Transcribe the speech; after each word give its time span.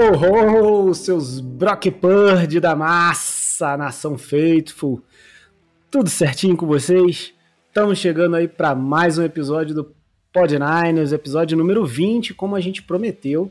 Ho, 0.00 0.86
ho, 0.86 0.94
seus 0.94 1.40
Brock 1.40 1.90
Purdy 1.90 2.60
da 2.60 2.76
massa, 2.76 3.76
nação 3.76 4.16
Faithful. 4.16 5.02
Tudo 5.90 6.08
certinho 6.08 6.56
com 6.56 6.68
vocês? 6.68 7.34
Estamos 7.66 7.98
chegando 7.98 8.36
aí 8.36 8.46
para 8.46 8.76
mais 8.76 9.18
um 9.18 9.24
episódio 9.24 9.74
do 9.74 9.92
Pod 10.32 10.56
Niners, 10.56 11.10
episódio 11.10 11.58
número 11.58 11.84
20, 11.84 12.32
como 12.32 12.54
a 12.54 12.60
gente 12.60 12.80
prometeu. 12.80 13.50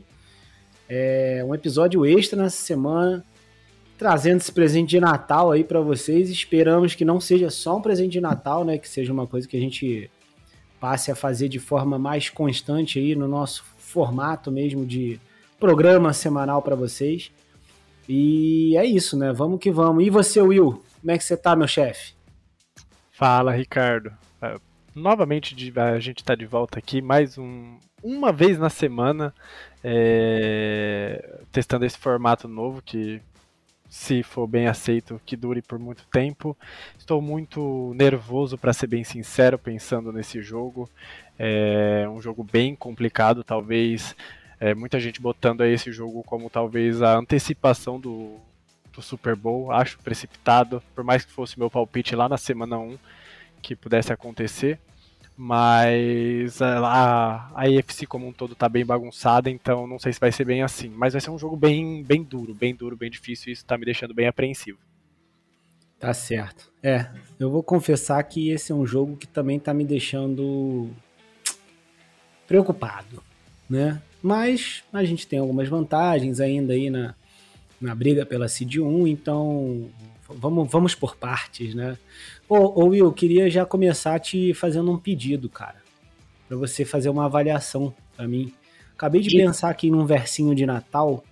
É 0.88 1.44
um 1.46 1.54
episódio 1.54 2.06
extra 2.06 2.42
nessa 2.42 2.56
semana, 2.56 3.22
trazendo 3.98 4.38
esse 4.38 4.50
presente 4.50 4.88
de 4.88 5.00
Natal 5.00 5.52
aí 5.52 5.62
para 5.62 5.82
vocês. 5.82 6.30
Esperamos 6.30 6.94
que 6.94 7.04
não 7.04 7.20
seja 7.20 7.50
só 7.50 7.76
um 7.76 7.82
presente 7.82 8.12
de 8.12 8.22
Natal, 8.22 8.64
né? 8.64 8.78
Que 8.78 8.88
seja 8.88 9.12
uma 9.12 9.26
coisa 9.26 9.46
que 9.46 9.56
a 9.58 9.60
gente 9.60 10.10
passe 10.80 11.10
a 11.10 11.14
fazer 11.14 11.50
de 11.50 11.58
forma 11.58 11.98
mais 11.98 12.30
constante 12.30 12.98
aí 12.98 13.14
no 13.14 13.28
nosso 13.28 13.62
formato 13.76 14.50
mesmo 14.50 14.86
de 14.86 15.20
programa 15.58 16.12
semanal 16.12 16.62
para 16.62 16.76
vocês. 16.76 17.32
E 18.08 18.76
é 18.76 18.84
isso, 18.84 19.18
né? 19.18 19.32
Vamos 19.32 19.60
que 19.60 19.70
vamos. 19.70 20.04
E 20.04 20.10
você, 20.10 20.40
Will? 20.40 20.82
Como 21.00 21.10
é 21.10 21.18
que 21.18 21.24
você 21.24 21.36
tá, 21.36 21.54
meu 21.54 21.68
chefe? 21.68 22.14
Fala, 23.10 23.52
Ricardo. 23.52 24.08
Uh, 24.42 24.60
novamente 24.94 25.54
a 25.76 25.98
gente 25.98 26.18
está 26.18 26.34
de 26.34 26.46
volta 26.46 26.78
aqui 26.78 27.02
mais 27.02 27.36
um, 27.36 27.76
uma 28.02 28.32
vez 28.32 28.58
na 28.58 28.70
semana, 28.70 29.34
é, 29.82 31.40
testando 31.52 31.84
esse 31.84 31.98
formato 31.98 32.48
novo 32.48 32.80
que, 32.80 33.20
se 33.88 34.22
for 34.22 34.46
bem 34.46 34.66
aceito, 34.66 35.20
que 35.24 35.36
dure 35.36 35.62
por 35.62 35.78
muito 35.78 36.06
tempo. 36.10 36.56
Estou 36.98 37.20
muito 37.20 37.92
nervoso, 37.94 38.56
para 38.56 38.72
ser 38.72 38.86
bem 38.86 39.04
sincero, 39.04 39.58
pensando 39.58 40.12
nesse 40.12 40.40
jogo. 40.40 40.88
É 41.38 42.08
um 42.08 42.20
jogo 42.20 42.44
bem 42.44 42.74
complicado, 42.74 43.44
talvez 43.44 44.14
é, 44.60 44.74
muita 44.74 44.98
gente 44.98 45.20
botando 45.20 45.60
aí 45.60 45.72
esse 45.72 45.92
jogo 45.92 46.22
como 46.24 46.50
talvez 46.50 47.00
a 47.00 47.16
antecipação 47.16 47.98
do, 47.98 48.36
do 48.92 49.00
Super 49.00 49.36
Bowl. 49.36 49.70
Acho 49.70 49.98
precipitado, 49.98 50.82
por 50.94 51.04
mais 51.04 51.24
que 51.24 51.32
fosse 51.32 51.58
meu 51.58 51.70
palpite 51.70 52.16
lá 52.16 52.28
na 52.28 52.36
semana 52.36 52.78
1 52.78 52.98
que 53.62 53.76
pudesse 53.76 54.12
acontecer. 54.12 54.78
Mas 55.36 56.60
a, 56.60 57.50
a 57.54 57.62
AFC 57.62 58.06
como 58.06 58.26
um 58.26 58.32
todo 58.32 58.56
tá 58.56 58.68
bem 58.68 58.84
bagunçada, 58.84 59.48
então 59.48 59.86
não 59.86 59.98
sei 59.98 60.12
se 60.12 60.18
vai 60.18 60.32
ser 60.32 60.44
bem 60.44 60.62
assim. 60.62 60.88
Mas 60.88 61.12
vai 61.12 61.20
ser 61.20 61.30
um 61.30 61.38
jogo 61.38 61.56
bem, 61.56 62.02
bem 62.02 62.24
duro, 62.24 62.52
bem 62.52 62.74
duro, 62.74 62.96
bem 62.96 63.08
difícil, 63.08 63.50
e 63.50 63.52
isso 63.52 63.64
tá 63.64 63.78
me 63.78 63.84
deixando 63.84 64.12
bem 64.12 64.26
apreensivo. 64.26 64.78
Tá 65.96 66.12
certo. 66.12 66.72
É, 66.82 67.08
eu 67.38 67.50
vou 67.50 67.62
confessar 67.62 68.20
que 68.24 68.50
esse 68.50 68.72
é 68.72 68.74
um 68.74 68.84
jogo 68.84 69.16
que 69.16 69.28
também 69.28 69.60
tá 69.60 69.72
me 69.72 69.84
deixando 69.84 70.90
preocupado, 72.48 73.22
né? 73.70 74.02
Mas 74.22 74.82
a 74.92 75.04
gente 75.04 75.26
tem 75.26 75.38
algumas 75.38 75.68
vantagens 75.68 76.40
ainda 76.40 76.72
aí 76.72 76.90
na, 76.90 77.14
na 77.80 77.94
briga 77.94 78.26
pela 78.26 78.48
Seed 78.48 78.76
1, 78.76 79.06
então 79.06 79.88
vamos, 80.28 80.70
vamos 80.70 80.94
por 80.94 81.16
partes, 81.16 81.74
né? 81.74 81.96
Ô, 82.48 82.82
ô 82.82 82.88
Will, 82.88 83.12
queria 83.12 83.48
já 83.48 83.64
começar 83.64 84.18
te 84.18 84.52
fazendo 84.54 84.90
um 84.90 84.98
pedido, 84.98 85.48
cara, 85.48 85.76
para 86.48 86.56
você 86.56 86.84
fazer 86.84 87.08
uma 87.08 87.26
avaliação 87.26 87.94
para 88.16 88.26
mim. 88.26 88.52
Acabei 88.94 89.20
de 89.20 89.28
e... 89.28 89.38
pensar 89.38 89.70
aqui 89.70 89.90
num 89.90 90.04
versinho 90.04 90.54
de 90.54 90.66
Natal, 90.66 91.24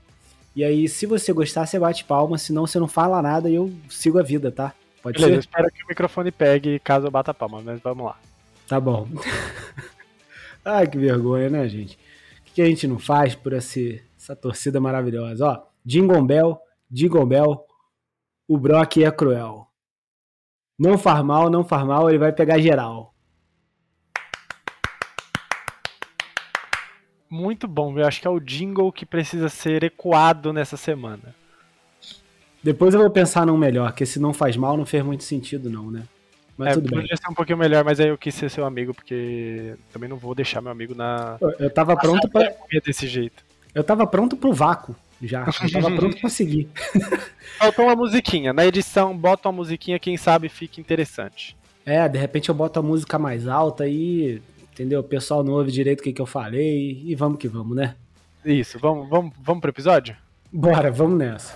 e 0.55 0.65
aí 0.65 0.89
se 0.89 1.05
você 1.05 1.33
gostar, 1.33 1.67
você 1.67 1.79
bate 1.79 2.05
palma, 2.05 2.39
senão 2.39 2.67
você 2.67 2.79
não 2.79 2.89
fala 2.89 3.21
nada 3.21 3.51
e 3.51 3.55
eu 3.55 3.73
sigo 3.91 4.19
a 4.19 4.23
vida, 4.23 4.51
tá? 4.51 4.73
Pode 5.03 5.19
Beleza, 5.19 5.43
ser? 5.43 5.49
espero 5.49 5.71
que 5.71 5.85
o 5.85 5.89
microfone 5.89 6.31
pegue 6.31 6.79
caso 6.79 7.07
eu 7.07 7.11
bata 7.11 7.35
palma, 7.35 7.61
mas 7.63 7.81
vamos 7.81 8.07
lá. 8.07 8.19
Tá 8.67 8.81
bom. 8.81 9.07
Ai, 10.65 10.87
que 10.87 10.99
vergonha, 10.99 11.49
né, 11.49 11.69
gente? 11.69 11.99
Que 12.57 12.63
a 12.63 12.67
gente 12.67 12.89
não 12.89 12.99
faz 12.99 13.35
por 13.35 13.53
esse, 13.53 14.03
essa 14.17 14.35
torcida 14.35 14.81
maravilhosa? 14.81 15.47
Ó, 15.47 15.63
Jingle 15.85 16.25
Bell, 16.25 16.59
Jingle 16.91 17.27
Bell, 17.27 17.67
o 18.49 18.57
Brock 18.57 18.97
é 18.97 19.11
cruel. 19.11 19.67
Não 20.79 20.97
faz 20.97 21.23
mal, 21.23 21.51
não 21.51 21.63
faz 21.63 21.87
mal, 21.87 22.09
ele 22.09 22.17
vai 22.17 22.33
pegar 22.33 22.59
geral. 22.59 23.15
Muito 27.29 27.69
bom, 27.69 27.99
eu 27.99 28.07
acho 28.07 28.23
que 28.23 28.27
é 28.27 28.31
o 28.31 28.41
jingle 28.41 28.91
que 28.91 29.05
precisa 29.05 29.51
ser 29.51 29.85
ecoado 29.85 30.51
nessa 30.51 30.79
semana. 30.79 31.35
Depois 32.63 32.95
eu 32.95 33.01
vou 33.01 33.11
pensar 33.11 33.45
num 33.45 33.59
melhor, 33.59 33.93
que 33.93 34.07
se 34.07 34.19
não 34.19 34.33
faz 34.33 34.57
mal 34.57 34.79
não 34.79 34.87
fez 34.87 35.05
muito 35.05 35.25
sentido 35.25 35.69
não, 35.69 35.91
né? 35.91 36.09
Mas 36.57 36.69
é, 36.69 36.73
tudo 36.75 36.91
bem. 36.91 37.01
Podia 37.01 37.17
ser 37.17 37.31
um 37.31 37.35
pouquinho 37.35 37.59
melhor, 37.59 37.85
mas 37.85 38.01
aí 38.01 38.09
eu 38.09 38.19
quis 38.19 38.35
ser 38.35 38.51
seu 38.51 38.65
amigo, 38.65 38.95
porque 38.95 39.75
também 39.93 40.09
não 40.09 40.17
vou 40.17 40.35
deixar 40.35 40.61
meu 40.61 40.73
amigo 40.73 40.95
na. 40.95 41.37
Eu 41.59 41.71
tava 41.71 41.97
pronto 41.97 42.29
para 42.29 42.55
desse 42.85 43.07
jeito. 43.07 43.45
Eu 43.75 43.85
tava 43.85 44.07
pronto 44.07 44.37
pro 44.37 44.53
vácuo 44.53 44.97
já. 45.21 45.45
Eu 45.63 45.71
tava 45.71 45.91
pronto 45.97 46.19
pra 46.19 46.31
seguir. 46.31 46.69
Faltou 47.59 47.85
uma 47.85 47.97
musiquinha. 47.97 48.53
Na 48.53 48.65
edição, 48.65 49.17
bota 49.17 49.49
uma 49.49 49.57
musiquinha, 49.57 49.99
quem 49.99 50.17
sabe 50.17 50.49
fica 50.49 50.81
interessante. 50.81 51.57
É, 51.85 52.09
de 52.09 52.19
repente 52.19 52.49
eu 52.49 52.55
boto 52.55 52.79
a 52.79 52.83
música 52.83 53.19
mais 53.19 53.47
alta 53.47 53.87
e. 53.87 54.41
Entendeu? 54.73 55.01
O 55.01 55.05
pessoal 55.05 55.43
não 55.43 55.55
ouve 55.55 55.73
direito 55.73 56.01
o 56.01 56.03
que, 56.03 56.13
que 56.13 56.21
eu 56.21 56.27
falei 56.27 57.03
e 57.05 57.15
vamos 57.15 57.39
que 57.39 57.49
vamos, 57.49 57.75
né? 57.75 57.95
Isso, 58.45 58.79
vamos, 58.79 59.09
vamos, 59.09 59.33
vamos 59.41 59.61
pro 59.61 59.71
episódio? 59.71 60.15
Bora, 60.53 60.91
vamos 60.91 61.19
nessa. 61.19 61.55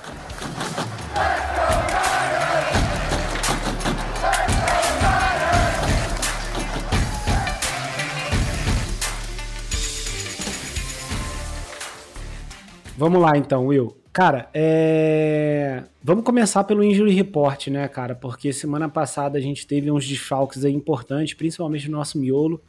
Vamos 13.00 13.22
lá 13.22 13.30
então, 13.34 13.68
Will. 13.68 13.96
Cara, 14.12 14.50
é... 14.52 15.84
vamos 16.04 16.22
começar 16.22 16.64
pelo 16.64 16.84
Injury 16.84 17.14
Report, 17.14 17.68
né, 17.68 17.88
cara? 17.88 18.14
Porque 18.14 18.52
semana 18.52 18.90
passada 18.90 19.38
a 19.38 19.40
gente 19.40 19.66
teve 19.66 19.90
uns 19.90 20.06
desfalques 20.06 20.66
aí 20.66 20.74
importantes, 20.74 21.32
principalmente 21.32 21.90
no 21.90 21.96
nosso 21.96 22.18
miolo 22.18 22.60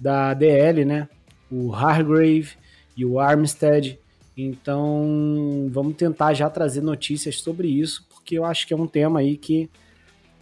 da 0.00 0.34
DL, 0.34 0.84
né? 0.84 1.08
O 1.48 1.72
Hargrave 1.72 2.56
e 2.96 3.06
o 3.06 3.20
Armstead. 3.20 4.00
Então, 4.36 5.68
vamos 5.70 5.94
tentar 5.94 6.34
já 6.34 6.50
trazer 6.50 6.80
notícias 6.80 7.40
sobre 7.40 7.68
isso, 7.68 8.04
porque 8.12 8.36
eu 8.36 8.44
acho 8.44 8.66
que 8.66 8.74
é 8.74 8.76
um 8.76 8.88
tema 8.88 9.20
aí 9.20 9.36
que 9.36 9.70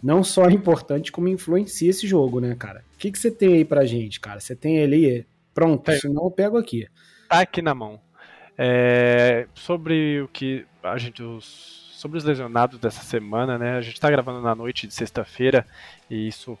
não 0.01 0.23
só 0.23 0.45
é 0.45 0.51
importante, 0.51 1.11
como 1.11 1.27
influencia 1.27 1.91
esse 1.91 2.07
jogo, 2.07 2.39
né, 2.39 2.55
cara? 2.55 2.83
O 2.95 2.97
que, 2.97 3.11
que 3.11 3.19
você 3.19 3.29
tem 3.29 3.53
aí 3.53 3.65
pra 3.65 3.85
gente, 3.85 4.19
cara? 4.19 4.39
Você 4.39 4.55
tem 4.55 4.77
ele 4.77 5.27
pronto? 5.53 5.91
É. 5.91 5.99
Senão 5.99 6.23
eu 6.23 6.31
pego 6.31 6.57
aqui. 6.57 6.87
Tá 7.29 7.41
aqui 7.41 7.61
na 7.61 7.75
mão. 7.75 7.99
É, 8.63 9.47
sobre 9.55 10.21
o 10.21 10.27
que 10.27 10.67
a 10.83 10.95
gente. 10.95 11.23
Os, 11.23 11.89
sobre 11.95 12.19
os 12.19 12.23
lesionados 12.23 12.79
dessa 12.79 13.01
semana, 13.01 13.57
né? 13.57 13.75
A 13.75 13.81
gente 13.81 13.95
está 13.95 14.07
gravando 14.07 14.39
na 14.39 14.53
noite 14.53 14.85
de 14.85 14.93
sexta-feira 14.93 15.65
e 16.07 16.27
isso 16.27 16.55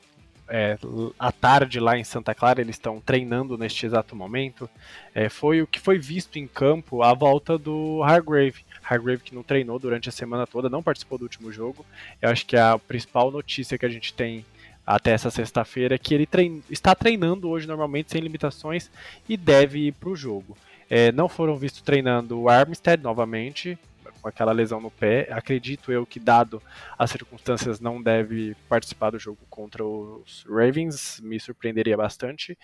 é, 0.49 0.79
à 1.19 1.31
tarde 1.31 1.79
lá 1.79 1.95
em 1.95 2.03
Santa 2.03 2.33
Clara, 2.33 2.59
eles 2.59 2.75
estão 2.75 2.99
treinando 2.99 3.55
neste 3.55 3.85
exato 3.85 4.15
momento. 4.15 4.67
É, 5.13 5.29
foi 5.29 5.61
o 5.61 5.67
que 5.67 5.79
foi 5.79 5.99
visto 5.99 6.37
em 6.37 6.47
campo 6.47 7.03
a 7.03 7.13
volta 7.13 7.55
do 7.55 8.01
Hargrave. 8.01 8.65
Hargrave 8.83 9.21
que 9.21 9.35
não 9.35 9.43
treinou 9.43 9.77
durante 9.77 10.09
a 10.09 10.11
semana 10.11 10.47
toda, 10.47 10.69
não 10.69 10.81
participou 10.81 11.19
do 11.19 11.25
último 11.25 11.51
jogo. 11.51 11.85
Eu 12.19 12.29
acho 12.31 12.47
que 12.47 12.57
a 12.57 12.79
principal 12.79 13.29
notícia 13.29 13.77
que 13.77 13.85
a 13.85 13.89
gente 13.89 14.11
tem 14.11 14.43
até 14.83 15.11
essa 15.11 15.29
sexta-feira 15.29 15.93
é 15.93 15.99
que 15.99 16.15
ele 16.15 16.25
trein 16.25 16.63
está 16.67 16.95
treinando 16.95 17.47
hoje 17.47 17.67
normalmente 17.67 18.11
sem 18.11 18.21
limitações 18.21 18.89
e 19.29 19.37
deve 19.37 19.87
ir 19.87 19.91
para 19.91 20.09
o 20.09 20.15
jogo. 20.15 20.57
É, 20.93 21.09
não 21.13 21.29
foram 21.29 21.55
vistos 21.55 21.81
treinando 21.81 22.37
o 22.37 22.49
Armstead 22.49 23.01
novamente, 23.01 23.79
com 24.21 24.29
aquela 24.29 24.51
lesão 24.51 24.79
no 24.79 24.91
pé. 24.91 25.27
Acredito 25.31 25.91
eu 25.91 26.05
que, 26.05 26.19
dado 26.19 26.61
as 26.97 27.11
circunstâncias, 27.11 27.79
não 27.79 28.01
deve 28.01 28.55
participar 28.69 29.09
do 29.09 29.19
jogo 29.19 29.39
contra 29.49 29.83
os 29.83 30.45
Ravens, 30.47 31.19
me 31.21 31.39
surpreenderia 31.39 31.97
bastante. 31.97 32.57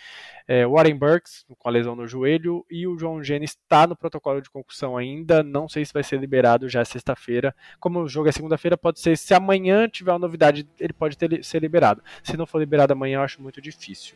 É, 0.48 0.66
Warren 0.66 0.96
Burks, 0.96 1.46
com 1.58 1.68
a 1.68 1.72
lesão 1.72 1.96
no 1.96 2.08
joelho, 2.08 2.66
e 2.70 2.88
o 2.88 2.96
John 2.96 3.24
Jennings 3.24 3.52
está 3.52 3.88
no 3.88 3.96
protocolo 3.96 4.42
de 4.42 4.50
concussão 4.50 4.96
ainda, 4.96 5.44
não 5.44 5.68
sei 5.68 5.84
se 5.84 5.94
vai 5.94 6.04
ser 6.04 6.20
liberado 6.20 6.70
já 6.70 6.86
sexta-feira. 6.86 7.56
Como 7.80 8.00
o 8.00 8.08
jogo 8.08 8.30
é 8.30 8.32
segunda-feira, 8.32 8.78
pode 8.78 9.00
ser, 9.00 9.18
se 9.18 9.34
amanhã 9.34 9.88
tiver 9.90 10.12
uma 10.12 10.20
novidade, 10.20 10.68
ele 10.80 10.94
pode 10.94 11.18
ter, 11.18 11.44
ser 11.44 11.62
liberado. 11.62 12.02
Se 12.24 12.38
não 12.38 12.46
for 12.46 12.60
liberado 12.60 12.94
amanhã, 12.94 13.18
eu 13.18 13.22
acho 13.22 13.42
muito 13.42 13.62
difícil. 13.62 14.16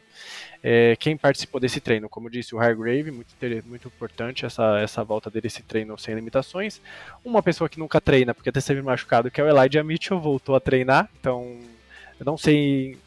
É, 0.63 0.95
quem 0.97 1.17
participou 1.17 1.59
desse 1.59 1.79
treino, 1.81 2.07
como 2.07 2.29
disse 2.29 2.53
o 2.53 2.59
Hargrave, 2.59 3.11
muito, 3.11 3.33
muito 3.65 3.87
importante 3.87 4.45
essa, 4.45 4.79
essa 4.79 5.03
volta 5.03 5.29
dele, 5.29 5.47
esse 5.47 5.63
treino 5.63 5.97
sem 5.97 6.13
limitações. 6.13 6.81
Um 7.25 7.30
uma 7.31 7.43
pessoa 7.43 7.69
que 7.69 7.79
nunca 7.79 7.99
treina, 7.99 8.33
porque 8.33 8.49
até 8.49 8.59
esteve 8.59 8.81
machucado, 8.81 9.31
que 9.31 9.41
é 9.41 9.43
o 9.43 9.47
Elijah 9.47 9.83
Mitchell, 9.83 10.19
voltou 10.19 10.55
a 10.55 10.59
treinar, 10.59 11.09
então 11.19 11.57
eu 12.19 12.25
não 12.25 12.37
sei 12.37 12.97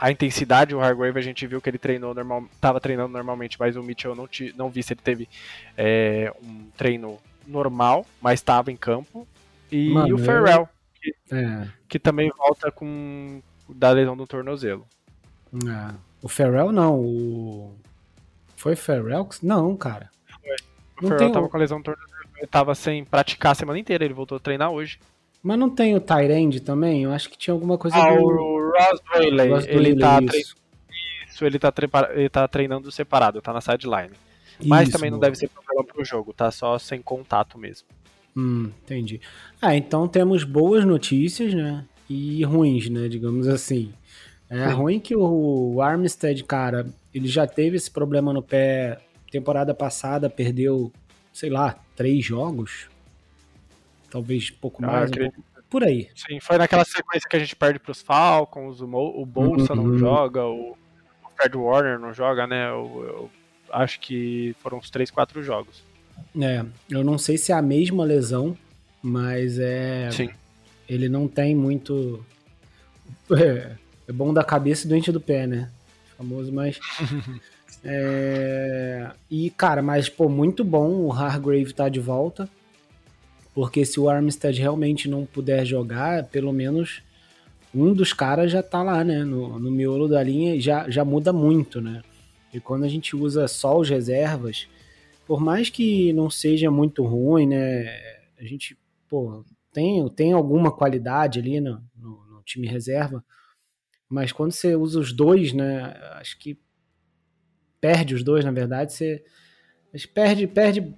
a 0.00 0.10
intensidade, 0.10 0.74
o 0.74 0.80
Hargrave 0.80 1.18
a 1.18 1.22
gente 1.22 1.46
viu 1.46 1.60
que 1.60 1.68
ele 1.68 1.78
treinou 1.78 2.14
normal, 2.14 2.44
estava 2.50 2.80
treinando 2.80 3.12
normalmente, 3.12 3.58
mas 3.60 3.76
o 3.76 3.82
Mitchell 3.82 4.14
não, 4.14 4.26
te, 4.26 4.54
não 4.56 4.70
vi 4.70 4.82
se 4.82 4.94
ele 4.94 5.00
teve 5.02 5.28
é, 5.76 6.32
um 6.42 6.70
treino 6.74 7.18
normal, 7.46 8.06
mas 8.20 8.40
estava 8.40 8.72
em 8.72 8.76
campo. 8.76 9.28
E 9.70 9.90
Mano, 9.90 10.14
o 10.14 10.18
Ferrell, 10.18 10.66
que, 10.94 11.14
é. 11.32 11.68
que, 11.86 11.98
também 11.98 12.30
volta 12.34 12.72
com 12.72 13.42
da 13.68 13.90
lesão 13.90 14.16
do 14.16 14.26
tornozelo. 14.26 14.86
É. 15.54 15.94
O 16.22 16.28
Ferrell 16.28 16.72
não, 16.72 16.98
o. 16.98 17.74
Foi 18.56 18.74
Ferrell? 18.74 19.28
Não, 19.42 19.76
cara. 19.76 20.10
O 21.02 21.08
Ferrell 21.08 21.32
tava 21.32 21.48
com 21.48 21.56
a 21.56 21.60
lesão 21.60 21.78
no 21.78 21.84
tornozelo, 21.84 22.19
ele 22.40 22.46
tava 22.46 22.74
sem 22.74 23.04
praticar 23.04 23.52
a 23.52 23.54
semana 23.54 23.78
inteira, 23.78 24.04
ele 24.04 24.14
voltou 24.14 24.36
a 24.36 24.40
treinar 24.40 24.70
hoje. 24.70 24.98
Mas 25.42 25.58
não 25.58 25.70
tem 25.70 25.94
o 25.94 26.00
Tyrande 26.00 26.60
também? 26.60 27.04
Eu 27.04 27.12
acho 27.12 27.28
que 27.28 27.36
tinha 27.36 27.52
alguma 27.52 27.76
coisa 27.76 27.96
ah, 27.96 28.14
do... 28.14 28.22
o 28.22 28.70
Ross 28.70 29.00
Whaley, 29.14 29.66
ele 29.68 29.96
tá 29.96 30.20
isso. 30.22 30.56
isso, 31.28 31.44
ele 31.44 31.58
tá, 31.58 31.72
ele 32.14 32.28
tá 32.28 32.48
treinando 32.48 32.90
separado, 32.90 33.40
tá 33.42 33.52
na 33.52 33.60
sideline. 33.60 34.12
Mas 34.64 34.88
isso, 34.88 34.96
também 34.96 35.10
não 35.10 35.18
deve 35.18 35.36
ser 35.36 35.48
problema 35.48 35.84
pro 35.84 36.04
jogo, 36.04 36.32
tá 36.32 36.50
só 36.50 36.78
sem 36.78 37.00
contato 37.00 37.58
mesmo. 37.58 37.86
Hum, 38.36 38.70
entendi. 38.82 39.20
Ah, 39.60 39.74
então 39.74 40.08
temos 40.08 40.44
boas 40.44 40.84
notícias, 40.84 41.54
né? 41.54 41.84
E 42.08 42.42
ruins, 42.44 42.88
né? 42.88 43.08
Digamos 43.08 43.48
assim. 43.48 43.92
É 44.48 44.68
Sim. 44.68 44.74
ruim 44.74 45.00
que 45.00 45.14
o 45.14 45.80
Armstead, 45.80 46.42
cara, 46.44 46.86
ele 47.14 47.28
já 47.28 47.46
teve 47.46 47.76
esse 47.76 47.90
problema 47.90 48.32
no 48.32 48.42
pé 48.42 48.98
temporada 49.30 49.72
passada, 49.72 50.28
perdeu, 50.28 50.92
sei 51.32 51.50
lá, 51.50 51.78
três 51.96 52.24
jogos. 52.24 52.88
Talvez 54.10 54.50
pouco 54.50 54.82
mais. 54.82 55.10
Um 55.10 55.14
pouco, 55.14 55.44
por 55.70 55.84
aí. 55.84 56.10
Sim, 56.16 56.40
foi 56.40 56.58
naquela 56.58 56.84
sequência 56.84 57.28
que 57.28 57.36
a 57.36 57.38
gente 57.38 57.54
perde 57.54 57.78
pros 57.78 58.02
Falcons, 58.02 58.80
o, 58.80 58.88
Mo, 58.88 59.20
o 59.20 59.24
Bolsa 59.24 59.72
uhum. 59.72 59.84
não 59.84 59.98
joga, 59.98 60.44
o, 60.44 60.76
Fred 61.36 61.56
Warner 61.56 61.98
não 61.98 62.12
joga, 62.12 62.46
né? 62.46 62.68
Eu, 62.68 63.04
eu 63.06 63.30
acho 63.72 63.98
que 64.00 64.54
foram 64.60 64.78
uns 64.78 64.90
três, 64.90 65.10
quatro 65.10 65.42
jogos. 65.42 65.82
É, 66.38 66.64
eu 66.90 67.02
não 67.02 67.16
sei 67.16 67.38
se 67.38 67.50
é 67.50 67.54
a 67.54 67.62
mesma 67.62 68.04
lesão, 68.04 68.56
mas 69.02 69.58
é. 69.58 70.10
Sim. 70.10 70.30
Ele 70.88 71.08
não 71.08 71.26
tem 71.26 71.54
muito. 71.54 72.24
É, 73.32 73.76
é 74.08 74.12
bom 74.12 74.34
da 74.34 74.42
cabeça 74.42 74.86
e 74.86 74.88
doente 74.88 75.12
do 75.12 75.20
pé, 75.20 75.46
né? 75.46 75.70
Famoso, 76.16 76.52
mas. 76.52 76.80
é... 77.84 79.10
E, 79.30 79.50
cara, 79.50 79.82
mas, 79.82 80.08
pô, 80.08 80.28
muito 80.28 80.64
bom 80.64 80.90
o 81.06 81.12
Hargrave 81.12 81.72
tá 81.72 81.88
de 81.88 82.00
volta. 82.00 82.48
Porque 83.54 83.84
se 83.84 83.98
o 83.98 84.08
Armstead 84.08 84.60
realmente 84.60 85.08
não 85.08 85.26
puder 85.26 85.64
jogar, 85.64 86.24
pelo 86.24 86.52
menos 86.52 87.02
um 87.74 87.92
dos 87.92 88.12
caras 88.12 88.50
já 88.50 88.62
tá 88.62 88.82
lá, 88.82 89.02
né? 89.02 89.24
No, 89.24 89.58
no 89.58 89.70
miolo 89.70 90.08
da 90.08 90.22
linha 90.22 90.60
já, 90.60 90.88
já 90.88 91.04
muda 91.04 91.32
muito, 91.32 91.80
né? 91.80 92.02
E 92.52 92.60
quando 92.60 92.84
a 92.84 92.88
gente 92.88 93.14
usa 93.16 93.46
só 93.48 93.78
os 93.78 93.88
reservas, 93.88 94.68
por 95.26 95.40
mais 95.40 95.70
que 95.70 96.12
não 96.12 96.30
seja 96.30 96.70
muito 96.70 97.04
ruim, 97.04 97.46
né? 97.46 97.88
A 98.38 98.44
gente, 98.44 98.76
pô, 99.08 99.44
tem, 99.72 100.08
tem 100.10 100.32
alguma 100.32 100.70
qualidade 100.72 101.38
ali 101.38 101.60
no, 101.60 101.82
no, 101.96 102.26
no 102.26 102.42
time 102.44 102.66
reserva, 102.66 103.24
mas 104.08 104.32
quando 104.32 104.52
você 104.52 104.74
usa 104.74 104.98
os 104.98 105.12
dois, 105.12 105.52
né? 105.52 105.94
Acho 106.14 106.38
que 106.38 106.58
perde 107.80 108.14
os 108.14 108.22
dois, 108.22 108.44
na 108.44 108.50
verdade, 108.50 108.92
você 108.92 109.22
perde, 110.12 110.46
perde 110.46 110.94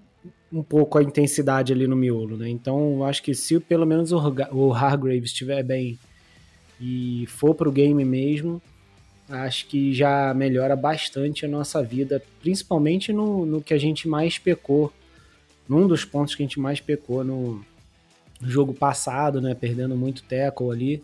um 0.52 0.62
pouco 0.62 0.98
a 0.98 1.02
intensidade 1.02 1.72
ali 1.72 1.86
no 1.86 1.96
miolo, 1.96 2.36
né? 2.36 2.48
Então, 2.48 3.04
acho 3.04 3.22
que 3.22 3.34
se 3.34 3.58
pelo 3.58 3.86
menos 3.86 4.12
o, 4.12 4.72
Hargrave 4.72 5.24
estiver 5.24 5.62
bem 5.62 5.98
e 6.80 7.24
for 7.28 7.54
pro 7.54 7.72
game 7.72 8.04
mesmo, 8.04 8.60
acho 9.28 9.66
que 9.66 9.94
já 9.94 10.34
melhora 10.34 10.76
bastante 10.76 11.46
a 11.46 11.48
nossa 11.48 11.82
vida, 11.82 12.22
principalmente 12.40 13.12
no, 13.12 13.46
no 13.46 13.62
que 13.62 13.72
a 13.72 13.78
gente 13.78 14.06
mais 14.06 14.36
pecou, 14.36 14.92
num 15.68 15.86
dos 15.86 16.04
pontos 16.04 16.34
que 16.34 16.42
a 16.42 16.46
gente 16.46 16.60
mais 16.60 16.80
pecou 16.80 17.24
no 17.24 17.64
jogo 18.42 18.74
passado, 18.74 19.40
né, 19.40 19.54
perdendo 19.54 19.96
muito 19.96 20.22
tackle 20.24 20.70
ali. 20.70 21.02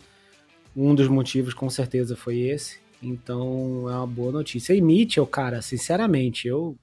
Um 0.76 0.94
dos 0.94 1.08
motivos 1.08 1.54
com 1.54 1.70
certeza 1.70 2.16
foi 2.16 2.40
esse. 2.40 2.78
Então 3.02 3.88
é 3.88 3.96
uma 3.96 4.06
boa 4.06 4.32
notícia. 4.32 4.74
E 4.74 4.80
Mitchell, 4.80 5.26
cara, 5.26 5.62
sinceramente, 5.62 6.48
eu 6.48 6.76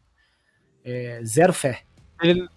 é, 0.83 1.21
zero 1.23 1.51
fé. 1.53 1.83
Ele, 2.21 2.47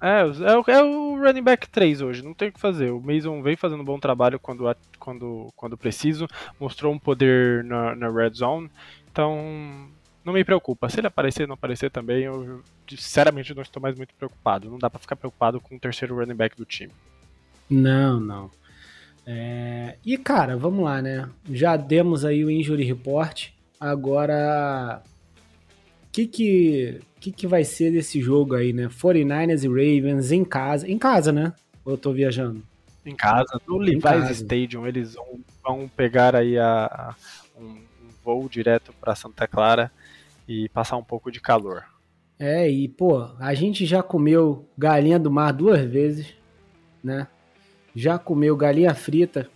é, 0.00 0.20
é, 0.20 0.56
o, 0.56 0.64
é 0.66 0.82
o 0.82 1.16
running 1.18 1.42
back 1.42 1.68
3 1.68 2.02
hoje, 2.02 2.22
não 2.22 2.34
tem 2.34 2.48
o 2.48 2.52
que 2.52 2.60
fazer. 2.60 2.90
O 2.90 3.00
Mason 3.00 3.42
vem 3.42 3.56
fazendo 3.56 3.80
um 3.80 3.84
bom 3.84 3.98
trabalho 3.98 4.38
quando, 4.38 4.64
quando, 4.98 5.52
quando 5.56 5.78
preciso, 5.78 6.26
mostrou 6.58 6.92
um 6.92 6.98
poder 6.98 7.64
na, 7.64 7.94
na 7.94 8.10
red 8.10 8.34
zone, 8.34 8.70
então 9.10 9.88
não 10.24 10.32
me 10.32 10.44
preocupa. 10.44 10.88
Se 10.88 11.00
ele 11.00 11.06
aparecer 11.06 11.46
não 11.46 11.54
aparecer 11.54 11.90
também, 11.90 12.24
eu 12.24 12.62
sinceramente 12.88 13.54
não 13.54 13.62
estou 13.62 13.82
mais 13.82 13.96
muito 13.96 14.14
preocupado. 14.14 14.68
Não 14.68 14.78
dá 14.78 14.90
para 14.90 15.00
ficar 15.00 15.16
preocupado 15.16 15.60
com 15.60 15.76
o 15.76 15.80
terceiro 15.80 16.16
running 16.16 16.34
back 16.34 16.56
do 16.56 16.64
time. 16.64 16.92
Não, 17.70 18.20
não. 18.20 18.50
É... 19.26 19.96
E 20.04 20.16
cara, 20.18 20.56
vamos 20.56 20.84
lá, 20.84 21.00
né? 21.00 21.28
Já 21.50 21.76
demos 21.76 22.24
aí 22.24 22.44
o 22.44 22.50
injury 22.50 22.84
report. 22.84 23.48
Agora, 23.80 25.02
o 26.02 26.12
que 26.12 26.26
que 26.26 27.00
que, 27.24 27.32
que 27.32 27.46
vai 27.46 27.64
ser 27.64 27.90
desse 27.90 28.20
jogo 28.20 28.54
aí, 28.54 28.74
né? 28.74 28.88
49ers 28.88 29.64
e 29.64 29.68
Ravens 29.68 30.30
em 30.30 30.44
casa. 30.44 30.86
Em 30.86 30.98
casa, 30.98 31.32
né? 31.32 31.54
Ou 31.82 31.94
eu 31.94 31.98
tô 31.98 32.12
viajando? 32.12 32.62
Em 33.04 33.16
casa, 33.16 33.58
no 33.66 33.78
Levi's 33.78 34.30
Stadium. 34.30 34.86
Eles 34.86 35.14
vão, 35.14 35.40
vão 35.62 35.88
pegar 35.88 36.36
aí 36.36 36.58
a, 36.58 36.84
a 36.84 37.14
um, 37.58 37.64
um 37.64 38.08
voo 38.22 38.46
direto 38.46 38.92
para 39.00 39.14
Santa 39.14 39.48
Clara 39.48 39.90
e 40.46 40.68
passar 40.68 40.98
um 40.98 41.04
pouco 41.04 41.32
de 41.32 41.40
calor. 41.40 41.84
É, 42.38 42.68
e 42.68 42.88
pô, 42.88 43.26
a 43.38 43.54
gente 43.54 43.86
já 43.86 44.02
comeu 44.02 44.68
galinha 44.76 45.18
do 45.18 45.30
mar 45.30 45.52
duas 45.52 45.80
vezes, 45.82 46.34
né? 47.02 47.26
Já 47.94 48.18
comeu 48.18 48.56
galinha 48.56 48.94
frita, 48.94 49.48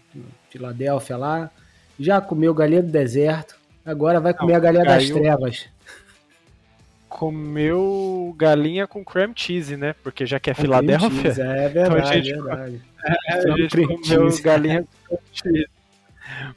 Filadélfia 0.51 1.17
lá, 1.17 1.51
já 1.99 2.21
comeu 2.21 2.55
galinha 2.55 2.83
do 2.83 2.91
deserto, 2.91 3.57
agora 3.85 4.21
vai 4.21 4.33
comer 4.33 4.53
Não, 4.53 4.59
a 4.59 4.63
galinha 4.63 4.85
caiu, 4.85 5.15
das 5.15 5.23
trevas 5.23 5.69
comeu 7.09 8.35
galinha 8.37 8.87
com 8.87 9.05
cream 9.05 9.33
cheese, 9.35 9.77
né? 9.77 9.95
Porque 10.05 10.25
já 10.25 10.39
que 10.39 10.51
é 10.51 10.55
Filadélfia. 10.55 11.31
É 11.31 11.69
verdade, 11.69 11.79
então 11.79 11.97
a 11.97 12.15
gente, 12.15 12.31
é 12.31 12.35
verdade. 12.35 12.83
É, 13.05 13.33
a 13.53 13.57
gente 13.57 13.77
comeu 13.77 14.31
cheese. 14.31 14.43
galinha 14.43 14.85
com 15.09 15.17
cream 15.17 15.21
cheese. 15.33 15.69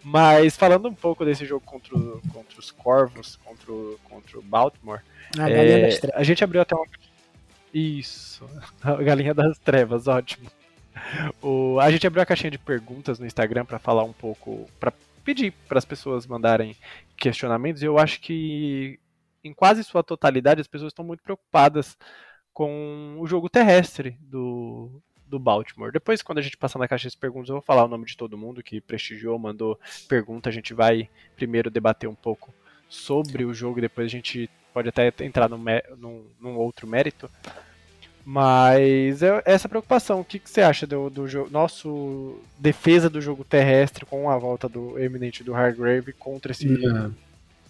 Mas 0.03 0.55
falando 0.57 0.88
um 0.88 0.93
pouco 0.93 1.25
desse 1.25 1.45
jogo 1.45 1.63
contra, 1.65 1.97
o, 1.97 2.21
contra 2.33 2.59
os 2.59 2.69
Corvos, 2.69 3.38
contra 3.38 3.71
o, 3.71 4.00
contra 4.07 4.38
o 4.38 4.41
Baltimore, 4.41 5.00
ah, 5.39 5.50
é, 5.50 5.89
a 6.13 6.23
gente 6.23 6.43
abriu 6.43 6.61
até 6.61 6.75
uma. 6.75 6.85
Isso, 7.73 8.45
a 8.83 8.95
galinha 8.95 9.33
das 9.33 9.57
trevas, 9.57 10.07
ótimo. 10.07 10.50
O, 11.41 11.80
a 11.80 11.91
gente 11.91 12.06
abriu 12.06 12.22
a 12.22 12.25
caixinha 12.25 12.51
de 12.51 12.58
perguntas 12.58 13.20
no 13.20 13.25
Instagram 13.25 13.65
para 13.65 13.80
falar 13.80 14.03
um 14.03 14.13
pouco, 14.13 14.70
para 14.80 14.94
pedir 15.24 15.51
para 15.68 15.77
as 15.77 15.86
pessoas 15.86 16.25
mandarem 16.25 16.75
questionamentos. 17.18 17.82
E 17.82 17.86
eu 17.86 17.98
acho 17.98 18.22
que 18.22 19.00
em 19.44 19.53
quase 19.53 19.84
sua 19.84 20.03
totalidade, 20.03 20.62
as 20.62 20.68
pessoas 20.68 20.91
estão 20.91 21.03
muito 21.03 21.24
preocupadas 21.24 21.98
com 22.53 23.18
o 23.20 23.25
jogo 23.25 23.50
terrestre 23.50 24.18
do, 24.22 25.01
do 25.25 25.39
Baltimore. 25.39 25.91
Depois, 25.91 26.22
quando 26.22 26.38
a 26.38 26.41
gente 26.41 26.58
passar 26.58 26.80
na 26.80 26.88
caixa 26.88 27.10
de 27.10 27.18
perguntas, 27.18 27.50
eu 27.50 27.56
vou 27.56 27.62
falar 27.62 27.86
o 27.86 27.88
nome 27.88 28.06
de 28.06 28.15
todo 28.15 28.38
mundo 28.38 28.63
que 28.63 28.80
prestigiou, 28.80 29.39
mandou 29.39 29.80
pergunta. 30.08 30.50
A 30.50 30.53
gente 30.53 30.74
vai 30.74 31.10
primeiro 31.36 31.72
debater 31.72 32.10
um 32.10 32.15
pouco 32.15 32.53
sobre 32.91 33.46
o 33.46 33.53
jogo 33.53 33.80
depois 33.80 34.06
a 34.06 34.10
gente 34.10 34.50
pode 34.74 34.89
até 34.89 35.13
entrar 35.22 35.50
num, 35.50 35.63
num, 35.98 36.25
num 36.39 36.58
outro 36.58 36.86
mérito. 36.86 37.30
Mas 38.23 39.23
é 39.23 39.41
essa 39.45 39.67
preocupação, 39.67 40.19
o 40.19 40.25
que, 40.25 40.37
que 40.37 40.49
você 40.49 40.61
acha 40.61 40.85
do, 40.85 41.09
do 41.09 41.27
jogo, 41.27 41.49
nosso 41.49 42.39
defesa 42.57 43.09
do 43.09 43.19
jogo 43.19 43.43
terrestre 43.43 44.05
com 44.05 44.29
a 44.29 44.37
volta 44.37 44.69
do 44.69 44.99
eminente 44.99 45.43
do 45.43 45.55
Hargrave 45.55 46.13
contra 46.13 46.51
esse 46.51 46.67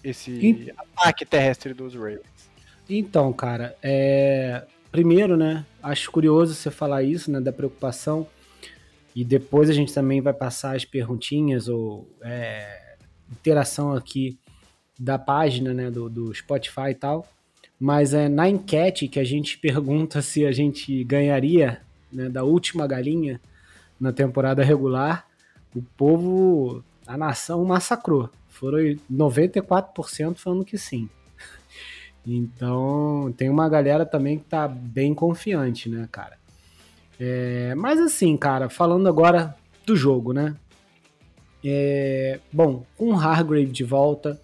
esse 0.03 0.31
e... 0.31 0.73
ataque 0.77 1.25
terrestre 1.25 1.73
dos 1.73 1.93
Ravens? 1.93 2.49
Então, 2.89 3.31
cara, 3.31 3.77
é... 3.81 4.65
primeiro, 4.91 5.37
né, 5.37 5.65
acho 5.81 6.11
curioso 6.11 6.53
você 6.53 6.69
falar 6.69 7.03
isso, 7.03 7.31
né, 7.31 7.39
da 7.39 7.53
preocupação, 7.53 8.27
e 9.15 9.23
depois 9.23 9.69
a 9.69 9.73
gente 9.73 9.93
também 9.93 10.21
vai 10.21 10.33
passar 10.33 10.75
as 10.75 10.83
perguntinhas 10.83 11.67
ou 11.67 12.09
é... 12.21 12.95
interação 13.31 13.93
aqui 13.93 14.37
da 14.99 15.17
página, 15.17 15.73
né, 15.73 15.89
do, 15.89 16.09
do 16.09 16.33
Spotify 16.33 16.89
e 16.89 16.95
tal, 16.95 17.27
mas 17.81 18.13
é 18.13 18.29
na 18.29 18.47
enquete 18.47 19.07
que 19.07 19.19
a 19.19 19.23
gente 19.23 19.57
pergunta 19.57 20.21
se 20.21 20.45
a 20.45 20.51
gente 20.51 21.03
ganharia, 21.03 21.81
né, 22.13 22.29
da 22.29 22.43
última 22.43 22.85
galinha 22.85 23.41
na 23.99 24.13
temporada 24.13 24.63
regular, 24.63 25.25
o 25.75 25.81
povo, 25.97 26.83
a 27.07 27.17
nação 27.17 27.65
massacrou. 27.65 28.29
Foram 28.49 28.77
94% 29.11 30.35
falando 30.35 30.63
que 30.63 30.77
sim. 30.77 31.09
Então, 32.23 33.33
tem 33.35 33.49
uma 33.49 33.67
galera 33.67 34.05
também 34.05 34.37
que 34.37 34.45
tá 34.45 34.67
bem 34.67 35.11
confiante, 35.15 35.89
né, 35.89 36.07
cara? 36.11 36.37
É, 37.19 37.73
mas 37.73 37.99
assim, 37.99 38.37
cara, 38.37 38.69
falando 38.69 39.09
agora 39.09 39.55
do 39.87 39.95
jogo, 39.95 40.33
né? 40.33 40.55
É, 41.65 42.39
bom, 42.53 42.85
com 42.95 43.13
o 43.13 43.19
Hargrave 43.19 43.71
de 43.71 43.83
volta, 43.83 44.39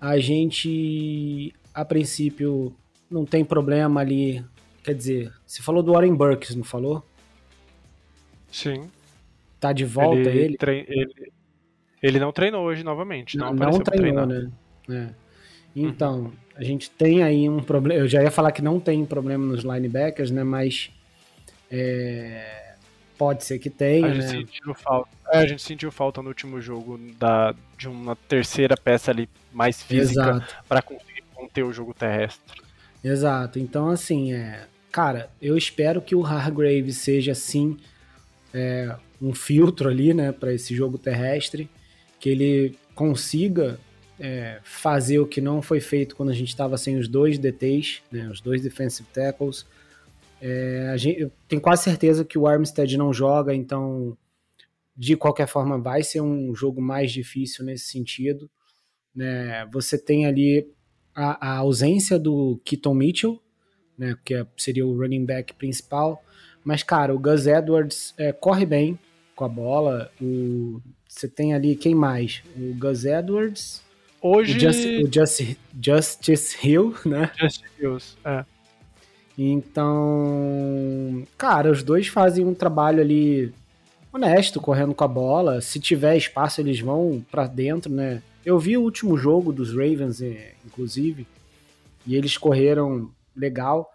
a 0.00 0.20
gente, 0.20 1.52
a 1.74 1.84
princípio, 1.84 2.74
não 3.10 3.24
tem 3.24 3.44
problema 3.44 4.00
ali. 4.00 4.44
Quer 4.82 4.94
dizer, 4.94 5.32
você 5.44 5.60
falou 5.62 5.82
do 5.82 5.92
Warren 5.92 6.14
Burks, 6.14 6.54
não 6.54 6.64
falou? 6.64 7.04
Sim. 8.50 8.88
Tá 9.58 9.72
de 9.72 9.84
volta 9.84 10.30
ele? 10.30 10.56
Ele, 10.60 10.86
ele, 10.88 11.32
ele 12.02 12.20
não 12.20 12.32
treinou 12.32 12.64
hoje 12.64 12.84
novamente. 12.84 13.36
Não, 13.36 13.52
não, 13.52 13.70
não 13.70 13.80
treinou, 13.80 14.26
né? 14.26 14.50
É. 14.88 15.08
Então, 15.74 16.20
uhum. 16.20 16.32
a 16.54 16.62
gente 16.62 16.90
tem 16.90 17.22
aí 17.22 17.48
um 17.48 17.60
problema. 17.60 18.00
Eu 18.00 18.06
já 18.06 18.22
ia 18.22 18.30
falar 18.30 18.52
que 18.52 18.62
não 18.62 18.78
tem 18.78 19.04
problema 19.04 19.44
nos 19.44 19.64
linebackers, 19.64 20.30
né? 20.30 20.44
Mas 20.44 20.90
é, 21.70 22.74
pode 23.18 23.44
ser 23.44 23.58
que 23.58 23.70
tenha. 23.70 24.06
A 24.06 24.14
gente, 24.14 24.22
né? 24.22 24.28
sentiu 24.28 24.74
falta, 24.74 25.10
é, 25.32 25.38
a 25.38 25.46
gente 25.46 25.62
sentiu 25.62 25.90
falta 25.90 26.22
no 26.22 26.28
último 26.28 26.60
jogo 26.60 26.98
da, 27.18 27.54
de 27.76 27.88
uma 27.88 28.14
terceira 28.14 28.76
peça 28.76 29.10
ali 29.10 29.28
mais 29.52 29.82
física 29.82 30.46
para 30.68 30.82
conseguir 30.82 31.13
conter 31.44 31.64
o 31.64 31.72
jogo 31.72 31.94
terrestre. 31.94 32.60
Exato. 33.02 33.58
Então, 33.58 33.88
assim, 33.88 34.32
é, 34.32 34.66
cara, 34.90 35.30
eu 35.40 35.56
espero 35.56 36.00
que 36.00 36.14
o 36.14 36.24
Hargrave 36.24 36.92
seja 36.92 37.32
assim 37.32 37.76
é, 38.52 38.96
um 39.20 39.34
filtro 39.34 39.88
ali, 39.88 40.14
né, 40.14 40.32
para 40.32 40.52
esse 40.52 40.74
jogo 40.74 40.98
terrestre, 40.98 41.68
que 42.18 42.28
ele 42.28 42.78
consiga 42.94 43.78
é, 44.18 44.60
fazer 44.62 45.18
o 45.18 45.26
que 45.26 45.40
não 45.40 45.60
foi 45.60 45.80
feito 45.80 46.16
quando 46.16 46.30
a 46.30 46.34
gente 46.34 46.48
estava 46.48 46.76
sem 46.78 46.96
os 46.96 47.08
dois 47.08 47.38
DTs, 47.38 48.02
né, 48.10 48.28
os 48.28 48.40
dois 48.40 48.62
defensive 48.62 49.08
tackles. 49.12 49.66
É, 50.40 50.94
gente, 50.96 51.20
eu 51.20 51.32
tenho 51.48 51.60
quase 51.60 51.82
certeza 51.82 52.24
que 52.24 52.38
o 52.38 52.46
Armstead 52.46 52.96
não 52.96 53.12
joga, 53.12 53.54
então 53.54 54.16
de 54.96 55.16
qualquer 55.16 55.48
forma 55.48 55.78
vai 55.78 56.02
ser 56.02 56.20
um 56.20 56.54
jogo 56.54 56.80
mais 56.80 57.10
difícil 57.10 57.64
nesse 57.64 57.86
sentido. 57.90 58.48
Né? 59.14 59.66
Você 59.72 59.98
tem 59.98 60.26
ali 60.26 60.68
a, 61.14 61.52
a 61.52 61.56
ausência 61.58 62.18
do 62.18 62.60
Keaton 62.64 62.94
Mitchell, 62.94 63.40
né, 63.96 64.16
que 64.24 64.34
é, 64.34 64.46
seria 64.56 64.86
o 64.86 64.96
running 64.96 65.24
back 65.24 65.54
principal, 65.54 66.22
mas 66.64 66.82
cara, 66.82 67.14
o 67.14 67.18
Gus 67.18 67.46
Edwards 67.46 68.14
é, 68.18 68.32
corre 68.32 68.66
bem 68.66 68.98
com 69.36 69.44
a 69.44 69.48
bola. 69.48 70.10
O, 70.20 70.80
você 71.08 71.28
tem 71.28 71.54
ali 71.54 71.76
quem 71.76 71.94
mais? 71.94 72.42
O 72.56 72.74
Gus 72.74 73.04
Edwards, 73.04 73.84
Hoje. 74.26 74.56
O, 74.56 74.58
Just, 74.58 74.86
o 74.86 75.12
Just, 75.12 75.56
Justice 75.78 76.56
Hill, 76.66 76.94
né? 77.04 77.30
Justice 77.38 77.70
Hills, 77.78 78.16
é. 78.24 78.42
Então, 79.36 81.26
cara, 81.36 81.70
os 81.70 81.82
dois 81.82 82.06
fazem 82.06 82.46
um 82.46 82.54
trabalho 82.54 83.02
ali 83.02 83.52
honesto, 84.10 84.62
correndo 84.62 84.94
com 84.94 85.04
a 85.04 85.08
bola. 85.08 85.60
Se 85.60 85.78
tiver 85.78 86.16
espaço, 86.16 86.62
eles 86.62 86.80
vão 86.80 87.22
para 87.30 87.46
dentro, 87.46 87.92
né? 87.92 88.22
Eu 88.44 88.58
vi 88.58 88.76
o 88.76 88.82
último 88.82 89.16
jogo 89.16 89.52
dos 89.52 89.70
Ravens, 89.70 90.20
é, 90.20 90.54
inclusive, 90.64 91.26
e 92.06 92.14
eles 92.14 92.36
correram 92.36 93.10
legal. 93.36 93.90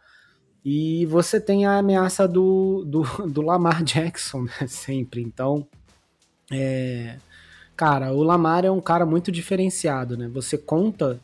E 0.63 1.05
você 1.05 1.39
tem 1.39 1.65
a 1.65 1.77
ameaça 1.77 2.27
do, 2.27 2.83
do, 2.85 3.03
do 3.27 3.41
Lamar 3.41 3.83
Jackson, 3.83 4.43
né? 4.43 4.67
Sempre. 4.67 5.21
Então, 5.21 5.67
é, 6.51 7.17
Cara, 7.79 8.11
o 8.11 8.21
Lamar 8.23 8.65
é 8.65 8.69
um 8.69 8.81
cara 8.81 9.05
muito 9.05 9.31
diferenciado, 9.31 10.17
né? 10.17 10.27
Você 10.33 10.57
conta 10.57 11.17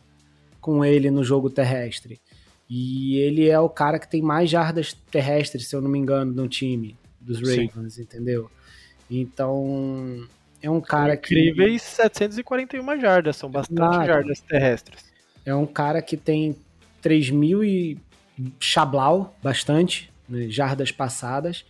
com 0.61 0.85
ele 0.85 1.11
no 1.11 1.21
jogo 1.21 1.49
terrestre. 1.49 2.17
E 2.69 3.17
ele 3.17 3.49
é 3.49 3.59
o 3.59 3.67
cara 3.67 3.99
que 3.99 4.09
tem 4.09 4.21
mais 4.21 4.49
jardas 4.49 4.93
terrestres, 5.11 5.67
se 5.67 5.75
eu 5.75 5.81
não 5.81 5.89
me 5.89 5.99
engano, 5.99 6.31
no 6.31 6.47
time 6.47 6.97
dos 7.19 7.41
Ravens, 7.41 7.95
Sim. 7.95 8.03
entendeu? 8.03 8.49
Então, 9.11 10.25
é 10.65 10.69
um 10.69 10.81
cara 10.81 11.13
Incríveis 11.13 11.83
que... 11.83 11.89
741 11.89 12.99
jardas, 12.99 13.35
são 13.35 13.49
bastante 13.49 13.79
Nada. 13.79 14.05
jardas 14.05 14.41
terrestres. 14.41 15.05
É 15.45 15.53
um 15.53 15.65
cara 15.65 16.01
que 16.01 16.17
tem 16.17 16.55
3 17.01 17.29
mil 17.29 17.63
e 17.63 17.99
chablau, 18.59 19.35
bastante, 19.43 20.11
né, 20.27 20.49
jardas 20.49 20.91
passadas, 20.91 21.65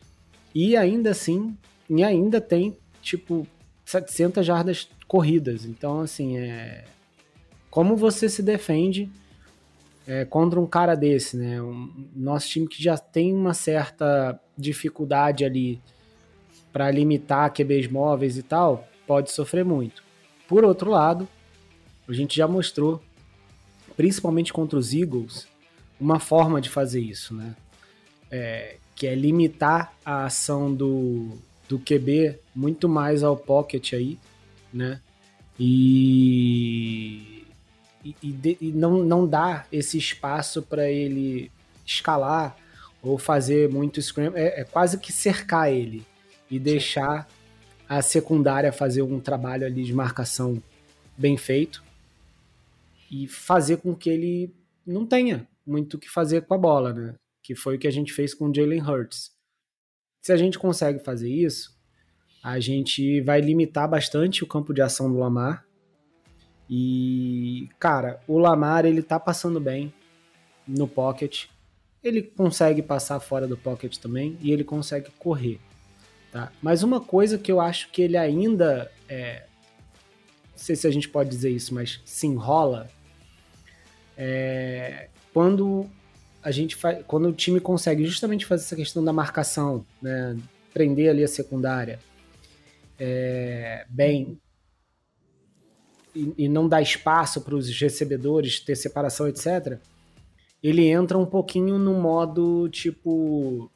e 0.53 0.77
ainda 0.77 1.11
assim, 1.11 1.57
e 1.89 2.03
ainda 2.03 2.39
tem, 2.39 2.77
tipo, 3.01 3.45
700 3.83 4.45
jardas 4.45 4.89
corridas. 5.07 5.65
Então, 5.65 5.99
assim, 5.99 6.37
é. 6.37 6.85
Como 7.69 7.97
você 7.97 8.29
se 8.29 8.41
defende 8.41 9.09
é, 10.07 10.23
contra 10.23 10.57
um 10.57 10.65
cara 10.65 10.95
desse, 10.95 11.35
né? 11.35 11.61
Um, 11.61 11.91
nosso 12.15 12.47
time 12.47 12.65
que 12.65 12.81
já 12.81 12.97
tem 12.97 13.33
uma 13.33 13.53
certa 13.53 14.39
dificuldade 14.57 15.43
ali 15.43 15.81
para 16.75 16.91
limitar 16.91 17.53
QBs 17.53 17.87
móveis 17.87 18.37
e 18.37 18.43
tal, 18.43 18.85
pode 19.07 19.31
sofrer 19.31 19.63
muito. 19.63 20.03
Por 20.45 20.65
outro 20.65 20.91
lado, 20.91 21.25
a 22.05 22.11
gente 22.11 22.35
já 22.35 22.49
mostrou, 22.49 23.01
principalmente 23.95 24.51
contra 24.51 24.77
os 24.77 24.93
Eagles, 24.93 25.47
uma 25.97 26.19
forma 26.19 26.59
de 26.59 26.69
fazer 26.69 26.99
isso, 26.99 27.33
né? 27.33 27.55
É, 28.29 28.75
que 28.93 29.07
é 29.07 29.15
limitar 29.15 29.93
a 30.03 30.25
ação 30.25 30.75
do, 30.75 31.37
do 31.69 31.79
QB 31.79 32.37
muito 32.53 32.89
mais 32.89 33.23
ao 33.23 33.37
pocket 33.37 33.93
aí, 33.93 34.19
né? 34.73 34.99
E, 35.57 37.45
e, 38.03 38.15
e, 38.21 38.57
e 38.59 38.71
não, 38.73 39.01
não 39.01 39.25
dá 39.25 39.65
esse 39.71 39.97
espaço 39.97 40.61
para 40.61 40.91
ele 40.91 41.49
escalar 41.85 42.57
ou 43.01 43.17
fazer 43.17 43.69
muito 43.69 44.01
scram, 44.01 44.33
é, 44.35 44.59
é, 44.59 44.63
quase 44.65 44.97
que 44.97 45.13
cercar 45.13 45.71
ele 45.71 46.05
e 46.49 46.59
deixar 46.59 47.27
a 47.87 48.01
secundária 48.01 48.71
fazer 48.71 49.01
um 49.01 49.19
trabalho 49.19 49.65
ali 49.65 49.83
de 49.83 49.93
marcação 49.93 50.61
bem 51.17 51.37
feito 51.37 51.83
e 53.11 53.27
fazer 53.27 53.77
com 53.77 53.95
que 53.95 54.09
ele 54.09 54.53
não 54.85 55.05
tenha 55.05 55.47
muito 55.65 55.95
o 55.95 55.99
que 55.99 56.09
fazer 56.09 56.41
com 56.41 56.53
a 56.53 56.57
bola, 56.57 56.93
né? 56.93 57.15
Que 57.41 57.55
foi 57.55 57.75
o 57.75 57.79
que 57.79 57.87
a 57.87 57.91
gente 57.91 58.13
fez 58.13 58.33
com 58.33 58.49
o 58.49 58.53
Jalen 58.53 58.81
Hurts. 58.81 59.31
Se 60.21 60.31
a 60.31 60.37
gente 60.37 60.57
consegue 60.57 60.99
fazer 60.99 61.29
isso, 61.29 61.75
a 62.43 62.59
gente 62.59 63.21
vai 63.21 63.41
limitar 63.41 63.89
bastante 63.89 64.43
o 64.43 64.47
campo 64.47 64.73
de 64.73 64.81
ação 64.81 65.11
do 65.11 65.17
Lamar. 65.17 65.65
E, 66.69 67.69
cara, 67.79 68.21
o 68.27 68.37
Lamar 68.37 68.85
ele 68.85 69.01
tá 69.01 69.19
passando 69.19 69.59
bem 69.59 69.93
no 70.67 70.87
pocket. 70.87 71.45
Ele 72.03 72.21
consegue 72.21 72.81
passar 72.81 73.19
fora 73.19 73.47
do 73.47 73.57
pocket 73.57 73.97
também 73.97 74.37
e 74.41 74.51
ele 74.51 74.63
consegue 74.63 75.09
correr. 75.17 75.59
Tá? 76.35 76.51
Mas 76.61 76.83
uma 76.83 76.99
coisa 76.99 77.37
que 77.37 77.49
eu 77.49 77.61
acho 77.61 77.89
que 77.91 78.01
ele 78.01 78.17
ainda 78.17 78.91
é, 79.07 79.45
não 80.51 80.57
sei 80.57 80.75
se 80.75 80.85
a 80.85 80.91
gente 80.91 81.07
pode 81.07 81.29
dizer 81.29 81.49
isso, 81.49 81.73
mas 81.73 82.01
se 82.03 82.27
enrola 82.27 82.89
é 84.17 85.07
quando 85.33 85.89
a 86.43 86.51
gente 86.51 86.75
faz, 86.75 87.05
quando 87.07 87.29
o 87.29 87.31
time 87.31 87.61
consegue 87.61 88.05
justamente 88.05 88.45
fazer 88.45 88.65
essa 88.65 88.75
questão 88.75 89.01
da 89.01 89.13
marcação, 89.13 89.85
né, 90.01 90.37
prender 90.73 91.09
ali 91.09 91.23
a 91.23 91.27
secundária 91.29 91.99
é, 92.99 93.85
bem 93.87 94.37
e, 96.13 96.33
e, 96.37 96.49
não 96.49 96.67
dar 96.67 96.81
espaço 96.81 97.39
para 97.39 97.55
os 97.55 97.69
recebedores 97.79 98.59
ter 98.59 98.75
separação, 98.75 99.25
etc. 99.25 99.79
Ele 100.61 100.85
entra 100.89 101.17
um 101.17 101.25
pouquinho 101.25 101.79
no 101.79 101.93
modo 101.93 102.67
tipo 102.67 103.71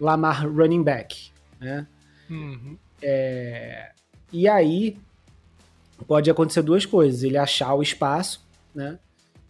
Lamar 0.00 0.50
running 0.50 0.82
back, 0.82 1.30
né? 1.60 1.86
Uhum. 2.28 2.76
É, 3.02 3.92
e 4.32 4.48
aí 4.48 4.96
pode 6.06 6.30
acontecer 6.30 6.62
duas 6.62 6.86
coisas: 6.86 7.22
ele 7.22 7.36
achar 7.36 7.74
o 7.74 7.82
espaço, 7.82 8.44
né? 8.74 8.98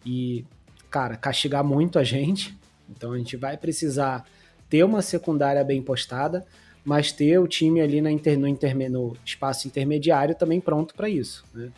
E 0.05 0.45
cara, 0.89 1.15
castigar 1.15 1.63
muito 1.63 1.97
a 1.97 2.03
gente. 2.03 2.57
Então 2.89 3.13
a 3.13 3.17
gente 3.17 3.37
vai 3.37 3.55
precisar 3.55 4.25
ter 4.69 4.83
uma 4.83 5.01
secundária 5.01 5.63
bem 5.63 5.81
postada, 5.81 6.45
mas 6.83 7.11
ter 7.11 7.39
o 7.39 7.47
time 7.47 7.81
ali 7.81 8.01
na 8.01 8.11
inter, 8.11 8.37
no, 8.37 8.49
no 8.89 9.17
espaço 9.25 9.67
intermediário 9.67 10.35
também 10.35 10.59
pronto 10.59 10.93
para 10.93 11.09
isso. 11.09 11.45
Né? 11.53 11.71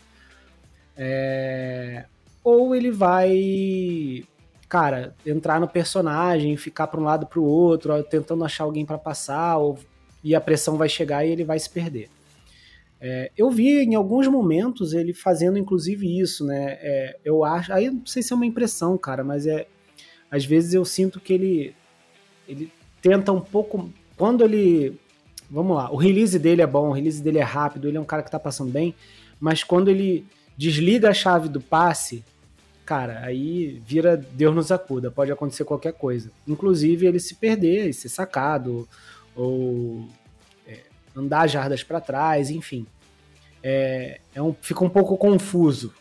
É... 0.98 2.06
Ou 2.44 2.76
ele 2.76 2.92
vai, 2.92 4.24
cara, 4.68 5.16
entrar 5.26 5.60
no 5.60 5.68
personagem, 5.68 6.58
ficar 6.58 6.88
para 6.88 7.00
um 7.00 7.04
lado 7.04 7.26
para 7.26 7.40
o 7.40 7.44
outro, 7.44 8.02
tentando 8.04 8.44
achar 8.44 8.64
alguém 8.64 8.86
para 8.86 8.98
passar, 8.98 9.58
ou... 9.58 9.80
e 10.24 10.34
a 10.34 10.42
pressão 10.42 10.78
vai 10.78 10.88
chegar 10.88 11.26
e 11.26 11.32
ele 11.32 11.44
vai 11.44 11.60
se 11.60 11.70
perder. 11.70 12.10
É, 13.06 13.32
eu 13.38 13.52
vi 13.52 13.84
em 13.84 13.96
alguns 13.96 14.28
momentos 14.28 14.94
ele 14.94 15.14
fazendo 15.14 15.58
inclusive 15.58 16.20
isso, 16.20 16.46
né? 16.46 16.78
É, 16.80 17.18
eu 17.26 17.44
acho, 17.44 17.74
aí 17.74 17.90
não 17.90 18.06
sei 18.06 18.24
se 18.24 18.32
é 18.32 18.36
uma 18.36 18.46
impressão, 18.46 18.98
cara, 18.98 19.24
mas 19.24 19.46
é 19.46 19.68
às 20.32 20.46
vezes 20.46 20.74
eu 20.74 20.86
sinto 20.86 21.20
que 21.20 21.34
ele 21.34 21.76
ele 22.48 22.72
tenta 23.02 23.32
um 23.34 23.42
pouco 23.42 23.92
quando 24.16 24.44
ele 24.44 24.98
vamos 25.52 25.76
lá, 25.76 25.92
o 25.92 25.98
release 25.98 26.40
dele 26.40 26.62
é 26.62 26.68
bom, 26.68 26.90
o 26.90 26.94
release 26.94 27.22
dele 27.22 27.40
é 27.40 27.44
rápido, 27.44 27.90
ele 27.90 27.98
é 27.98 28.00
um 28.00 28.06
cara 28.06 28.24
que 28.24 28.32
tá 28.32 28.40
passando 28.40 28.72
bem, 28.72 28.96
mas 29.38 29.64
quando 29.64 29.90
ele 29.90 30.26
desliga 30.58 31.10
a 31.10 31.14
chave 31.14 31.50
do 31.50 31.60
passe, 31.60 32.24
cara, 32.86 33.20
aí 33.20 33.82
vira 33.86 34.16
Deus 34.16 34.56
nos 34.56 34.72
acuda, 34.72 35.12
pode 35.12 35.32
acontecer 35.32 35.66
qualquer 35.66 35.94
coisa. 35.94 36.32
Inclusive 36.48 37.06
ele 37.06 37.20
se 37.20 37.36
perder, 37.36 37.94
ser 37.94 38.10
sacado 38.10 38.88
ou 39.36 40.08
andar 41.16 41.48
jardas 41.48 41.84
para 41.84 42.02
trás, 42.02 42.50
enfim. 42.50 42.86
É, 43.62 44.20
é 44.34 44.42
um, 44.42 44.54
fica 44.54 44.84
um 44.84 44.90
pouco 44.90 45.18
confuso 45.18 45.94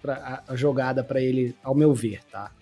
pra, 0.00 0.42
a, 0.46 0.52
a 0.52 0.56
jogada 0.56 1.02
para 1.02 1.20
ele, 1.20 1.54
ao 1.62 1.74
meu 1.74 1.92
ver, 1.92 2.22
tá? 2.30 2.52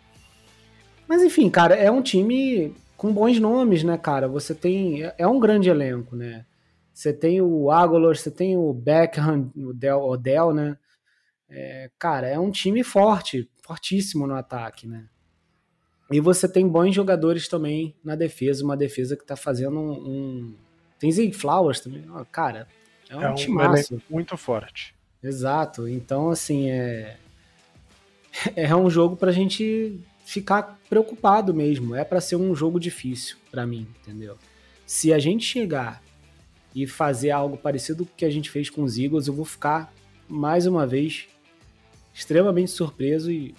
Mas 1.06 1.22
enfim, 1.22 1.50
cara, 1.50 1.74
é 1.74 1.90
um 1.90 2.02
time 2.02 2.74
com 2.96 3.12
bons 3.12 3.38
nomes, 3.38 3.84
né, 3.84 3.98
cara? 3.98 4.26
Você 4.28 4.54
tem. 4.54 5.04
É, 5.04 5.14
é 5.18 5.26
um 5.26 5.38
grande 5.38 5.68
elenco, 5.68 6.16
né? 6.16 6.44
Você 6.92 7.12
tem 7.12 7.40
o 7.42 7.70
Agolor, 7.70 8.16
você 8.16 8.30
tem 8.30 8.56
o 8.56 8.72
Beckham, 8.72 9.50
o 9.54 9.72
Del, 9.72 10.02
Odell, 10.02 10.54
né? 10.54 10.78
é, 11.48 11.90
cara, 11.98 12.28
é 12.28 12.38
um 12.38 12.50
time 12.50 12.82
forte, 12.82 13.48
fortíssimo 13.62 14.26
no 14.26 14.34
ataque, 14.34 14.86
né? 14.86 15.08
E 16.10 16.20
você 16.20 16.48
tem 16.48 16.68
bons 16.68 16.94
jogadores 16.94 17.48
também 17.48 17.94
na 18.04 18.14
defesa, 18.14 18.64
uma 18.64 18.76
defesa 18.76 19.16
que 19.16 19.24
tá 19.24 19.36
fazendo 19.36 19.78
um. 19.78 19.92
um... 19.92 20.54
Tem 20.98 21.10
Zig 21.10 21.32
Flowers 21.32 21.80
também. 21.80 22.04
Cara, 22.30 22.68
é 23.10 23.16
um, 23.16 23.22
é 23.22 23.30
um 23.30 23.34
timaço. 23.34 24.00
muito 24.08 24.36
forte. 24.36 24.94
Exato. 25.22 25.88
Então, 25.88 26.30
assim, 26.30 26.70
é. 26.70 27.16
É 28.54 28.76
um 28.76 28.90
jogo 28.90 29.16
pra 29.16 29.32
gente 29.32 29.98
ficar 30.24 30.78
preocupado 30.88 31.54
mesmo. 31.54 31.94
É 31.94 32.04
para 32.04 32.20
ser 32.20 32.36
um 32.36 32.54
jogo 32.54 32.78
difícil 32.78 33.36
para 33.50 33.66
mim, 33.66 33.86
entendeu? 34.02 34.36
Se 34.84 35.12
a 35.12 35.18
gente 35.18 35.44
chegar 35.44 36.02
e 36.74 36.86
fazer 36.86 37.30
algo 37.30 37.56
parecido 37.56 38.04
com 38.04 38.12
o 38.12 38.16
que 38.16 38.24
a 38.24 38.30
gente 38.30 38.50
fez 38.50 38.68
com 38.68 38.82
os 38.82 38.98
Eagles, 38.98 39.26
eu 39.26 39.34
vou 39.34 39.44
ficar 39.44 39.92
mais 40.28 40.66
uma 40.66 40.86
vez 40.86 41.26
extremamente 42.12 42.70
surpreso 42.70 43.30
e 43.30 43.54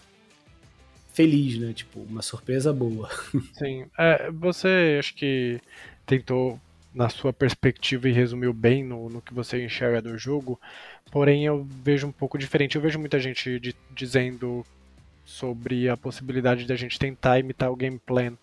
feliz, 1.17 1.57
né? 1.57 1.73
Tipo, 1.73 1.99
uma 2.01 2.21
surpresa 2.21 2.71
boa. 2.71 3.09
Sim. 3.57 3.87
É, 3.97 4.29
você 4.29 4.97
acho 4.99 5.15
que 5.15 5.59
tentou, 6.05 6.59
na 6.93 7.09
sua 7.09 7.33
perspectiva, 7.33 8.07
e 8.07 8.11
resumiu 8.11 8.53
bem 8.53 8.83
no, 8.83 9.09
no 9.09 9.19
que 9.19 9.33
você 9.33 9.65
enxerga 9.65 9.99
do 9.99 10.15
jogo. 10.15 10.59
Porém, 11.11 11.43
eu 11.43 11.67
vejo 11.83 12.05
um 12.05 12.11
pouco 12.11 12.37
diferente. 12.37 12.75
Eu 12.75 12.81
vejo 12.83 12.99
muita 12.99 13.19
gente 13.19 13.59
de, 13.59 13.75
dizendo 13.95 14.63
sobre 15.25 15.89
a 15.89 15.97
possibilidade 15.97 16.67
da 16.67 16.75
gente 16.75 16.99
tentar 16.99 17.39
imitar 17.39 17.71
o 17.71 17.75
game 17.75 17.99
plan 18.05 18.33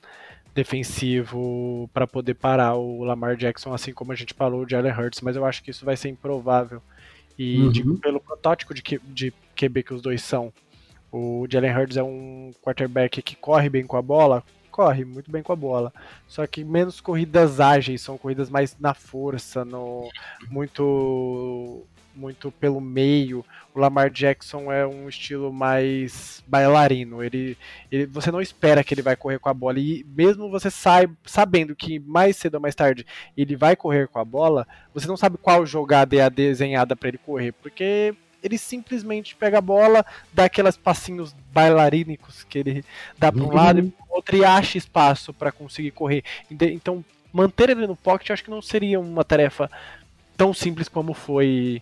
defensivo 0.53 1.89
para 1.95 2.07
poder 2.09 2.35
parar 2.35 2.75
o 2.75 3.05
Lamar 3.05 3.37
Jackson, 3.37 3.73
assim 3.73 3.93
como 3.93 4.13
a 4.13 4.17
gente 4.17 4.35
falou 4.35 4.67
de 4.67 4.75
Allen 4.75 4.93
Hurts, 4.93 5.21
mas 5.21 5.37
eu 5.37 5.45
acho 5.45 5.63
que 5.63 5.71
isso 5.71 5.85
vai 5.85 5.97
ser 5.97 6.09
improvável. 6.09 6.83
E 7.39 7.59
uhum. 7.59 7.71
de, 7.71 7.83
pelo 7.99 8.21
protótipo 8.21 8.75
de, 8.75 8.83
de 9.05 9.33
QB 9.57 9.83
que 9.83 9.95
os 9.95 10.03
dois 10.03 10.23
são, 10.23 10.53
o 11.17 11.47
Jalen 11.49 11.77
Hurts 11.77 11.97
é 11.97 12.03
um 12.03 12.53
quarterback 12.61 13.23
que 13.23 13.37
corre 13.37 13.69
bem 13.69 13.87
com 13.87 13.97
a 13.97 14.03
bola, 14.03 14.43
corre 14.69 15.05
muito 15.05 15.31
bem 15.31 15.45
com 15.45 15.53
a 15.53 15.57
bola. 15.57 15.93
Só 16.27 16.45
que 16.45 16.65
menos 16.65 17.01
corridas 17.01 17.61
ágeis, 17.61 18.03
são 18.03 18.19
corridas 18.19 18.51
mais 18.51 18.77
na 18.81 18.95
força, 18.95 19.65
no 19.65 20.09
muito 20.51 21.87
muito 22.17 22.51
pelo 22.51 22.81
meio. 22.81 23.45
O 23.73 23.79
Lamar 23.79 24.11
Jackson 24.11 24.73
é 24.73 24.85
um 24.85 25.09
estilo 25.09 25.53
mais 25.53 26.43
bailarino. 26.49 27.23
Ele, 27.23 27.57
ele, 27.93 28.07
você 28.07 28.33
não 28.33 28.41
espera 28.41 28.83
que 28.83 28.93
ele 28.93 29.03
vai 29.03 29.15
correr 29.15 29.39
com 29.39 29.49
a 29.49 29.55
bola 29.55 29.79
e 29.79 30.05
mesmo 30.17 30.51
você 30.51 30.69
sai, 30.69 31.09
sabendo 31.25 31.77
que 31.77 32.01
mais 32.01 32.37
cedo 32.37 32.57
ou 32.57 32.61
mais 32.61 32.75
tarde 32.75 33.07
ele 33.37 33.55
vai 33.55 33.77
correr 33.77 34.09
com 34.09 34.19
a 34.19 34.25
bola, 34.25 34.67
você 34.93 35.07
não 35.07 35.17
sabe 35.17 35.39
qual 35.39 35.65
jogada 35.65 36.17
é 36.17 36.23
a 36.23 36.29
desenhada 36.29 36.97
para 36.97 37.09
ele 37.09 37.19
correr, 37.19 37.53
porque 37.53 38.17
ele 38.45 38.59
simplesmente 38.59 39.35
pega 39.35 39.57
a 39.57 39.63
bola, 39.63 40.05
dá 40.33 40.45
aqueles 40.45 40.77
passinhos 40.77 41.35
bailarínicos 41.51 42.45
que 42.45 42.59
ele 42.59 42.85
dá 43.19 43.33
para 43.33 43.43
um 43.43 43.47
uhum. 43.47 43.55
lado 43.55 43.79
e 43.81 43.91
pro 43.91 44.05
outro 44.11 44.37
e 44.37 44.45
acha 44.45 44.77
espaço 44.77 45.33
para 45.33 45.51
conseguir 45.51 45.93
correr. 45.93 46.23
Então, 46.51 47.03
manter 47.33 47.71
ele 47.71 47.87
no 47.87 47.97
pocket 47.97 48.31
acho 48.31 48.45
que 48.45 48.51
não 48.51 48.61
seria 48.61 49.01
uma 49.01 49.25
tarefa 49.25 49.71
tão 50.37 50.53
simples 50.53 50.89
como 50.89 51.15
foi 51.15 51.81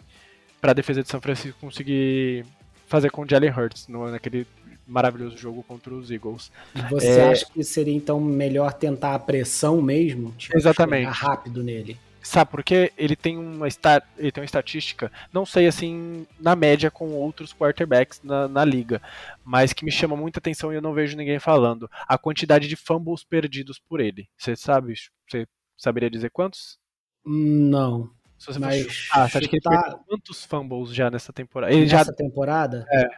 para 0.61 0.71
a 0.71 0.75
defesa 0.75 1.03
de 1.03 1.09
São 1.09 1.21
Francisco 1.21 1.59
conseguir 1.61 2.47
fazer 2.87 3.11
com 3.11 3.23
o 3.23 3.29
Jalen 3.29 3.51
Hurts 3.51 3.89
no, 3.89 4.09
naquele 4.09 4.47
maravilhoso 4.87 5.37
jogo 5.37 5.65
contra 5.65 5.93
os 5.93 6.11
Eagles. 6.11 6.53
Você 6.91 7.09
é... 7.09 7.31
acha 7.31 7.47
que 7.47 7.65
seria 7.65 7.95
então 7.95 8.21
melhor 8.21 8.73
tentar 8.73 9.15
a 9.15 9.19
pressão 9.19 9.83
mesmo? 9.83 10.33
Tipo, 10.33 10.57
Exatamente. 10.57 11.07
rápido 11.07 11.63
nele. 11.63 11.99
Sabe, 12.23 12.51
porque 12.53 12.93
ele 12.97 13.17
tem 13.17 13.37
uma 13.37 13.67
ele 14.17 14.31
tem 14.31 14.41
uma 14.41 14.45
estatística, 14.45 15.11
não 15.33 15.45
sei 15.45 15.67
assim, 15.67 16.25
na 16.39 16.55
média 16.55 16.91
com 16.91 17.11
outros 17.11 17.53
quarterbacks 17.53 18.21
na, 18.23 18.47
na 18.47 18.65
liga, 18.65 19.03
mas 19.45 19.73
que 19.73 19.85
me 19.85 19.91
chama 19.91 20.17
muita 20.17 20.39
atenção 20.39 20.73
e 20.73 20.77
eu 20.77 20.83
não 20.83 20.95
vejo 20.95 21.17
ninguém 21.17 21.41
falando. 21.41 21.91
A 22.07 22.17
quantidade 22.17 22.69
de 22.69 22.77
fumbles 22.77 23.25
perdidos 23.25 23.81
por 23.81 24.01
ele. 24.01 24.29
Você 24.39 24.55
sabe? 24.55 24.95
Você 25.29 25.47
saberia 25.77 26.09
dizer 26.09 26.31
quantos? 26.31 26.79
Não. 27.25 28.09
Se 28.39 28.47
você 28.47 28.59
mas 28.59 28.87
chutar, 28.87 29.29
você 29.29 29.39
acha 29.39 29.49
que 29.49 29.57
ele 29.57 29.63
perdeu 29.63 29.99
quantos 30.07 30.45
fumbles 30.45 30.95
já 30.95 31.11
nessa 31.11 31.33
temporada? 31.33 31.73
Ele 31.73 31.83
nessa 31.83 32.05
já... 32.05 32.13
temporada? 32.13 32.87
É. 32.89 33.09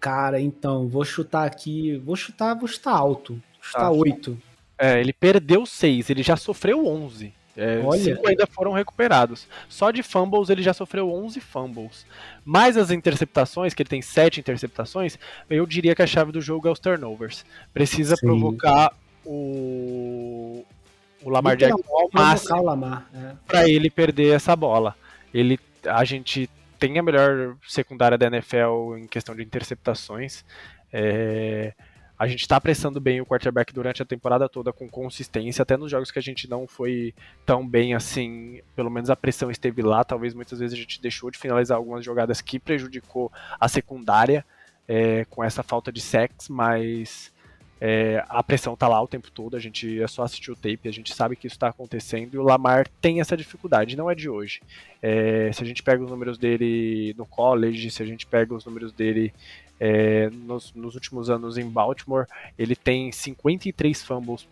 Cara, 0.00 0.40
então, 0.40 0.88
vou 0.88 1.04
chutar 1.04 1.46
aqui. 1.46 1.96
Vou 1.98 2.16
chutar, 2.16 2.54
vou 2.54 2.66
chutar 2.66 2.92
alto. 2.92 3.34
Vou 3.34 3.62
chutar 3.62 3.80
tá, 3.80 3.90
8. 3.90 4.42
É, 4.78 4.98
ele 4.98 5.12
perdeu 5.12 5.66
6, 5.66 6.08
ele 6.08 6.22
já 6.22 6.36
sofreu 6.36 6.86
11. 6.86 7.34
É, 7.56 7.80
Olha. 7.84 8.00
Cinco 8.00 8.28
ainda 8.28 8.46
foram 8.46 8.72
recuperados. 8.72 9.46
Só 9.68 9.90
de 9.90 10.02
fumbles 10.02 10.50
ele 10.50 10.62
já 10.62 10.72
sofreu 10.72 11.12
11 11.12 11.40
fumbles. 11.40 12.06
Mais 12.44 12.76
as 12.76 12.90
interceptações, 12.90 13.74
que 13.74 13.82
ele 13.82 13.88
tem 13.88 14.02
7 14.02 14.40
interceptações, 14.40 15.18
eu 15.48 15.66
diria 15.66 15.94
que 15.94 16.02
a 16.02 16.06
chave 16.06 16.32
do 16.32 16.40
jogo 16.40 16.68
é 16.68 16.70
os 16.70 16.78
turnovers. 16.78 17.44
Precisa 17.72 18.16
Sim. 18.16 18.26
provocar 18.26 18.92
o, 19.24 20.64
o 21.22 21.30
Lamar 21.30 21.56
Jackson 21.56 21.82
ao 21.88 22.08
máximo 22.12 22.84
é. 23.14 23.32
para 23.46 23.68
ele 23.68 23.90
perder 23.90 24.34
essa 24.34 24.54
bola. 24.56 24.94
Ele, 25.32 25.58
a 25.84 26.04
gente 26.04 26.48
tem 26.78 26.98
a 26.98 27.02
melhor 27.02 27.56
secundária 27.68 28.16
da 28.16 28.26
NFL 28.26 28.96
em 28.96 29.06
questão 29.06 29.34
de 29.34 29.42
interceptações. 29.42 30.44
É, 30.92 31.74
a 32.20 32.26
gente 32.26 32.42
está 32.42 32.60
pressando 32.60 33.00
bem 33.00 33.18
o 33.18 33.24
quarterback 33.24 33.72
durante 33.72 34.02
a 34.02 34.04
temporada 34.04 34.46
toda 34.46 34.74
com 34.74 34.86
consistência, 34.86 35.62
até 35.62 35.74
nos 35.74 35.90
jogos 35.90 36.10
que 36.10 36.18
a 36.18 36.22
gente 36.22 36.50
não 36.50 36.66
foi 36.66 37.14
tão 37.46 37.66
bem 37.66 37.94
assim, 37.94 38.60
pelo 38.76 38.90
menos 38.90 39.08
a 39.08 39.16
pressão 39.16 39.50
esteve 39.50 39.80
lá. 39.80 40.04
Talvez 40.04 40.34
muitas 40.34 40.58
vezes 40.58 40.74
a 40.74 40.78
gente 40.78 41.00
deixou 41.00 41.30
de 41.30 41.38
finalizar 41.38 41.78
algumas 41.78 42.04
jogadas 42.04 42.42
que 42.42 42.58
prejudicou 42.58 43.32
a 43.58 43.66
secundária 43.68 44.44
é, 44.86 45.24
com 45.30 45.42
essa 45.42 45.62
falta 45.62 45.90
de 45.90 46.02
sex, 46.02 46.50
mas 46.50 47.32
é, 47.80 48.22
a 48.28 48.42
pressão 48.42 48.76
tá 48.76 48.86
lá 48.86 49.00
o 49.00 49.08
tempo 49.08 49.30
todo, 49.30 49.56
a 49.56 49.58
gente 49.58 50.02
é 50.02 50.06
só 50.06 50.22
assistir 50.22 50.50
o 50.50 50.56
tape, 50.56 50.90
a 50.90 50.92
gente 50.92 51.14
sabe 51.14 51.36
que 51.36 51.46
isso 51.46 51.56
está 51.56 51.68
acontecendo 51.68 52.34
e 52.34 52.38
o 52.38 52.42
Lamar 52.42 52.86
tem 53.00 53.22
essa 53.22 53.34
dificuldade, 53.34 53.96
não 53.96 54.10
é 54.10 54.14
de 54.14 54.28
hoje. 54.28 54.60
É, 55.00 55.50
se 55.54 55.62
a 55.62 55.66
gente 55.66 55.82
pega 55.82 56.04
os 56.04 56.10
números 56.10 56.36
dele 56.36 57.14
no 57.16 57.24
college, 57.24 57.90
se 57.90 58.02
a 58.02 58.06
gente 58.06 58.26
pega 58.26 58.54
os 58.54 58.66
números 58.66 58.92
dele 58.92 59.32
é, 59.80 60.28
nos, 60.30 60.74
nos, 60.74 60.94
últimos 60.94 61.30
anos 61.30 61.56
em 61.56 61.68
Baltimore, 61.68 62.26
ele 62.58 62.76
tem 62.76 63.10
53 63.10 64.02
fumbles 64.02 64.46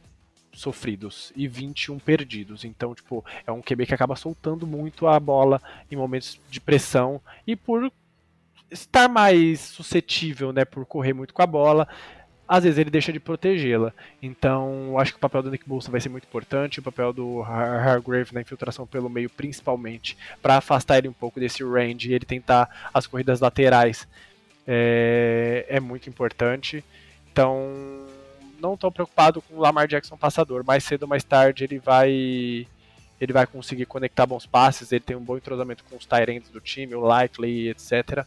sofridos 0.53 1.33
e 1.37 1.47
21 1.47 1.99
perdidos. 1.99 2.65
Então, 2.65 2.95
tipo, 2.95 3.23
é 3.47 3.53
um 3.53 3.61
QB 3.61 3.87
que 3.87 3.95
acaba 3.95 4.17
soltando 4.17 4.67
muito 4.67 5.07
a 5.07 5.21
bola 5.21 5.61
em 5.91 5.97
momentos 5.97 6.41
de 6.51 6.61
pressão 6.61 7.21
e 7.47 7.55
por 7.55 7.93
estar 8.71 9.09
mais 9.09 9.61
suscetível, 9.61 10.53
né, 10.53 10.65
por 10.65 10.85
correr 10.87 11.13
muito 11.13 11.33
com 11.33 11.43
a 11.43 11.47
bola, 11.47 11.87
às 12.47 12.65
vezes 12.65 12.79
ele 12.79 12.91
deixa 12.91 13.13
de 13.13 13.21
protegê-la. 13.21 13.93
Então, 14.23 14.99
acho 14.99 15.13
que 15.13 15.19
o 15.19 15.21
papel 15.21 15.43
do 15.43 15.51
Nick 15.51 15.69
Bolsa 15.69 15.91
vai 15.91 16.01
ser 16.01 16.09
muito 16.09 16.25
importante, 16.25 16.81
o 16.81 16.83
papel 16.83 17.13
do 17.13 17.43
Hargrave 17.43 18.33
na 18.33 18.41
infiltração 18.41 18.87
pelo 18.87 19.11
meio, 19.11 19.29
principalmente, 19.29 20.17
para 20.41 20.57
afastar 20.57 20.99
ele 20.99 21.09
um 21.09 21.13
pouco 21.13 21.39
desse 21.39 21.63
range 21.63 22.11
e 22.11 22.15
ele 22.15 22.25
tentar 22.25 22.91
as 22.93 23.07
corridas 23.07 23.41
laterais 23.41 24.09
é, 24.69 25.65
é 25.69 25.81
muito 25.81 26.09
importante. 26.09 26.85
Então, 27.33 28.07
não 28.61 28.75
estou 28.75 28.93
preocupado 28.93 29.43
com 29.43 29.55
o 29.55 29.61
Lamar 29.61 29.89
Jackson 29.89 30.17
passador. 30.17 30.63
Mais 30.65 30.85
cedo 30.85 31.03
ou 31.05 31.09
mais 31.09 31.25
tarde 31.25 31.65
ele 31.65 31.79
vai 31.79 32.67
ele 33.21 33.33
vai 33.33 33.49
conseguir 33.49 33.85
conectar 33.87 34.27
bons 34.27 34.47
passes, 34.47 34.93
ele 34.93 35.01
tem 35.01 35.17
um 35.17 35.25
bom 35.25 35.37
entrosamento 35.37 35.83
com 35.91 35.97
os 35.97 36.07
Tyrants 36.07 36.51
do 36.51 36.61
time, 36.61 36.95
o 36.95 37.01
Likely, 37.01 37.69
etc 37.69 38.25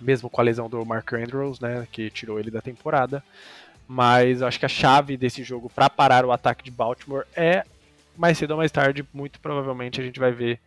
mesmo 0.00 0.28
com 0.28 0.40
a 0.40 0.44
lesão 0.44 0.68
do 0.68 0.84
Mark 0.84 1.12
Andrews, 1.12 1.60
né, 1.60 1.86
que 1.90 2.10
tirou 2.10 2.38
ele 2.38 2.50
da 2.50 2.60
temporada. 2.60 3.22
Mas 3.86 4.42
acho 4.42 4.58
que 4.58 4.66
a 4.66 4.68
chave 4.68 5.16
desse 5.16 5.42
jogo 5.42 5.70
para 5.70 5.90
parar 5.90 6.24
o 6.24 6.32
ataque 6.32 6.64
de 6.64 6.70
Baltimore 6.70 7.24
é 7.36 7.64
mais 8.16 8.38
cedo 8.38 8.52
ou 8.52 8.56
mais 8.56 8.70
tarde, 8.70 9.04
muito 9.12 9.40
provavelmente 9.40 10.00
a 10.00 10.04
gente 10.04 10.20
vai 10.20 10.32
ver 10.32 10.58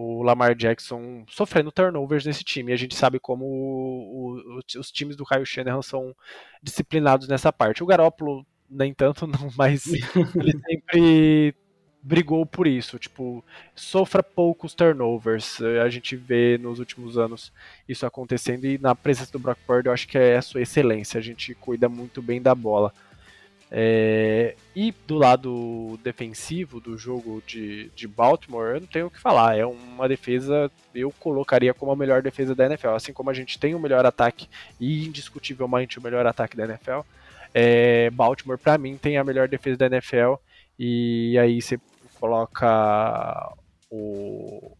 o 0.00 0.22
Lamar 0.22 0.54
Jackson 0.54 1.24
sofrendo 1.28 1.72
turnovers 1.72 2.24
nesse 2.24 2.44
time. 2.44 2.70
E 2.70 2.74
a 2.74 2.76
gente 2.76 2.94
sabe 2.94 3.18
como 3.18 3.44
o, 3.44 4.36
o, 4.56 4.78
os 4.78 4.92
times 4.92 5.16
do 5.16 5.24
Kyle 5.24 5.44
Shanahan 5.44 5.82
são 5.82 6.14
disciplinados 6.62 7.26
nessa 7.26 7.52
parte. 7.52 7.82
O 7.82 7.86
Garoppolo 7.86 8.46
nem 8.70 8.94
tanto, 8.94 9.26
não, 9.26 9.50
mas 9.58 9.86
ele 9.88 10.52
sempre 10.64 11.54
brigou 12.00 12.46
por 12.46 12.68
isso, 12.68 12.96
tipo, 12.96 13.44
sofra 13.74 14.22
poucos 14.22 14.72
turnovers. 14.72 15.60
A 15.84 15.88
gente 15.88 16.14
vê 16.14 16.56
nos 16.58 16.78
últimos 16.78 17.18
anos 17.18 17.52
isso 17.88 18.06
acontecendo 18.06 18.66
e 18.66 18.78
na 18.78 18.94
presença 18.94 19.32
do 19.32 19.40
Brock 19.40 19.58
Purdy 19.66 19.88
eu 19.88 19.92
acho 19.92 20.06
que 20.06 20.16
é 20.16 20.36
a 20.36 20.42
sua 20.42 20.62
excelência. 20.62 21.18
A 21.18 21.22
gente 21.22 21.56
cuida 21.56 21.88
muito 21.88 22.22
bem 22.22 22.40
da 22.40 22.54
bola. 22.54 22.94
É, 23.70 24.54
e 24.74 24.92
do 25.06 25.16
lado 25.16 25.98
defensivo 26.02 26.80
do 26.80 26.96
jogo 26.96 27.42
de, 27.46 27.90
de 27.94 28.08
Baltimore, 28.08 28.74
eu 28.74 28.80
não 28.80 28.86
tenho 28.86 29.06
o 29.06 29.10
que 29.10 29.20
falar. 29.20 29.58
É 29.58 29.66
uma 29.66 30.08
defesa, 30.08 30.70
eu 30.94 31.12
colocaria 31.12 31.74
como 31.74 31.92
a 31.92 31.96
melhor 31.96 32.22
defesa 32.22 32.54
da 32.54 32.66
NFL. 32.66 32.90
Assim 32.90 33.12
como 33.12 33.30
a 33.30 33.34
gente 33.34 33.58
tem 33.58 33.74
o 33.74 33.78
melhor 33.78 34.06
ataque 34.06 34.48
e 34.80 35.06
indiscutivelmente 35.06 35.98
o 35.98 36.02
melhor 36.02 36.26
ataque 36.26 36.56
da 36.56 36.64
NFL, 36.64 37.00
é, 37.52 38.10
Baltimore, 38.10 38.58
para 38.58 38.78
mim, 38.78 38.96
tem 38.96 39.18
a 39.18 39.24
melhor 39.24 39.48
defesa 39.48 39.76
da 39.76 39.86
NFL. 39.86 40.34
E 40.78 41.36
aí 41.38 41.60
você 41.60 41.78
coloca 42.18 43.52
o, 43.90 44.72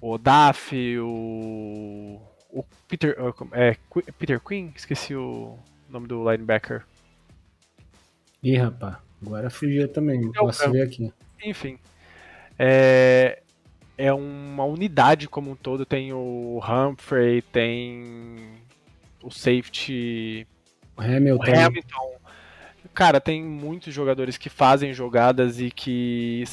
o 0.00 0.18
o, 1.00 2.20
o 2.50 2.64
Peter, 2.88 3.16
é, 3.52 3.76
Peter 4.18 4.40
Quinn, 4.40 4.70
esqueci 4.74 5.14
o 5.14 5.58
nome 5.88 6.06
do 6.06 6.30
linebacker. 6.30 6.84
Ih, 8.44 8.58
rapaz, 8.58 8.98
agora 9.24 9.48
fugiu 9.48 9.88
também, 9.88 10.20
não 10.20 10.30
posso 10.32 10.70
ver 10.70 10.82
aqui. 10.82 11.10
Enfim, 11.42 11.78
é, 12.58 13.42
é 13.96 14.12
uma 14.12 14.64
unidade 14.64 15.28
como 15.28 15.50
um 15.50 15.56
todo. 15.56 15.86
Tem 15.86 16.12
o 16.12 16.60
Humphrey, 16.62 17.40
tem 17.40 18.58
o 19.22 19.30
safety. 19.30 20.46
O 20.96 21.00
Hamilton. 21.00 21.50
O 21.50 21.58
Hamilton. 21.58 22.14
Cara, 22.92 23.20
tem 23.20 23.42
muitos 23.42 23.92
jogadores 23.92 24.36
que 24.36 24.48
fazem 24.48 24.92
jogadas 24.92 25.58
e 25.58 25.70
que 25.70 26.44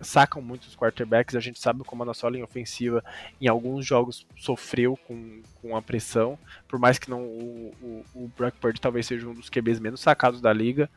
sacam 0.00 0.40
muitos 0.40 0.76
quarterbacks. 0.76 1.34
A 1.34 1.40
gente 1.40 1.58
sabe 1.58 1.82
como 1.82 2.02
a 2.02 2.06
nossa 2.06 2.28
linha 2.28 2.44
ofensiva 2.44 3.02
em 3.40 3.48
alguns 3.48 3.84
jogos 3.84 4.24
sofreu 4.36 4.96
com, 5.08 5.40
com 5.60 5.76
a 5.76 5.82
pressão. 5.82 6.38
Por 6.68 6.78
mais 6.78 6.98
que 6.98 7.10
não 7.10 7.24
o, 7.24 8.04
o, 8.14 8.24
o 8.24 8.32
talvez 8.80 9.06
seja 9.06 9.26
um 9.26 9.34
dos 9.34 9.50
QBs 9.50 9.80
menos 9.80 10.00
sacados 10.00 10.40
da 10.40 10.52
liga. 10.52 10.88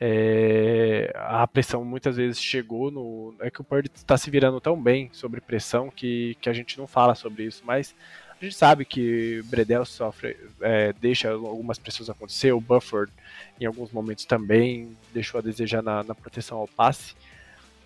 É, 0.00 1.12
a 1.16 1.46
pressão 1.46 1.84
muitas 1.84 2.16
vezes 2.16 2.40
chegou 2.40 2.90
no. 2.90 3.34
É 3.40 3.50
que 3.50 3.60
o 3.60 3.64
Purdy 3.64 3.90
está 3.92 4.16
se 4.16 4.30
virando 4.30 4.60
tão 4.60 4.80
bem 4.80 5.10
sobre 5.12 5.40
pressão 5.40 5.90
que, 5.90 6.36
que 6.40 6.48
a 6.48 6.52
gente 6.52 6.78
não 6.78 6.86
fala 6.86 7.16
sobre 7.16 7.44
isso, 7.44 7.62
mas 7.64 7.94
a 8.40 8.44
gente 8.44 8.54
sabe 8.54 8.84
que 8.84 9.42
Bredel 9.46 9.84
sofre, 9.84 10.36
é, 10.60 10.92
deixa 10.92 11.30
algumas 11.30 11.78
pressões 11.78 12.08
acontecer, 12.08 12.52
o 12.52 12.60
Bufford 12.60 13.12
em 13.60 13.66
alguns 13.66 13.90
momentos 13.90 14.24
também 14.24 14.96
deixou 15.12 15.38
a 15.38 15.42
desejar 15.42 15.82
na, 15.82 16.04
na 16.04 16.14
proteção 16.14 16.58
ao 16.58 16.68
passe, 16.68 17.16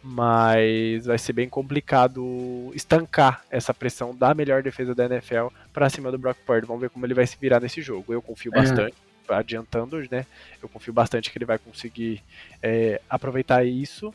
mas 0.03 1.07
vai 1.07 1.16
ser 1.16 1.33
bem 1.33 1.48
complicado 1.48 2.70
estancar 2.75 3.42
essa 3.51 3.72
pressão 3.72 4.14
da 4.14 4.35
melhor 4.35 4.62
defesa 4.62 4.94
da 4.94 5.07
NFL 5.07 5.46
para 5.72 5.88
cima 5.88 6.11
do 6.11 6.18
Brock 6.18 6.37
Purdy. 6.44 6.66
Vamos 6.66 6.83
ver 6.83 6.90
como 6.90 7.07
ele 7.07 7.14
vai 7.14 7.27
se 7.27 7.38
virar 7.40 7.61
nesse 7.61 7.81
jogo. 7.81 8.12
Eu 8.12 8.20
confio 8.20 8.53
é. 8.55 8.90
Adiantando, 9.38 9.99
né? 10.11 10.27
Eu 10.62 10.68
confio 10.68 10.92
bastante 10.92 11.31
que 11.31 11.38
ele 11.38 11.45
vai 11.45 11.59
conseguir 11.59 12.23
é, 12.62 13.01
aproveitar 13.09 13.64
isso. 13.64 14.12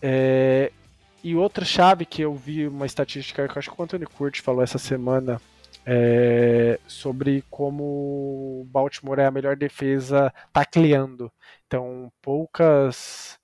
É, 0.00 0.72
e 1.22 1.34
outra 1.34 1.64
chave 1.64 2.04
que 2.04 2.22
eu 2.22 2.34
vi 2.34 2.66
uma 2.66 2.86
estatística 2.86 3.46
que 3.46 3.56
eu 3.56 3.58
acho 3.58 3.70
que 3.70 3.80
o 3.80 3.84
Anthony 3.84 4.06
Curtis 4.06 4.42
falou 4.42 4.62
essa 4.62 4.78
semana 4.78 5.40
é, 5.90 6.78
sobre 6.86 7.42
como 7.48 8.66
Baltimore 8.70 9.20
é 9.20 9.26
a 9.26 9.30
melhor 9.30 9.56
defesa 9.56 10.32
tacleando. 10.52 11.32
Então, 11.66 12.12
poucas. 12.20 13.38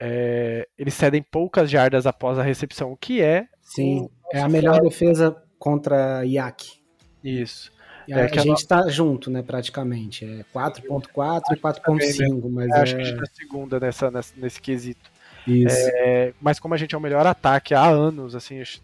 É, 0.00 0.66
eles 0.76 0.94
cedem 0.94 1.22
poucas 1.22 1.70
jardas 1.70 2.06
após 2.06 2.38
a 2.38 2.42
recepção, 2.42 2.90
o 2.90 2.96
que 2.96 3.20
é. 3.20 3.46
Sim, 3.60 4.08
é 4.32 4.40
a 4.40 4.48
melhor 4.48 4.80
defesa 4.80 5.36
contra 5.58 6.24
IAC. 6.24 6.82
Isso. 7.22 7.70
E 8.06 8.12
é, 8.12 8.22
a, 8.22 8.24
a 8.24 8.38
gente 8.38 8.58
está 8.58 8.88
junto, 8.88 9.30
né, 9.30 9.42
praticamente. 9.42 10.24
É 10.24 10.44
4.4 10.54 11.42
e 11.52 11.56
4.5, 11.56 12.50
mas 12.50 12.70
é... 12.70 12.80
Acho 12.80 12.96
que 12.96 13.02
a 13.02 13.04
gente 13.04 13.18
tá 13.18 13.26
segunda 13.32 13.80
nessa, 13.80 14.10
nessa, 14.10 14.32
nesse 14.36 14.60
quesito. 14.60 15.10
Isso. 15.46 15.76
É, 15.96 16.32
mas 16.40 16.60
como 16.60 16.74
a 16.74 16.76
gente 16.76 16.94
é 16.94 16.98
o 16.98 17.00
melhor 17.00 17.26
ataque 17.26 17.74
há 17.74 17.84
anos, 17.84 18.34
assim, 18.34 18.60
acho, 18.60 18.80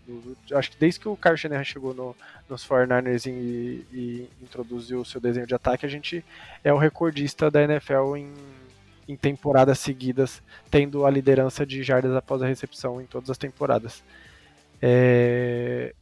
acho 0.52 0.70
que 0.72 0.76
desde 0.76 0.98
que 0.98 1.08
o 1.08 1.16
Kyle 1.16 1.36
Shanahan 1.36 1.62
chegou 1.62 1.94
no, 1.94 2.16
nos 2.48 2.66
49ers 2.66 3.26
e, 3.26 3.86
e, 3.92 4.28
introduziu 4.42 5.00
o 5.00 5.04
seu 5.04 5.20
desenho 5.20 5.46
de 5.46 5.54
ataque, 5.54 5.86
a 5.86 5.88
gente 5.88 6.24
é 6.64 6.72
o 6.72 6.78
recordista 6.78 7.48
da 7.50 7.62
NFL 7.62 8.16
em, 8.16 8.32
em 9.06 9.16
temporadas 9.16 9.78
seguidas, 9.78 10.42
tendo 10.68 11.06
a 11.06 11.10
liderança 11.10 11.64
de 11.64 11.82
jardas 11.82 12.14
após 12.14 12.42
a 12.42 12.46
recepção 12.46 13.00
em 13.00 13.06
todas 13.06 13.30
as 13.30 13.38
temporadas. 13.38 14.02
É, 14.82 15.94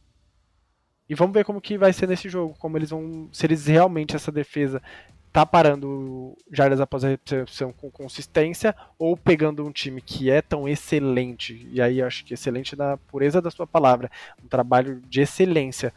e 1.09 1.15
vamos 1.15 1.33
ver 1.33 1.45
como 1.45 1.61
que 1.61 1.77
vai 1.77 1.93
ser 1.93 2.07
nesse 2.07 2.29
jogo, 2.29 2.55
como 2.59 2.77
eles 2.77 2.89
vão, 2.89 3.29
se 3.31 3.45
eles 3.45 3.65
realmente 3.65 4.15
essa 4.15 4.31
defesa 4.31 4.81
tá 5.31 5.45
parando 5.45 6.35
jardas 6.51 6.81
após 6.81 7.03
a 7.03 7.09
recepção 7.09 7.71
com 7.71 7.91
consistência 7.91 8.75
ou 8.97 9.15
pegando 9.15 9.65
um 9.65 9.71
time 9.71 10.01
que 10.01 10.31
é 10.31 10.41
tão 10.41 10.67
excelente, 10.67 11.67
e 11.71 11.81
aí 11.81 12.01
acho 12.01 12.25
que 12.25 12.33
excelente 12.33 12.75
na 12.75 12.97
pureza 12.97 13.41
da 13.41 13.51
sua 13.51 13.67
palavra, 13.67 14.09
um 14.43 14.47
trabalho 14.47 15.01
de 15.07 15.21
excelência 15.21 15.93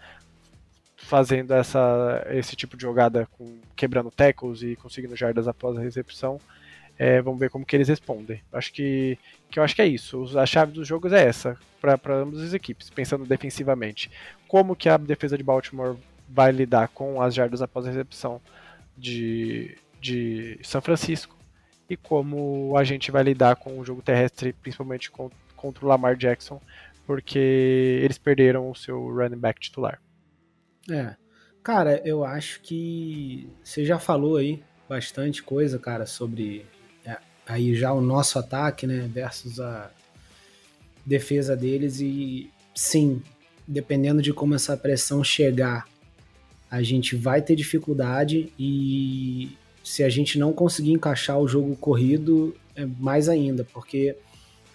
fazendo 0.97 1.55
essa, 1.55 2.27
esse 2.31 2.55
tipo 2.55 2.77
de 2.77 2.83
jogada 2.83 3.27
com 3.39 3.59
quebrando 3.75 4.11
tackles 4.11 4.63
e 4.63 4.77
conseguindo 4.77 5.17
jardas 5.17 5.49
após 5.49 5.77
a 5.77 5.81
recepção. 5.81 6.39
É, 6.99 7.23
vamos 7.23 7.41
ver 7.41 7.49
como 7.49 7.65
que 7.65 7.75
eles 7.75 7.89
respondem. 7.89 8.43
Acho 8.53 8.71
que, 8.73 9.19
que 9.51 9.59
eu 9.59 9.63
acho 9.63 9.75
que 9.75 9.81
é 9.81 9.87
isso. 9.87 10.39
A 10.39 10.45
chave 10.45 10.73
dos 10.73 10.87
jogos 10.87 11.15
é 11.15 11.27
essa 11.27 11.57
para 11.81 12.15
ambas 12.15 12.43
as 12.43 12.53
equipes, 12.53 12.91
pensando 12.91 13.25
defensivamente. 13.25 14.11
Como 14.51 14.75
que 14.75 14.89
a 14.89 14.97
defesa 14.97 15.39
de 15.39 15.45
Baltimore 15.45 15.97
vai 16.29 16.51
lidar 16.51 16.89
com 16.89 17.23
as 17.23 17.33
jardas 17.33 17.63
após 17.63 17.87
a 17.87 17.91
recepção 17.91 18.41
de, 18.99 19.79
de 20.01 20.59
São 20.65 20.81
Francisco 20.81 21.37
e 21.89 21.97
como 21.97 22.77
a 22.77 22.83
gente 22.83 23.13
vai 23.13 23.23
lidar 23.23 23.55
com 23.55 23.79
o 23.79 23.85
jogo 23.85 24.03
terrestre, 24.03 24.53
principalmente 24.53 25.09
contra 25.11 25.85
o 25.85 25.89
Lamar 25.89 26.17
Jackson, 26.17 26.61
porque 27.07 28.01
eles 28.03 28.19
perderam 28.19 28.69
o 28.69 28.75
seu 28.75 29.09
running 29.09 29.39
back 29.39 29.61
titular. 29.61 30.03
É, 30.91 31.15
cara, 31.63 32.03
eu 32.05 32.25
acho 32.25 32.61
que 32.61 33.49
você 33.63 33.85
já 33.85 34.01
falou 34.01 34.37
aí 34.37 34.65
bastante 34.89 35.45
coisa, 35.45 35.79
cara, 35.79 36.07
sobre 36.07 36.67
aí 37.47 37.75
já 37.77 37.93
o 37.93 38.01
nosso 38.01 38.37
ataque, 38.37 38.85
né, 38.85 39.09
versus 39.13 39.61
a 39.61 39.91
defesa 41.07 41.57
deles 41.57 42.01
e 42.01 42.51
sim, 42.75 43.23
dependendo 43.71 44.21
de 44.21 44.33
como 44.33 44.55
essa 44.55 44.77
pressão 44.77 45.23
chegar, 45.23 45.87
a 46.69 46.83
gente 46.83 47.15
vai 47.15 47.41
ter 47.41 47.55
dificuldade 47.55 48.53
e 48.59 49.57
se 49.83 50.03
a 50.03 50.09
gente 50.09 50.39
não 50.39 50.53
conseguir 50.53 50.93
encaixar 50.93 51.39
o 51.39 51.47
jogo 51.47 51.77
corrido, 51.77 52.55
é 52.75 52.85
mais 52.85 53.29
ainda, 53.29 53.65
porque 53.73 54.17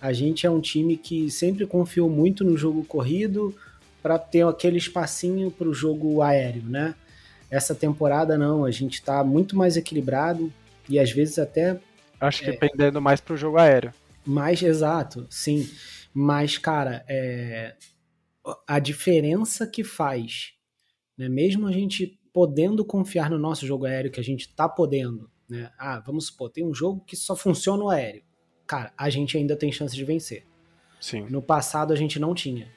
a 0.01 0.13
gente 0.13 0.45
é 0.45 0.49
um 0.49 0.61
time 0.61 0.95
que 0.95 1.29
sempre 1.29 1.65
confiou 1.67 2.09
muito 2.09 2.43
no 2.43 2.57
jogo 2.57 2.85
corrido 2.85 3.53
para 4.01 4.17
ter 4.17 4.45
aquele 4.45 4.77
espacinho 4.77 5.51
para 5.51 5.67
o 5.67 5.73
jogo 5.73 6.21
aéreo, 6.21 6.63
né? 6.63 6.95
Essa 7.51 7.75
temporada 7.75 8.37
não, 8.37 8.63
a 8.63 8.71
gente 8.71 8.95
está 8.95 9.23
muito 9.23 9.57
mais 9.57 9.75
equilibrado 9.75 10.51
e 10.87 10.99
às 10.99 11.11
vezes 11.11 11.37
até 11.37 11.79
Acho 12.19 12.43
que 12.43 12.49
é, 12.49 12.53
pendendo 12.53 13.01
mais 13.01 13.19
pro 13.19 13.35
jogo 13.35 13.57
aéreo. 13.57 13.93
Mais 14.25 14.61
exato, 14.61 15.27
sim. 15.29 15.69
Mas, 16.13 16.57
cara, 16.57 17.03
é, 17.07 17.73
a 18.67 18.79
diferença 18.79 19.65
que 19.65 19.83
faz, 19.83 20.53
né, 21.17 21.27
mesmo 21.29 21.67
a 21.67 21.71
gente 21.71 22.19
podendo 22.33 22.83
confiar 22.83 23.29
no 23.29 23.39
nosso 23.39 23.65
jogo 23.65 23.85
aéreo, 23.85 24.11
que 24.11 24.19
a 24.19 24.23
gente 24.23 24.53
tá 24.53 24.67
podendo, 24.67 25.29
né? 25.49 25.71
Ah, 25.79 26.01
vamos 26.05 26.27
supor, 26.27 26.49
tem 26.49 26.65
um 26.65 26.73
jogo 26.73 27.01
que 27.05 27.15
só 27.15 27.35
funciona 27.35 27.83
no 27.83 27.89
aéreo. 27.89 28.23
Cara, 28.67 28.91
a 28.97 29.09
gente 29.09 29.37
ainda 29.37 29.55
tem 29.55 29.71
chance 29.71 29.95
de 29.95 30.03
vencer. 30.03 30.45
Sim. 30.99 31.27
No 31.29 31.41
passado 31.41 31.93
a 31.93 31.95
gente 31.95 32.19
não 32.19 32.33
tinha. 32.33 32.67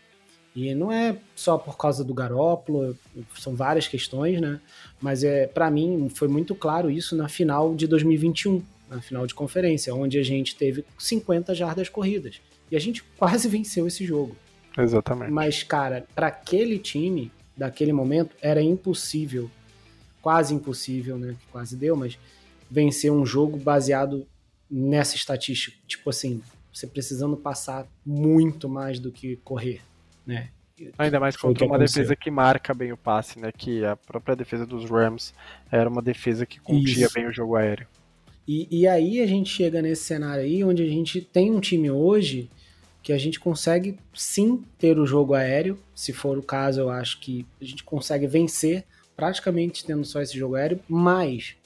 E 0.54 0.74
não 0.74 0.92
é 0.92 1.18
só 1.34 1.58
por 1.58 1.76
causa 1.76 2.04
do 2.04 2.14
Garópolo, 2.14 2.96
são 3.36 3.54
várias 3.54 3.86
questões, 3.86 4.40
né? 4.40 4.60
Mas 5.00 5.24
é, 5.24 5.46
para 5.46 5.70
mim 5.70 6.08
foi 6.08 6.28
muito 6.28 6.54
claro 6.54 6.90
isso 6.90 7.16
na 7.16 7.28
final 7.28 7.74
de 7.74 7.86
2021 7.86 8.62
na 8.88 9.00
final 9.00 9.26
de 9.26 9.34
conferência, 9.34 9.94
onde 9.94 10.18
a 10.18 10.22
gente 10.22 10.56
teve 10.56 10.84
50 10.98 11.54
jardas 11.54 11.88
corridas. 11.88 12.40
E 12.70 12.76
a 12.76 12.80
gente 12.80 13.02
quase 13.16 13.46
venceu 13.48 13.86
esse 13.86 14.04
jogo. 14.04 14.36
Exatamente. 14.76 15.30
Mas, 15.30 15.62
cara, 15.62 16.06
para 16.14 16.28
aquele 16.28 16.78
time, 16.78 17.30
daquele 17.56 17.92
momento, 17.92 18.34
era 18.40 18.62
impossível, 18.62 19.50
quase 20.20 20.54
impossível, 20.54 21.18
né? 21.18 21.34
Que 21.38 21.46
quase 21.52 21.76
deu, 21.76 21.96
mas 21.96 22.18
vencer 22.70 23.10
um 23.10 23.24
jogo 23.24 23.56
baseado 23.56 24.26
nessa 24.70 25.16
estatística. 25.16 25.76
Tipo 25.86 26.10
assim, 26.10 26.42
você 26.72 26.86
precisando 26.86 27.36
passar 27.36 27.86
muito 28.04 28.68
mais 28.68 29.00
do 29.00 29.10
que 29.10 29.36
correr, 29.36 29.80
né? 30.26 30.50
Ainda 30.96 31.18
mais 31.18 31.36
contra 31.36 31.66
uma 31.66 31.78
defesa 31.78 32.14
que 32.14 32.30
marca 32.30 32.72
bem 32.72 32.92
o 32.92 32.96
passe, 32.96 33.38
né? 33.38 33.50
Que 33.50 33.84
a 33.84 33.96
própria 33.96 34.36
defesa 34.36 34.64
dos 34.64 34.88
Rams 34.88 35.34
era 35.72 35.90
uma 35.90 36.00
defesa 36.00 36.46
que 36.46 36.60
continha 36.60 37.06
Isso. 37.06 37.14
bem 37.14 37.26
o 37.26 37.32
jogo 37.32 37.56
aéreo. 37.56 37.86
E, 38.46 38.68
e 38.70 38.86
aí 38.86 39.20
a 39.20 39.26
gente 39.26 39.50
chega 39.50 39.82
nesse 39.82 40.04
cenário 40.04 40.44
aí 40.44 40.62
onde 40.62 40.82
a 40.82 40.88
gente 40.88 41.20
tem 41.20 41.50
um 41.50 41.60
time 41.60 41.90
hoje 41.90 42.48
que 43.08 43.12
a 43.14 43.16
gente 43.16 43.40
consegue 43.40 43.98
sim 44.12 44.62
ter 44.78 44.98
o 44.98 45.06
jogo 45.06 45.32
aéreo. 45.32 45.78
Se 45.94 46.12
for 46.12 46.36
o 46.36 46.42
caso, 46.42 46.82
eu 46.82 46.90
acho 46.90 47.18
que 47.20 47.46
a 47.58 47.64
gente 47.64 47.82
consegue 47.82 48.26
vencer 48.26 48.84
praticamente 49.16 49.82
tendo 49.82 50.04
só 50.04 50.20
esse 50.20 50.36
jogo 50.36 50.56
aéreo, 50.56 50.78
mas 50.86 51.56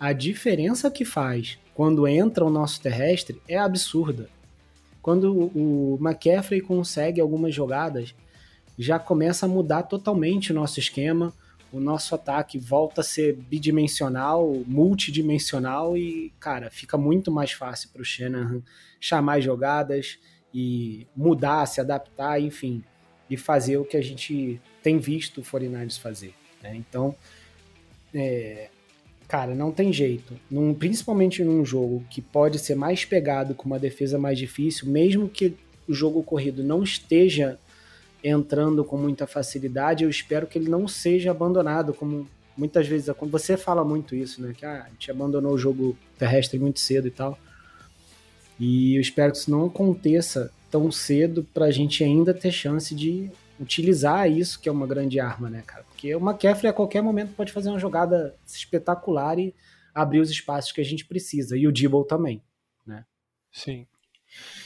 a 0.00 0.12
diferença 0.12 0.90
que 0.90 1.04
faz 1.04 1.56
quando 1.72 2.08
entra 2.08 2.44
o 2.44 2.50
nosso 2.50 2.80
terrestre 2.80 3.40
é 3.46 3.56
absurda. 3.56 4.28
Quando 5.00 5.32
o 5.54 6.00
McCaffrey 6.00 6.60
consegue 6.60 7.20
algumas 7.20 7.54
jogadas, 7.54 8.12
já 8.76 8.98
começa 8.98 9.46
a 9.46 9.48
mudar 9.48 9.84
totalmente 9.84 10.50
o 10.50 10.54
nosso 10.56 10.80
esquema 10.80 11.32
o 11.70 11.78
nosso 11.78 12.14
ataque 12.14 12.58
volta 12.58 13.02
a 13.02 13.04
ser 13.04 13.36
bidimensional, 13.36 14.62
multidimensional 14.66 15.96
e, 15.98 16.32
cara, 16.40 16.70
fica 16.70 16.96
muito 16.96 17.30
mais 17.30 17.52
fácil 17.52 17.90
para 17.90 18.00
o 18.00 18.04
Shanahan 18.04 18.62
chamar 18.98 19.40
jogadas 19.40 20.18
e 20.52 21.06
mudar, 21.16 21.66
se 21.66 21.80
adaptar, 21.80 22.40
enfim. 22.40 22.82
e 23.30 23.36
fazer 23.36 23.76
o 23.76 23.84
que 23.84 23.96
a 23.96 24.02
gente 24.02 24.58
tem 24.82 24.98
visto 24.98 25.42
o 25.42 25.44
49ers 25.44 25.98
fazer. 25.98 26.32
Né? 26.62 26.76
Então, 26.76 27.14
é, 28.14 28.70
cara, 29.28 29.54
não 29.54 29.70
tem 29.70 29.92
jeito. 29.92 30.34
Num, 30.50 30.72
principalmente 30.72 31.44
num 31.44 31.64
jogo 31.64 32.04
que 32.10 32.22
pode 32.22 32.58
ser 32.58 32.74
mais 32.74 33.04
pegado 33.04 33.54
com 33.54 33.66
uma 33.66 33.78
defesa 33.78 34.18
mais 34.18 34.38
difícil, 34.38 34.88
mesmo 34.88 35.28
que 35.28 35.54
o 35.86 35.92
jogo 35.92 36.22
corrido 36.22 36.64
não 36.64 36.82
esteja 36.82 37.58
entrando 38.22 38.84
com 38.84 38.96
muita 38.96 39.26
facilidade, 39.26 40.04
eu 40.04 40.10
espero 40.10 40.46
que 40.46 40.58
ele 40.58 40.68
não 40.68 40.88
seja 40.88 41.30
abandonado, 41.30 41.94
como 41.94 42.26
muitas 42.56 42.86
vezes 42.86 43.14
você 43.30 43.56
fala 43.56 43.84
muito 43.84 44.14
isso, 44.14 44.42
né? 44.42 44.52
Que 44.56 44.66
ah, 44.66 44.84
a 44.86 44.88
gente 44.90 45.10
abandonou 45.10 45.52
o 45.52 45.58
jogo 45.58 45.96
terrestre 46.18 46.58
muito 46.58 46.80
cedo 46.80 47.06
e 47.06 47.10
tal. 47.10 47.38
E 48.58 48.96
eu 48.96 49.00
espero 49.00 49.32
que 49.32 49.38
isso 49.38 49.50
não 49.50 49.66
aconteça 49.66 50.52
tão 50.70 50.90
cedo 50.90 51.44
para 51.54 51.66
a 51.66 51.70
gente 51.70 52.02
ainda 52.02 52.34
ter 52.34 52.52
chance 52.52 52.94
de 52.94 53.30
utilizar 53.58 54.30
isso, 54.30 54.60
que 54.60 54.68
é 54.68 54.72
uma 54.72 54.86
grande 54.86 55.18
arma, 55.18 55.48
né, 55.50 55.62
cara? 55.66 55.84
Porque 55.84 56.14
o 56.14 56.20
McCaffrey 56.20 56.70
a 56.70 56.72
qualquer 56.72 57.02
momento 57.02 57.34
pode 57.34 57.52
fazer 57.52 57.70
uma 57.70 57.78
jogada 57.78 58.34
espetacular 58.46 59.38
e 59.38 59.54
abrir 59.94 60.20
os 60.20 60.30
espaços 60.30 60.72
que 60.72 60.80
a 60.80 60.84
gente 60.84 61.04
precisa. 61.04 61.56
E 61.56 61.66
o 61.66 61.72
Dibble 61.72 62.06
também, 62.06 62.42
né? 62.86 63.04
Sim. 63.50 63.86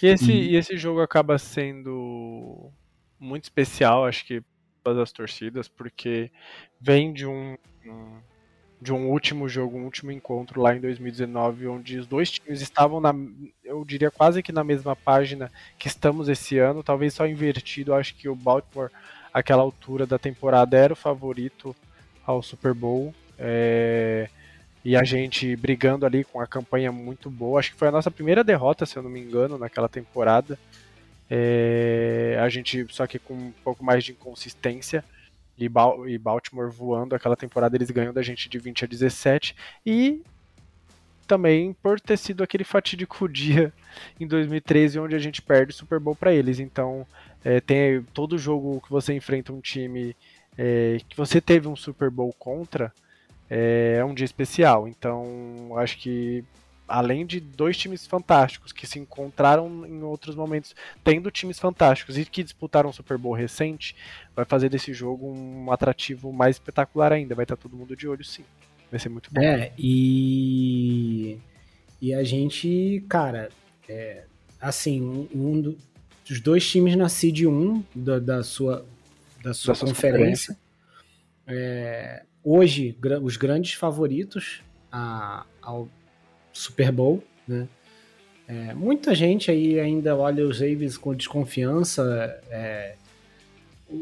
E 0.02 0.06
esse, 0.06 0.32
e... 0.32 0.50
e 0.50 0.56
esse 0.56 0.76
jogo 0.76 1.00
acaba 1.00 1.38
sendo 1.38 2.70
muito 3.18 3.44
especial, 3.44 4.04
acho 4.04 4.26
que 4.26 4.42
para 4.82 5.00
as 5.00 5.12
torcidas, 5.12 5.68
porque 5.68 6.30
vem 6.80 7.12
de 7.12 7.24
um, 7.24 7.56
um, 7.86 8.20
de 8.82 8.92
um 8.92 9.10
último 9.10 9.48
jogo, 9.48 9.78
um 9.78 9.84
último 9.84 10.10
encontro 10.10 10.60
lá 10.60 10.74
em 10.74 10.80
2019, 10.80 11.68
onde 11.68 11.98
os 11.98 12.06
dois 12.06 12.28
times 12.32 12.60
estavam 12.60 13.00
na, 13.00 13.14
eu 13.64 13.84
diria 13.84 14.10
quase 14.10 14.42
que 14.42 14.50
na 14.50 14.64
mesma 14.64 14.96
página 14.96 15.52
que 15.78 15.86
estamos 15.86 16.28
esse 16.28 16.58
ano, 16.58 16.82
talvez 16.82 17.14
só 17.14 17.24
invertido, 17.24 17.94
acho 17.94 18.12
que 18.16 18.28
o 18.28 18.34
Baltimore, 18.34 18.90
aquela 19.32 19.62
altura 19.62 20.04
da 20.04 20.18
temporada, 20.18 20.76
era 20.76 20.92
o 20.92 20.96
favorito 20.96 21.76
ao 22.26 22.42
Super 22.42 22.74
Bowl. 22.74 23.14
É, 23.38 24.28
e 24.84 24.96
a 24.96 25.04
gente 25.04 25.54
brigando 25.54 26.04
ali 26.04 26.24
com 26.24 26.40
a 26.40 26.46
campanha 26.46 26.90
muito 26.90 27.30
boa. 27.30 27.60
Acho 27.60 27.70
que 27.70 27.78
foi 27.78 27.86
a 27.86 27.92
nossa 27.92 28.10
primeira 28.10 28.42
derrota, 28.42 28.84
se 28.84 28.96
eu 28.96 29.02
não 29.02 29.10
me 29.10 29.20
engano, 29.20 29.56
naquela 29.56 29.88
temporada. 29.88 30.58
É, 31.30 32.36
a 32.40 32.48
gente, 32.48 32.84
só 32.90 33.06
que 33.06 33.20
com 33.20 33.34
um 33.34 33.52
pouco 33.62 33.84
mais 33.84 34.02
de 34.02 34.10
inconsistência. 34.10 35.04
E, 35.58 35.70
e 36.08 36.18
Baltimore 36.18 36.70
voando 36.70 37.14
aquela 37.14 37.36
temporada, 37.36 37.76
eles 37.76 37.90
ganham 37.90 38.12
da 38.12 38.22
gente 38.22 38.48
de 38.48 38.58
20 38.58 38.84
a 38.84 38.88
17. 38.88 39.54
E 39.84 40.22
também 41.26 41.72
por 41.82 42.00
ter 42.00 42.18
sido 42.18 42.42
aquele 42.42 42.64
fatídico 42.64 43.26
dia 43.28 43.72
em 44.20 44.26
2013 44.26 44.98
onde 44.98 45.14
a 45.14 45.18
gente 45.18 45.40
perde 45.40 45.72
o 45.72 45.76
Super 45.76 45.98
Bowl 45.98 46.14
para 46.14 46.32
eles. 46.32 46.58
Então, 46.58 47.06
é, 47.44 47.60
tem 47.60 48.02
todo 48.12 48.38
jogo 48.38 48.80
que 48.80 48.90
você 48.90 49.14
enfrenta 49.14 49.52
um 49.52 49.60
time 49.60 50.16
é, 50.56 50.98
que 51.08 51.16
você 51.16 51.40
teve 51.40 51.68
um 51.68 51.76
Super 51.76 52.10
Bowl 52.10 52.34
contra, 52.38 52.92
é, 53.48 53.96
é 53.98 54.04
um 54.04 54.14
dia 54.14 54.24
especial. 54.24 54.86
Então, 54.86 55.72
acho 55.76 55.98
que 55.98 56.44
além 56.92 57.24
de 57.24 57.40
dois 57.40 57.74
times 57.74 58.06
fantásticos 58.06 58.70
que 58.70 58.86
se 58.86 58.98
encontraram 58.98 59.86
em 59.86 60.02
outros 60.02 60.36
momentos, 60.36 60.76
tendo 61.02 61.30
times 61.30 61.58
fantásticos 61.58 62.18
e 62.18 62.24
que 62.26 62.42
disputaram 62.42 62.90
o 62.90 62.92
Super 62.92 63.16
Bowl 63.16 63.32
recente, 63.32 63.96
vai 64.36 64.44
fazer 64.44 64.68
desse 64.68 64.92
jogo 64.92 65.26
um 65.26 65.72
atrativo 65.72 66.30
mais 66.34 66.56
espetacular 66.56 67.10
ainda. 67.10 67.34
Vai 67.34 67.44
estar 67.44 67.56
todo 67.56 67.74
mundo 67.74 67.96
de 67.96 68.06
olho, 68.06 68.22
sim. 68.22 68.44
Vai 68.90 69.00
ser 69.00 69.08
muito 69.08 69.30
bom. 69.32 69.40
É, 69.40 69.72
e. 69.78 71.38
E 71.98 72.12
a 72.12 72.22
gente, 72.22 73.02
cara, 73.08 73.48
é, 73.88 74.24
assim, 74.60 75.00
um, 75.00 75.28
um, 75.34 75.76
dos 76.28 76.40
dois 76.40 76.68
times 76.68 76.94
na 76.94 77.08
Seed 77.08 77.46
1 77.46 77.82
da, 77.94 78.18
da 78.18 78.42
sua, 78.42 78.84
da 79.42 79.54
sua 79.54 79.72
da 79.72 79.80
conferência. 79.80 80.58
É, 81.46 82.24
hoje, 82.44 82.98
os 83.22 83.36
grandes 83.36 83.74
favoritos 83.74 84.62
a, 84.90 85.46
ao 85.62 85.88
Super 86.52 86.92
Bowl, 86.92 87.22
né? 87.46 87.68
É, 88.46 88.74
muita 88.74 89.14
gente 89.14 89.50
aí 89.50 89.80
ainda 89.80 90.16
olha 90.16 90.46
os 90.46 90.60
Ravens 90.60 90.98
com 90.98 91.14
desconfiança. 91.14 92.02
É, 92.50 92.96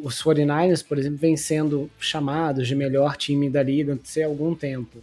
os 0.03 0.23
49ers, 0.23 0.87
por 0.87 0.99
exemplo, 0.99 1.19
vem 1.19 1.37
sendo 1.37 1.91
chamados 1.99 2.67
de 2.67 2.75
melhor 2.75 3.17
time 3.17 3.51
da 3.51 3.63
liga 3.63 3.97
há 3.97 4.27
algum 4.27 4.55
tempo. 4.55 4.99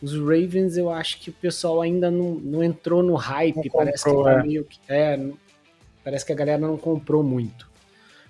Os 0.00 0.14
Ravens, 0.14 0.76
eu 0.76 0.90
acho 0.90 1.20
que 1.20 1.30
o 1.30 1.32
pessoal 1.32 1.80
ainda 1.80 2.10
não, 2.10 2.34
não 2.34 2.62
entrou 2.62 3.02
no 3.02 3.14
hype. 3.14 3.56
Não 3.56 3.64
parece 3.64 4.04
comprou, 4.04 4.24
que 4.24 4.30
tá 4.30 4.40
é. 4.40 4.42
meio 4.42 4.64
que. 4.64 4.78
É, 4.88 5.28
parece 6.04 6.26
que 6.26 6.32
a 6.32 6.36
galera 6.36 6.58
não 6.58 6.76
comprou 6.76 7.22
muito. 7.22 7.68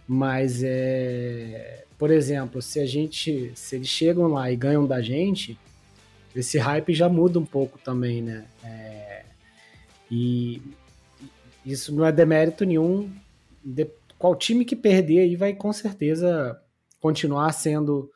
Mas 0.07 0.63
é. 0.63 1.85
Por 1.99 2.11
exemplo, 2.11 2.63
se 2.63 2.79
a 2.79 2.87
gente. 2.87 3.51
Se 3.55 3.77
eles 3.77 3.89
chegam 3.89 4.29
lá 4.29 4.51
e 4.51 4.57
ganham 4.57 4.87
da 4.87 5.03
gente, 5.03 5.59
esse 6.37 6.59
hype 6.59 6.95
já 6.95 7.09
muda 7.09 7.39
um 7.39 7.45
pouco 7.45 7.79
também, 7.79 8.23
né? 8.23 8.47
É, 8.63 9.25
e 10.11 10.63
isso 11.65 11.95
não 11.95 12.05
é 12.05 12.13
demérito 12.13 12.65
nenhum. 12.65 13.11
De, 13.65 13.89
qual 14.19 14.37
time 14.37 14.65
que 14.65 14.77
perder 14.77 15.21
aí 15.21 15.37
vai 15.37 15.55
com 15.55 15.73
certeza 15.73 16.61
continuar 17.01 17.53
sendo 17.53 18.11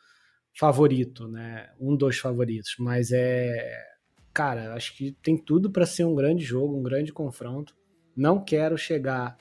favorito, 0.54 1.28
né? 1.28 1.70
Um 1.80 1.96
dos 1.96 2.18
favoritos, 2.18 2.74
mas 2.78 3.10
é, 3.12 3.86
cara, 4.32 4.74
acho 4.74 4.96
que 4.96 5.12
tem 5.22 5.36
tudo 5.36 5.70
para 5.70 5.86
ser 5.86 6.04
um 6.04 6.14
grande 6.14 6.44
jogo, 6.44 6.76
um 6.76 6.82
grande 6.82 7.12
confronto. 7.12 7.74
Não 8.16 8.42
quero 8.42 8.76
chegar 8.76 9.38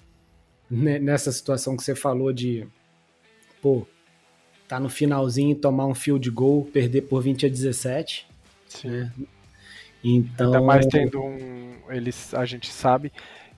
nessa 0.70 1.32
situação 1.32 1.76
que 1.76 1.84
você 1.84 1.96
falou 1.96 2.32
de, 2.32 2.68
pô, 3.62 3.86
tá 4.68 4.80
no 4.80 4.88
finalzinho 4.88 5.56
tomar 5.56 5.88
um 5.88 5.96
field 5.96 6.30
goal, 6.30 6.64
perder 6.66 7.02
por 7.02 7.22
20 7.22 7.48
a 7.48 7.50
17. 7.50 8.29
Sim. 8.70 9.10
Então... 10.04 10.48
Ainda 10.48 10.62
mais 10.62 10.86
tendo 10.86 11.22
um. 11.22 11.76
Eles, 11.90 12.34
a 12.34 12.46
gente 12.46 12.72
sabe 12.72 13.12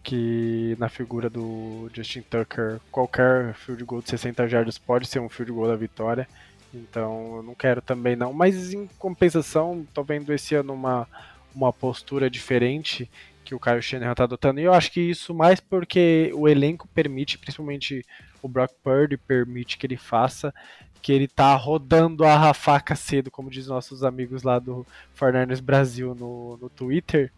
que 0.04 0.76
na 0.80 0.90
figura 0.90 1.30
do 1.30 1.90
Justin 1.94 2.22
Tucker, 2.22 2.80
qualquer 2.92 3.54
field 3.54 3.84
goal 3.84 4.02
de 4.02 4.10
60 4.10 4.48
jardas 4.48 4.78
pode 4.78 5.08
ser 5.08 5.20
um 5.20 5.30
field 5.30 5.52
goal 5.52 5.68
da 5.68 5.76
vitória. 5.76 6.28
Então 6.74 7.38
eu 7.38 7.44
não 7.44 7.54
quero 7.54 7.82
também 7.82 8.16
não. 8.16 8.34
Mas 8.34 8.74
em 8.74 8.88
compensação, 8.98 9.86
tô 9.94 10.04
vendo 10.04 10.34
esse 10.34 10.56
ano 10.56 10.74
uma, 10.74 11.08
uma 11.54 11.72
postura 11.72 12.30
diferente 12.30 13.10
que 13.44 13.54
o 13.54 13.60
Kyle 13.60 13.82
Shanahan 13.82 14.12
está 14.12 14.24
adotando. 14.24 14.60
E 14.60 14.64
eu 14.64 14.74
acho 14.74 14.92
que 14.92 15.02
isso 15.02 15.34
mais 15.34 15.60
porque 15.60 16.32
o 16.34 16.48
elenco 16.48 16.88
permite, 16.88 17.38
principalmente 17.38 18.04
o 18.42 18.48
Brock 18.48 18.72
Purdy 18.84 19.18
permite 19.18 19.78
que 19.78 19.86
ele 19.86 19.98
faça, 19.98 20.54
que 21.02 21.12
ele 21.12 21.28
tá 21.28 21.56
rodando 21.56 22.24
a 22.24 22.54
faca 22.54 22.96
cedo, 22.96 23.32
como 23.32 23.50
diz 23.50 23.68
nossos 23.68 24.04
amigos 24.04 24.44
lá 24.44 24.60
do 24.60 24.86
Fornarnes 25.14 25.60
Brasil 25.60 26.14
no, 26.14 26.58
no 26.58 26.70
Twitter. 26.70 27.32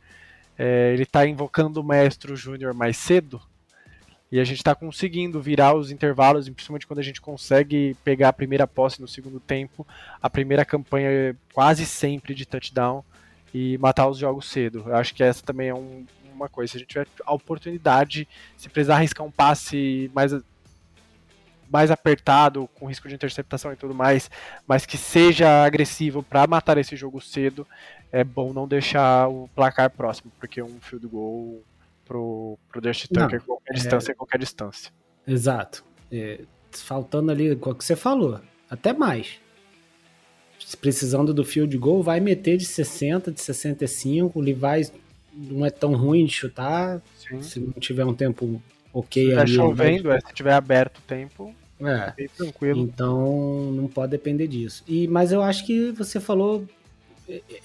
É, 0.57 0.93
ele 0.93 1.05
tá 1.05 1.25
invocando 1.25 1.79
o 1.79 1.83
Maestro 1.83 2.35
Júnior 2.35 2.73
mais 2.73 2.97
cedo. 2.97 3.41
E 4.31 4.39
a 4.39 4.43
gente 4.43 4.57
está 4.57 4.73
conseguindo 4.73 5.39
virar 5.39 5.75
os 5.75 5.91
intervalos, 5.91 6.49
principalmente 6.49 6.87
quando 6.87 6.99
a 6.99 7.03
gente 7.03 7.21
consegue 7.21 7.95
pegar 8.03 8.29
a 8.29 8.33
primeira 8.33 8.65
posse 8.65 8.99
no 8.99 9.07
segundo 9.07 9.39
tempo, 9.39 9.85
a 10.19 10.27
primeira 10.27 10.65
campanha 10.65 11.35
quase 11.53 11.85
sempre 11.85 12.33
de 12.33 12.45
touchdown 12.45 13.03
e 13.53 13.77
matar 13.77 14.07
os 14.07 14.17
jogos 14.17 14.49
cedo. 14.49 14.85
Eu 14.87 14.95
acho 14.95 15.13
que 15.13 15.23
essa 15.23 15.43
também 15.43 15.69
é 15.69 15.75
um, 15.75 16.03
uma 16.33 16.49
coisa. 16.49 16.71
Se 16.71 16.77
a 16.77 16.79
gente 16.79 16.89
tiver 16.89 17.07
a 17.23 17.33
oportunidade, 17.33 18.27
se 18.57 18.67
precisar 18.69 18.95
arriscar 18.95 19.25
um 19.25 19.31
passe 19.31 20.09
mais 20.15 20.33
mais 21.73 21.89
apertado, 21.89 22.69
com 22.75 22.85
risco 22.85 23.09
de 23.09 23.15
interceptação 23.15 23.73
e 23.73 23.75
tudo 23.75 23.95
mais, 23.95 24.29
mas 24.67 24.85
que 24.85 24.95
seja 24.95 25.65
agressivo 25.65 26.21
para 26.21 26.45
matar 26.45 26.77
esse 26.77 26.95
jogo 26.95 27.19
cedo, 27.19 27.67
é 28.11 28.23
bom 28.23 28.53
não 28.53 28.67
deixar 28.67 29.27
o 29.27 29.49
placar 29.55 29.89
próximo, 29.89 30.31
porque 30.39 30.61
um 30.61 30.79
field 30.79 31.07
goal 31.07 31.63
pro, 32.05 32.59
pro 32.69 32.79
Dusty 32.79 33.07
Tucker 33.07 33.39
não, 33.39 33.45
qualquer 33.47 33.71
é... 33.71 33.73
distância 33.73 34.11
é 34.11 34.15
qualquer 34.15 34.37
distância. 34.37 34.91
Exato. 35.25 35.83
É, 36.11 36.41
faltando 36.71 37.31
ali 37.31 37.51
o 37.51 37.57
que 37.57 37.83
você 37.83 37.95
falou, 37.95 38.39
até 38.69 38.93
mais. 38.93 39.41
Precisando 40.79 41.33
do 41.33 41.43
field 41.43 41.75
goal, 41.77 42.03
vai 42.03 42.19
meter 42.19 42.55
de 42.57 42.65
60, 42.65 43.31
de 43.31 43.41
65, 43.41 44.37
o 44.37 44.41
Levi 44.41 44.91
não 45.33 45.65
é 45.65 45.71
tão 45.71 45.95
ruim 45.95 46.23
de 46.23 46.33
chutar, 46.33 47.01
Sim. 47.17 47.41
se 47.41 47.59
não 47.59 47.73
tiver 47.73 48.05
um 48.05 48.13
tempo 48.13 48.61
ok 48.93 49.25
se 49.25 49.33
ali. 49.33 49.49
Se 49.49 49.55
chovendo, 49.55 50.11
é, 50.11 50.19
se 50.19 50.33
tiver 50.33 50.53
aberto 50.53 50.99
o 50.99 51.01
tempo, 51.01 51.53
é. 51.79 52.13
Bem 52.15 52.27
tranquilo. 52.27 52.81
Então 52.81 53.71
não 53.71 53.87
pode 53.87 54.11
depender 54.11 54.47
disso. 54.47 54.83
E, 54.87 55.07
mas 55.07 55.31
eu 55.31 55.41
acho 55.41 55.65
que 55.65 55.91
você 55.91 56.19
falou. 56.19 56.67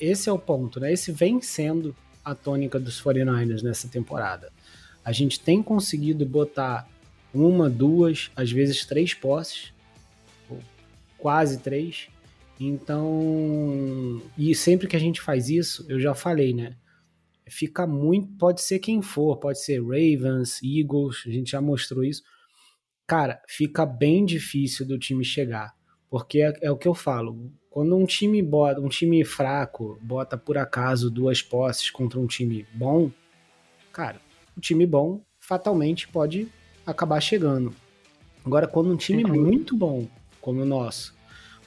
Esse 0.00 0.28
é 0.28 0.32
o 0.32 0.38
ponto, 0.38 0.78
né? 0.78 0.92
Esse 0.92 1.10
vem 1.10 1.40
sendo 1.42 1.94
a 2.24 2.34
tônica 2.34 2.78
dos 2.78 3.02
49ers 3.02 3.62
nessa 3.62 3.88
temporada. 3.88 4.52
A 5.04 5.10
gente 5.10 5.40
tem 5.40 5.62
conseguido 5.62 6.24
botar 6.24 6.88
uma, 7.34 7.68
duas, 7.68 8.30
às 8.36 8.52
vezes 8.52 8.84
três 8.84 9.14
posses, 9.14 9.72
quase 11.16 11.58
três. 11.58 12.08
Então, 12.60 14.22
e 14.36 14.54
sempre 14.54 14.86
que 14.86 14.96
a 14.96 15.00
gente 15.00 15.20
faz 15.20 15.48
isso, 15.48 15.84
eu 15.88 15.98
já 15.98 16.14
falei, 16.14 16.54
né? 16.54 16.76
Fica 17.48 17.86
muito, 17.86 18.28
pode 18.36 18.60
ser 18.60 18.78
quem 18.78 19.00
for, 19.02 19.36
pode 19.38 19.60
ser 19.60 19.80
Ravens, 19.80 20.60
Eagles, 20.62 21.24
a 21.26 21.30
gente 21.30 21.50
já 21.50 21.60
mostrou 21.60 22.04
isso 22.04 22.22
cara, 23.08 23.40
fica 23.48 23.86
bem 23.86 24.26
difícil 24.26 24.86
do 24.86 24.98
time 24.98 25.24
chegar. 25.24 25.74
Porque 26.10 26.42
é, 26.42 26.52
é, 26.60 26.70
o 26.70 26.76
que 26.76 26.86
eu 26.86 26.94
falo. 26.94 27.50
Quando 27.70 27.96
um 27.96 28.04
time 28.04 28.42
bota, 28.42 28.80
um 28.80 28.88
time 28.88 29.24
fraco 29.24 29.98
bota 30.02 30.36
por 30.36 30.58
acaso 30.58 31.10
duas 31.10 31.42
posses 31.42 31.90
contra 31.90 32.20
um 32.20 32.26
time 32.26 32.66
bom, 32.72 33.10
cara, 33.92 34.20
o 34.56 34.60
time 34.60 34.86
bom 34.86 35.22
fatalmente 35.40 36.06
pode 36.08 36.48
acabar 36.86 37.20
chegando. 37.20 37.74
Agora, 38.44 38.66
quando 38.66 38.90
um 38.90 38.96
time 38.96 39.24
muito 39.24 39.76
bom, 39.76 40.08
como 40.40 40.62
o 40.62 40.64
nosso, 40.64 41.14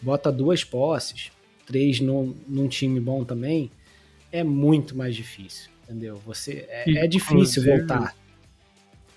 bota 0.01 0.31
duas 0.31 0.63
posses, 0.63 1.31
três 1.65 1.99
num, 1.99 2.35
num 2.47 2.67
time 2.67 2.99
bom 2.99 3.23
também, 3.23 3.71
é 4.31 4.43
muito 4.43 4.97
mais 4.97 5.15
difícil, 5.15 5.69
entendeu? 5.83 6.17
Você 6.25 6.65
é, 6.69 7.05
é 7.05 7.07
difícil 7.07 7.63
voltar. 7.63 8.15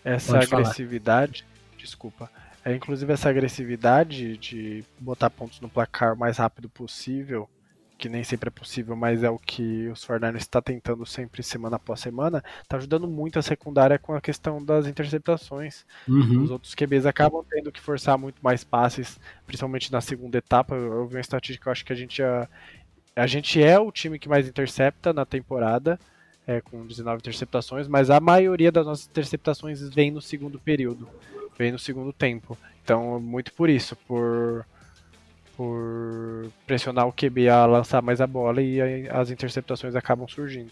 Essa 0.04 0.38
Pode 0.38 0.54
agressividade, 0.54 1.42
falar. 1.42 1.53
Desculpa, 1.84 2.30
é, 2.64 2.74
inclusive 2.74 3.12
essa 3.12 3.28
agressividade 3.28 4.36
de 4.38 4.84
botar 4.98 5.30
pontos 5.30 5.60
no 5.60 5.68
placar 5.68 6.14
o 6.14 6.18
mais 6.18 6.38
rápido 6.38 6.68
possível, 6.68 7.48
que 7.96 8.08
nem 8.08 8.24
sempre 8.24 8.48
é 8.48 8.50
possível, 8.50 8.96
mas 8.96 9.22
é 9.22 9.30
o 9.30 9.38
que 9.38 9.88
os 9.88 10.04
49 10.04 10.38
está 10.38 10.60
tentando 10.60 11.06
sempre 11.06 11.42
semana 11.42 11.76
após 11.76 12.00
semana, 12.00 12.42
está 12.62 12.76
ajudando 12.76 13.06
muito 13.06 13.38
a 13.38 13.42
secundária 13.42 13.98
com 13.98 14.14
a 14.14 14.20
questão 14.20 14.64
das 14.64 14.86
interceptações. 14.86 15.84
Uhum. 16.08 16.42
Os 16.42 16.50
outros 16.50 16.74
QBs 16.74 17.06
acabam 17.06 17.44
tendo 17.48 17.70
que 17.70 17.80
forçar 17.80 18.18
muito 18.18 18.36
mais 18.42 18.64
passes, 18.64 19.20
principalmente 19.46 19.92
na 19.92 20.00
segunda 20.00 20.38
etapa. 20.38 20.74
Eu 20.74 21.06
vi 21.06 21.16
uma 21.16 21.20
estatística, 21.20 21.68
eu 21.68 21.72
acho 21.72 21.84
que 21.84 21.92
a 21.92 21.96
gente, 21.96 22.22
a, 22.22 22.48
a 23.14 23.26
gente 23.26 23.62
é 23.62 23.78
o 23.78 23.92
time 23.92 24.18
que 24.18 24.28
mais 24.28 24.48
intercepta 24.48 25.12
na 25.12 25.24
temporada, 25.24 25.98
é, 26.46 26.60
com 26.60 26.86
19 26.86 27.18
interceptações, 27.18 27.88
mas 27.88 28.10
a 28.10 28.20
maioria 28.20 28.72
das 28.72 28.86
nossas 28.86 29.06
interceptações 29.06 29.80
vem 29.88 30.10
no 30.10 30.20
segundo 30.20 30.58
período 30.58 31.08
vem 31.58 31.72
no 31.72 31.78
segundo 31.78 32.12
tempo. 32.12 32.56
Então, 32.82 33.18
muito 33.20 33.52
por 33.52 33.70
isso, 33.70 33.96
por, 34.06 34.66
por 35.56 36.50
pressionar 36.66 37.06
o 37.06 37.12
QB 37.12 37.48
a 37.48 37.66
lançar 37.66 38.02
mais 38.02 38.20
a 38.20 38.26
bola 38.26 38.60
e 38.60 39.08
as 39.08 39.30
interceptações 39.30 39.94
acabam 39.94 40.28
surgindo. 40.28 40.70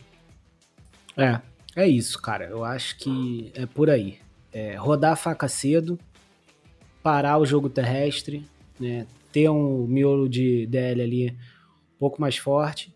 É, 1.17 1.41
é 1.75 1.89
isso, 1.89 2.21
cara. 2.21 2.45
Eu 2.45 2.65
acho 2.65 2.99
que 2.99 3.51
é 3.55 3.67
por 3.67 3.89
aí. 3.89 4.19
É, 4.53 4.75
rodar 4.75 5.13
a 5.13 5.17
faca 5.17 5.49
cedo, 5.49 5.99
parar 7.03 7.39
o 7.39 7.47
jogo 7.47 7.71
terrestre, 7.71 8.47
né, 8.79 9.07
ter 9.33 9.49
um 9.49 9.87
miolo 9.87 10.29
de 10.29 10.67
DL 10.67 11.01
ali 11.01 11.31
um 11.31 11.99
pouco 11.99 12.21
mais 12.21 12.37
forte, 12.37 12.95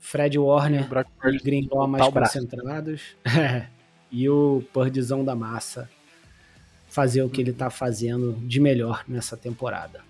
Fred 0.00 0.36
Warner 0.36 0.88
e 1.26 1.38
Greenlaw 1.38 1.86
mais 1.86 2.08
concentrados, 2.08 3.14
e 4.10 4.28
o 4.28 4.64
Purdzão 4.72 5.24
da 5.24 5.36
massa 5.36 5.88
fazer 6.90 7.22
o 7.22 7.30
que 7.30 7.40
ele 7.40 7.50
está 7.50 7.70
fazendo 7.70 8.32
de 8.46 8.60
melhor 8.60 9.04
nessa 9.08 9.36
temporada. 9.36 10.00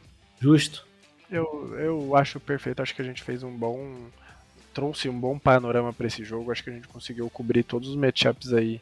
Justo? 0.41 0.87
Eu, 1.31 1.75
eu 1.79 2.17
acho 2.17 2.41
perfeito. 2.41 2.83
Acho 2.83 2.95
que 2.95 3.03
a 3.03 3.05
gente 3.05 3.23
fez 3.23 3.43
um 3.43 3.57
bom. 3.57 3.95
trouxe 4.75 5.09
um 5.09 5.19
bom 5.19 5.39
panorama 5.39 5.93
para 5.93 6.07
esse 6.07 6.25
jogo. 6.25 6.51
Acho 6.51 6.65
que 6.65 6.71
a 6.71 6.73
gente 6.73 6.89
conseguiu 6.89 7.31
cobrir 7.31 7.63
todos 7.63 7.89
os 7.91 7.97
matchups 7.97 8.53
aí 8.53 8.81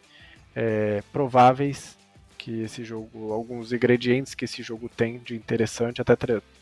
é, 0.54 1.02
prováveis 1.12 1.98
que 2.38 2.62
esse 2.62 2.84
jogo, 2.84 3.32
alguns 3.32 3.72
ingredientes 3.72 4.32
que 4.32 4.44
esse 4.44 4.62
jogo 4.62 4.88
tem 4.88 5.18
de 5.18 5.34
interessante, 5.34 6.00
até 6.00 6.14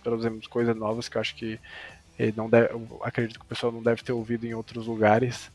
trazemos 0.03 0.46
coisas 0.46 0.75
novas 0.75 1.07
que 1.07 1.18
eu 1.18 1.20
acho 1.20 1.37
que 1.37 1.61
não 2.35 2.49
deve, 2.49 2.70
acredito 3.03 3.38
que 3.38 3.44
o 3.44 3.49
pessoal 3.49 3.70
não 3.70 3.83
deve 3.83 4.03
ter 4.03 4.12
ouvido 4.12 4.46
em 4.46 4.55
outros 4.55 4.87
lugares. 4.87 5.51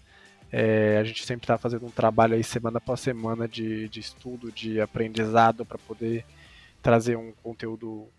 É, 0.51 0.97
a 0.97 1.03
gente 1.03 1.25
sempre 1.25 1.45
está 1.45 1.57
fazendo 1.57 1.85
um 1.85 1.91
trabalho 1.91 2.35
aí 2.35 2.43
semana 2.43 2.77
após 2.77 2.99
semana 2.99 3.47
de, 3.47 3.87
de 3.87 3.99
estudo, 3.99 4.51
de 4.51 4.81
aprendizado 4.81 5.65
para 5.65 5.77
poder 5.77 6.25
trazer 6.81 7.15
um 7.15 7.31
conteúdo 7.41 8.09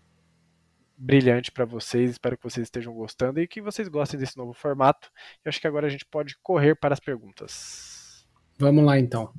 brilhante 0.97 1.51
para 1.51 1.65
vocês. 1.65 2.11
Espero 2.11 2.37
que 2.37 2.43
vocês 2.43 2.65
estejam 2.65 2.93
gostando 2.93 3.39
e 3.39 3.47
que 3.47 3.61
vocês 3.61 3.87
gostem 3.87 4.19
desse 4.19 4.37
novo 4.37 4.53
formato. 4.53 5.11
Eu 5.43 5.49
acho 5.49 5.61
que 5.61 5.67
agora 5.67 5.85
a 5.85 5.89
gente 5.89 6.05
pode 6.05 6.35
correr 6.41 6.75
para 6.75 6.93
as 6.93 6.99
perguntas. 6.99 8.25
Vamos 8.57 8.83
lá 8.83 8.97
então. 8.97 9.31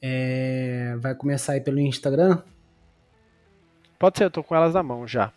É... 0.00 0.94
Vai 0.98 1.14
começar 1.14 1.54
aí 1.54 1.60
pelo 1.60 1.80
Instagram? 1.80 2.42
Pode 3.98 4.18
ser, 4.18 4.24
eu 4.24 4.30
tô 4.30 4.44
com 4.44 4.54
elas 4.54 4.74
na 4.74 4.82
mão 4.82 5.06
já. 5.06 5.32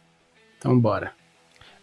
Então 0.57 0.79
bora. 0.79 1.13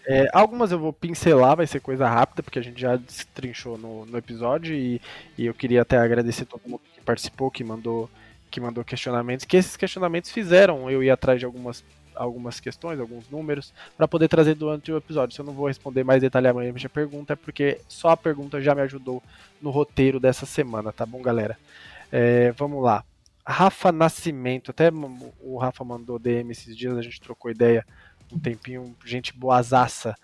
É, 0.06 0.28
algumas 0.32 0.70
eu 0.70 0.78
vou 0.78 0.92
pincelar, 0.92 1.56
vai 1.56 1.66
ser 1.66 1.80
coisa 1.80 2.06
rápida, 2.06 2.42
porque 2.42 2.58
a 2.58 2.62
gente 2.62 2.80
já 2.80 2.96
destrinchou 2.96 3.78
no, 3.78 4.04
no 4.04 4.18
episódio 4.18 4.74
e, 4.74 5.00
e, 5.38 5.46
eu 5.46 5.54
queria 5.54 5.80
até 5.80 5.96
agradecer 5.96 6.44
todo 6.44 6.60
mundo 6.66 6.82
que 6.94 7.00
participou, 7.00 7.50
que 7.50 7.64
mandou, 7.64 8.10
que 8.50 8.60
mandou 8.60 8.84
questionamentos, 8.84 9.46
que 9.46 9.56
esses 9.56 9.76
questionamentos 9.76 10.30
fizeram 10.30 10.90
eu 10.90 11.02
ir 11.02 11.10
atrás 11.10 11.38
de 11.40 11.46
algumas, 11.46 11.82
algumas 12.14 12.60
questões, 12.60 13.00
alguns 13.00 13.30
números, 13.30 13.72
para 13.96 14.06
poder 14.06 14.28
trazer 14.28 14.54
durante 14.54 14.92
o 14.92 14.96
episódio. 14.98 15.34
Se 15.34 15.40
eu 15.40 15.44
não 15.44 15.54
vou 15.54 15.68
responder 15.68 16.04
mais 16.04 16.20
detalhadamente 16.20 16.86
a 16.86 16.90
pergunta, 16.90 17.32
é 17.32 17.36
porque 17.36 17.80
só 17.88 18.10
a 18.10 18.16
pergunta 18.16 18.60
já 18.60 18.74
me 18.74 18.82
ajudou 18.82 19.22
no 19.60 19.70
roteiro 19.70 20.20
dessa 20.20 20.44
semana, 20.44 20.92
tá 20.92 21.06
bom, 21.06 21.22
galera? 21.22 21.58
É, 22.12 22.52
vamos 22.52 22.82
lá. 22.82 23.02
Rafa 23.46 23.90
Nascimento, 23.90 24.70
até 24.70 24.90
o 25.40 25.58
Rafa 25.58 25.84
mandou 25.84 26.18
DM 26.18 26.50
esses 26.50 26.76
dias, 26.76 26.96
a 26.96 27.02
gente 27.02 27.20
trocou 27.20 27.50
ideia 27.50 27.86
um 28.32 28.38
tempinho, 28.38 28.94
gente 29.04 29.32
boazaça. 29.32 30.14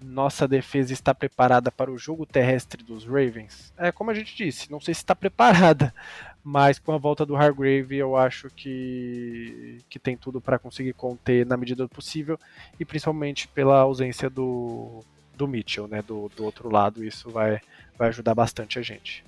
Nossa 0.00 0.46
defesa 0.46 0.92
está 0.92 1.14
preparada 1.14 1.70
para 1.70 1.90
o 1.90 1.96
jogo 1.96 2.26
terrestre 2.26 2.82
dos 2.82 3.04
Ravens? 3.04 3.72
É 3.78 3.90
como 3.90 4.10
a 4.10 4.14
gente 4.14 4.36
disse, 4.36 4.70
não 4.70 4.80
sei 4.80 4.92
se 4.92 5.00
está 5.00 5.14
preparada, 5.14 5.94
mas 6.42 6.78
com 6.78 6.92
a 6.92 6.98
volta 6.98 7.24
do 7.24 7.34
Hargrave 7.34 7.96
eu 7.96 8.16
acho 8.16 8.50
que, 8.50 9.78
que 9.88 9.98
tem 9.98 10.16
tudo 10.16 10.40
para 10.40 10.58
conseguir 10.58 10.92
conter 10.92 11.46
na 11.46 11.56
medida 11.56 11.84
do 11.84 11.88
possível 11.88 12.38
e 12.78 12.84
principalmente 12.84 13.48
pela 13.48 13.78
ausência 13.78 14.28
do, 14.28 15.02
do 15.36 15.48
Mitchell, 15.48 15.88
né, 15.88 16.02
do, 16.02 16.30
do 16.36 16.44
outro 16.44 16.70
lado, 16.70 17.04
isso 17.04 17.30
vai, 17.30 17.60
vai 17.96 18.08
ajudar 18.08 18.34
bastante 18.34 18.78
a 18.78 18.82
gente. 18.82 19.24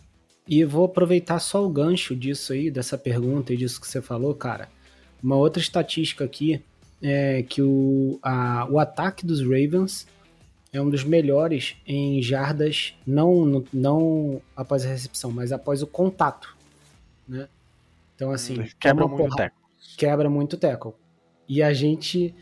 E 0.46 0.64
vou 0.64 0.84
aproveitar 0.84 1.38
só 1.40 1.64
o 1.64 1.70
gancho 1.70 2.14
disso 2.14 2.52
aí, 2.52 2.70
dessa 2.70 2.96
pergunta 2.96 3.52
e 3.52 3.56
disso 3.56 3.80
que 3.80 3.86
você 3.86 4.00
falou, 4.00 4.34
cara. 4.34 4.68
Uma 5.22 5.36
outra 5.36 5.60
estatística 5.60 6.24
aqui 6.24 6.62
é 7.02 7.42
que 7.42 7.62
o, 7.62 8.18
a, 8.22 8.66
o 8.70 8.78
ataque 8.78 9.26
dos 9.26 9.40
Ravens 9.40 10.06
é 10.72 10.80
um 10.80 10.90
dos 10.90 11.04
melhores 11.04 11.76
em 11.86 12.20
jardas, 12.22 12.94
não, 13.06 13.64
não 13.72 14.40
após 14.54 14.84
a 14.84 14.88
recepção, 14.88 15.30
mas 15.30 15.52
após 15.52 15.82
o 15.82 15.86
contato. 15.86 16.56
Né? 17.26 17.48
Então, 18.14 18.30
assim. 18.30 18.64
Quebra 18.78 19.06
muito 19.06 19.30
porra. 19.30 19.52
Quebra 19.96 20.30
muito 20.30 20.56
tackle. 20.56 20.92
E 21.48 21.62
a 21.62 21.72
gente 21.72 22.34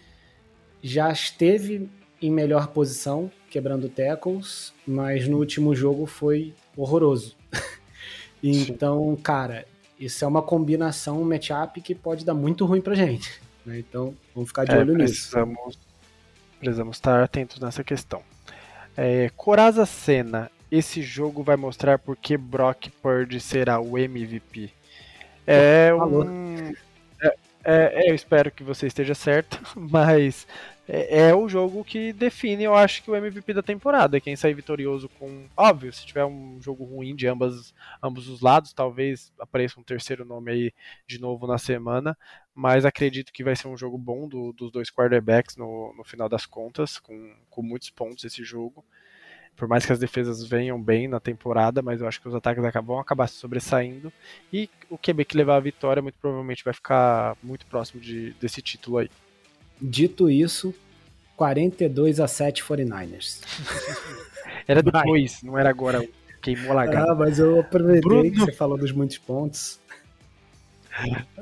já 0.82 1.10
esteve 1.10 1.88
em 2.20 2.30
melhor 2.30 2.68
posição, 2.68 3.30
quebrando 3.50 3.88
tackles, 3.88 4.72
mas 4.86 5.28
no 5.28 5.38
último 5.38 5.74
jogo 5.74 6.06
foi 6.06 6.54
horroroso. 6.76 7.36
então, 8.42 9.16
cara, 9.22 9.66
isso 9.98 10.24
é 10.24 10.28
uma 10.28 10.42
combinação, 10.42 11.20
um 11.20 11.24
matchup 11.24 11.80
que 11.80 11.94
pode 11.94 12.24
dar 12.24 12.34
muito 12.34 12.64
ruim 12.64 12.80
pra 12.80 12.94
gente. 12.94 13.40
Né? 13.64 13.78
Então, 13.78 14.14
vamos 14.34 14.48
ficar 14.48 14.64
de 14.64 14.72
é, 14.72 14.78
olho 14.78 14.94
precisamos, 14.94 15.58
nisso. 15.66 15.78
Precisamos 16.58 16.96
estar 16.96 17.22
atentos 17.22 17.60
nessa 17.60 17.82
questão. 17.82 18.22
É, 18.96 19.30
Coraza 19.36 19.84
Senna, 19.86 20.50
esse 20.70 21.02
jogo 21.02 21.42
vai 21.42 21.56
mostrar 21.56 21.98
por 21.98 22.16
que 22.16 22.36
Brock 22.36 22.88
Purdy 23.02 23.40
será 23.40 23.80
o 23.80 23.98
MVP. 23.98 24.70
É 25.46 25.92
um. 25.94 26.72
É, 27.20 27.34
é, 27.64 28.10
eu 28.10 28.14
espero 28.14 28.50
que 28.50 28.62
você 28.62 28.86
esteja 28.86 29.14
certo, 29.14 29.60
mas 29.76 30.46
é, 30.86 31.28
é, 31.28 31.34
o 31.34 31.48
jogo 31.48 31.82
que 31.82 32.12
define, 32.12 32.64
eu 32.64 32.74
acho, 32.74 33.02
que 33.02 33.10
o 33.10 33.16
MVP 33.16 33.54
da 33.54 33.62
temporada. 33.62 34.20
Quem 34.20 34.36
sair 34.36 34.54
vitorioso 34.54 35.08
com. 35.18 35.46
Óbvio, 35.56 35.92
se 35.92 36.04
tiver 36.04 36.24
um 36.24 36.60
jogo 36.60 36.84
ruim 36.84 37.16
de 37.16 37.26
ambas, 37.26 37.74
ambos 38.02 38.28
os 38.28 38.40
lados, 38.40 38.72
talvez 38.72 39.32
apareça 39.38 39.80
um 39.80 39.82
terceiro 39.82 40.24
nome 40.24 40.52
aí 40.52 40.72
de 41.06 41.18
novo 41.18 41.46
na 41.46 41.56
semana. 41.56 42.16
Mas 42.54 42.84
acredito 42.84 43.32
que 43.32 43.42
vai 43.42 43.56
ser 43.56 43.68
um 43.68 43.76
jogo 43.76 43.96
bom 43.96 44.28
do, 44.28 44.52
dos 44.52 44.70
dois 44.70 44.90
quarterbacks 44.90 45.56
no, 45.56 45.94
no 45.96 46.04
final 46.04 46.28
das 46.28 46.44
contas, 46.46 46.98
com, 46.98 47.34
com 47.48 47.62
muitos 47.62 47.88
pontos 47.90 48.24
esse 48.24 48.44
jogo. 48.44 48.84
Por 49.56 49.68
mais 49.68 49.86
que 49.86 49.92
as 49.92 49.98
defesas 49.98 50.44
venham 50.44 50.80
bem 50.82 51.08
na 51.08 51.20
temporada, 51.20 51.80
mas 51.80 52.00
eu 52.00 52.08
acho 52.08 52.20
que 52.20 52.28
os 52.28 52.34
ataques 52.34 52.62
vão 52.84 52.98
acabar 52.98 53.28
se 53.28 53.36
sobressaindo. 53.36 54.12
E 54.52 54.68
o 54.90 54.98
QB 54.98 55.24
que 55.24 55.36
levar 55.36 55.56
a 55.56 55.60
vitória 55.60 56.02
muito 56.02 56.18
provavelmente 56.18 56.64
vai 56.64 56.74
ficar 56.74 57.36
muito 57.42 57.64
próximo 57.66 58.00
de, 58.00 58.32
desse 58.34 58.60
título 58.60 58.98
aí. 58.98 59.08
Dito 59.86 60.30
isso, 60.30 60.74
42 61.36 62.18
a 62.18 62.26
7 62.26 62.64
49ers. 62.64 63.42
era 64.66 64.82
depois, 64.82 65.42
não 65.42 65.58
era 65.58 65.68
agora. 65.68 66.08
Queimou 66.40 66.72
a 66.72 66.74
lagada. 66.74 67.12
Ah, 67.12 67.14
mas 67.14 67.38
eu 67.38 67.60
aproveitei 67.60 68.00
Bruno... 68.00 68.30
que 68.30 68.38
você 68.38 68.52
falou 68.52 68.78
dos 68.78 68.92
muitos 68.92 69.18
pontos. 69.18 69.78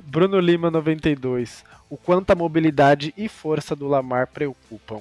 Bruno 0.04 0.40
Lima 0.40 0.72
92. 0.72 1.64
O 1.88 1.96
quanto 1.96 2.32
a 2.32 2.34
mobilidade 2.34 3.14
e 3.16 3.28
força 3.28 3.76
do 3.76 3.86
Lamar 3.86 4.26
preocupam. 4.26 5.00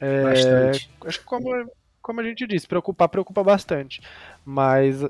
É, 0.00 0.22
bastante. 0.22 0.90
Acho 1.04 1.18
que 1.18 1.24
como, 1.24 1.70
como 2.00 2.20
a 2.20 2.24
gente 2.24 2.46
disse, 2.46 2.68
preocupar 2.68 3.08
preocupa 3.08 3.42
bastante. 3.42 4.00
Mas 4.44 5.04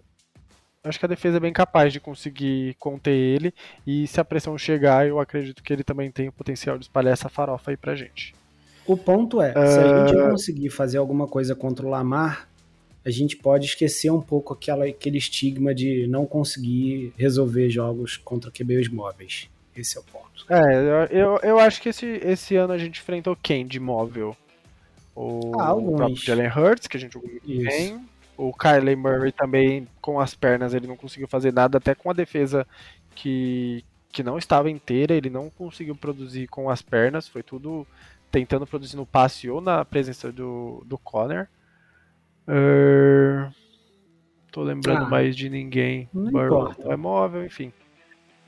Acho 0.87 0.99
que 0.99 1.05
a 1.05 1.09
defesa 1.09 1.39
é 1.39 1.41
bem 1.41 1.53
capaz 1.53 1.93
de 1.93 1.99
conseguir 1.99 2.77
conter 2.79 3.13
ele. 3.13 3.53
E 3.87 4.07
se 4.07 4.21
a 4.21 4.25
pressão 4.25 4.57
chegar, 4.57 5.07
eu 5.07 5.19
acredito 5.19 5.63
que 5.63 5.73
ele 5.73 5.83
também 5.83 6.11
tem 6.11 6.29
o 6.29 6.33
potencial 6.33 6.79
de 6.79 6.85
espalhar 6.85 7.13
essa 7.13 7.29
farofa 7.29 7.73
aí 7.73 7.77
pra 7.77 7.97
gente. 7.97 8.35
O 8.87 8.97
ponto 8.97 9.43
é, 9.43 9.51
uh... 9.51 9.67
se 9.67 9.79
a 9.79 10.07
gente 10.07 10.31
conseguir 10.31 10.71
fazer 10.71 10.99
alguma 10.99 11.27
coisa 11.27 11.57
contra 11.57 11.85
o 11.85 11.91
Lamar, 11.91 12.49
a 13.05 13.11
gente 13.11 13.37
pode 13.37 13.67
esquecer 13.67 14.11
um 14.11 14.21
pouco 14.21 14.55
aquela, 14.55 14.85
aquele 14.85 15.19
estigma 15.19 15.75
de 15.75 16.07
não 16.07 16.25
conseguir 16.25 17.13
resolver 17.17 17.69
jogos 17.69 18.17
contra 18.17 18.51
QBs 18.51 18.89
móveis. 18.89 19.49
Esse 19.77 19.99
é 19.99 20.01
o 20.01 20.05
ponto. 20.05 20.27
É, 20.49 21.09
eu, 21.11 21.39
eu 21.43 21.59
acho 21.59 21.83
que 21.83 21.89
esse, 21.89 22.07
esse 22.07 22.55
ano 22.55 22.73
a 22.73 22.79
gente 22.79 23.01
enfrentou 23.01 23.37
quem 23.41 23.67
de 23.67 23.81
móvel? 23.81 24.37
O, 25.15 25.53
ah, 25.61 25.75
o 25.75 25.97
próprio 25.97 26.17
Jalen 26.17 26.49
Hurts, 26.49 26.87
que 26.87 26.97
a 26.97 27.01
gente 27.01 27.13
jogou 27.15 27.31
bem 27.45 28.01
o 28.37 28.53
Kylie 28.53 28.97
Murray 28.97 29.33
também, 29.33 29.89
com 30.01 30.21
as 30.21 30.35
pernas, 30.35 30.75
ele 30.75 30.87
não 30.87 30.97
conseguiu 30.97 31.29
fazer 31.29 31.53
nada, 31.53 31.79
até 31.79 31.95
com 31.95 32.11
a 32.11 32.15
defesa 32.15 32.67
que, 33.15 33.85
que 34.13 34.23
não 34.23 34.39
estava 34.39 34.71
inteira, 34.71 35.15
ele 35.15 35.31
não 35.31 35.51
conseguiu 35.51 35.97
produzir 35.97 36.47
com 36.49 36.69
as 36.69 36.83
pernas, 36.83 37.27
foi 37.27 37.43
tudo 37.43 37.87
tentando 38.31 38.67
produzir 38.67 38.97
no 38.97 39.07
passe 39.07 39.49
ou 39.49 39.61
na 39.61 39.85
presença 39.85 40.31
do, 40.31 40.83
do 40.85 40.99
Connor. 40.99 41.47
Uh, 42.47 43.53
tô 44.53 44.63
lembrando 44.63 45.05
ah, 45.05 45.09
mais 45.09 45.35
de 45.35 45.49
ninguém. 45.49 46.09
Burrow 46.13 46.75
é 46.85 46.97
móvel, 46.97 47.45
enfim. 47.45 47.73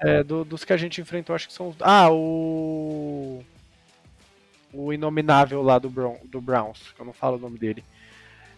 É, 0.00 0.22
do, 0.22 0.44
dos 0.44 0.64
que 0.64 0.72
a 0.72 0.76
gente 0.76 1.00
enfrentou, 1.00 1.34
acho 1.34 1.48
que 1.48 1.52
são. 1.52 1.74
Ah, 1.80 2.10
o. 2.10 3.42
O 4.72 4.92
inominável 4.92 5.62
lá 5.62 5.78
do, 5.78 5.88
Brown, 5.88 6.18
do 6.24 6.42
Browns, 6.42 6.92
que 6.94 7.00
eu 7.00 7.06
não 7.06 7.12
falo 7.12 7.36
o 7.36 7.40
nome 7.40 7.58
dele. 7.58 7.82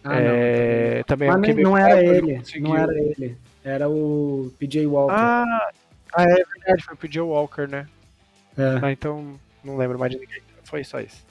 Ah, 0.03 0.19
é, 0.19 0.97
não, 0.97 1.03
também 1.03 1.29
Mas 1.29 1.55
não 1.57 1.77
era 1.77 2.03
ele, 2.03 2.41
não 2.59 2.75
era 2.75 2.93
ele. 2.99 3.37
Era 3.63 3.89
o 3.89 4.51
PJ 4.57 4.85
Walker. 4.87 5.13
Ah, 5.15 5.71
ah, 6.13 6.23
é 6.23 6.43
verdade, 6.43 6.83
foi 6.83 6.93
o 6.95 6.97
PJ 6.97 7.21
Walker, 7.21 7.67
né? 7.67 7.87
É. 8.57 8.79
Ah, 8.81 8.91
então 8.91 9.39
não 9.63 9.77
lembro 9.77 9.99
mais 9.99 10.11
de 10.11 10.19
ninguém. 10.19 10.41
Foi 10.63 10.83
só 10.83 10.99
isso. 10.99 11.25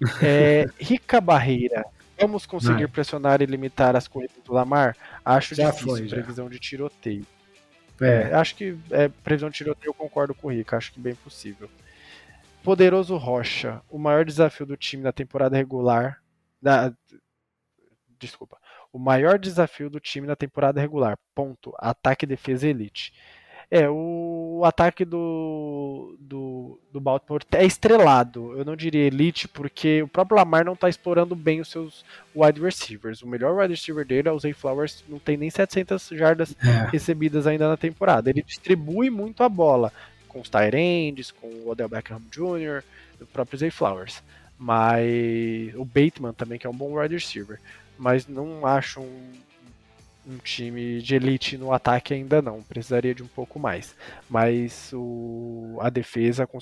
É, 0.20 0.66
Rica 0.80 1.20
Barreira. 1.20 1.84
Vamos 2.20 2.44
conseguir 2.44 2.82
não. 2.82 2.88
pressionar 2.88 3.40
e 3.40 3.46
limitar 3.46 3.94
as 3.94 4.08
corridas 4.08 4.36
do 4.44 4.52
Lamar? 4.52 4.96
Acho 5.24 5.54
já 5.54 5.70
difícil. 5.70 5.88
Foi, 5.88 6.08
já. 6.08 6.16
Previsão 6.16 6.48
de 6.48 6.58
tiroteio. 6.58 7.24
É. 8.00 8.30
é. 8.30 8.34
acho 8.34 8.56
que 8.56 8.76
é, 8.90 9.08
previsão 9.08 9.48
de 9.48 9.56
tiroteio 9.56 9.90
eu 9.90 9.94
concordo 9.94 10.34
com 10.34 10.48
o 10.48 10.50
Rica. 10.50 10.76
Acho 10.76 10.92
que 10.92 11.00
bem 11.00 11.14
possível. 11.14 11.70
Poderoso 12.64 13.16
Rocha. 13.16 13.80
O 13.88 13.98
maior 13.98 14.24
desafio 14.24 14.66
do 14.66 14.76
time 14.76 15.02
na 15.02 15.12
temporada 15.12 15.56
regular. 15.56 16.20
Da, 16.60 16.92
desculpa. 18.26 18.58
O 18.92 18.98
maior 18.98 19.38
desafio 19.38 19.90
do 19.90 20.00
time 20.00 20.26
na 20.26 20.36
temporada 20.36 20.80
regular. 20.80 21.18
Ponto. 21.34 21.74
Ataque 21.78 22.24
e 22.24 22.28
defesa 22.28 22.66
elite. 22.66 23.12
É, 23.74 23.88
o, 23.88 24.60
ataque 24.66 25.02
do, 25.02 26.14
do, 26.20 26.78
do 26.92 27.00
Baltimore 27.00 27.40
é 27.52 27.64
estrelado. 27.64 28.52
Eu 28.54 28.66
não 28.66 28.76
diria 28.76 29.06
elite, 29.06 29.48
porque 29.48 30.02
o 30.02 30.08
próprio 30.08 30.36
Lamar 30.36 30.62
não 30.62 30.74
está 30.74 30.90
explorando 30.90 31.34
bem 31.34 31.58
os 31.58 31.68
seus 31.68 32.04
wide 32.36 32.60
receivers. 32.60 33.22
O 33.22 33.26
melhor 33.26 33.56
wide 33.56 33.72
receiver 33.72 34.04
dele 34.04 34.28
é 34.28 34.32
o 34.32 34.38
Zay 34.38 34.52
Flowers, 34.52 35.02
não 35.08 35.18
tem 35.18 35.38
nem 35.38 35.48
700 35.48 36.08
jardas 36.10 36.54
é. 36.62 36.90
recebidas 36.90 37.46
ainda 37.46 37.66
na 37.66 37.78
temporada. 37.78 38.28
Ele 38.28 38.42
distribui 38.42 39.08
muito 39.08 39.42
a 39.42 39.48
bola 39.48 39.90
com 40.28 40.40
os 40.42 40.50
Tyrands, 40.50 41.30
com 41.30 41.46
o 41.46 41.70
Odell 41.70 41.88
Beckham 41.88 42.20
Jr., 42.30 42.84
o 43.22 43.26
próprio 43.26 43.58
Zay 43.58 43.70
Flowers. 43.70 44.22
Mas 44.58 45.74
o 45.76 45.84
Bateman 45.86 46.34
também, 46.34 46.58
que 46.58 46.66
é 46.66 46.70
um 46.70 46.76
bom 46.76 47.00
wide 47.00 47.14
receiver 47.14 47.58
mas 47.98 48.26
não 48.26 48.66
acho 48.66 49.00
um, 49.00 49.32
um 50.26 50.38
time 50.38 51.00
de 51.00 51.14
elite 51.14 51.56
no 51.56 51.72
ataque 51.72 52.14
ainda 52.14 52.40
não. 52.40 52.62
Precisaria 52.62 53.14
de 53.14 53.22
um 53.22 53.28
pouco 53.28 53.58
mais. 53.58 53.94
Mas 54.28 54.90
o, 54.92 55.78
a 55.80 55.90
defesa, 55.90 56.46
com, 56.46 56.58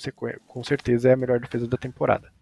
com 0.47 0.65
certeza, 0.65 1.09
é 1.09 1.13
a 1.13 1.17
melhor 1.17 1.41
defesa 1.41 1.67
da 1.67 1.77
temporada. 1.77 2.33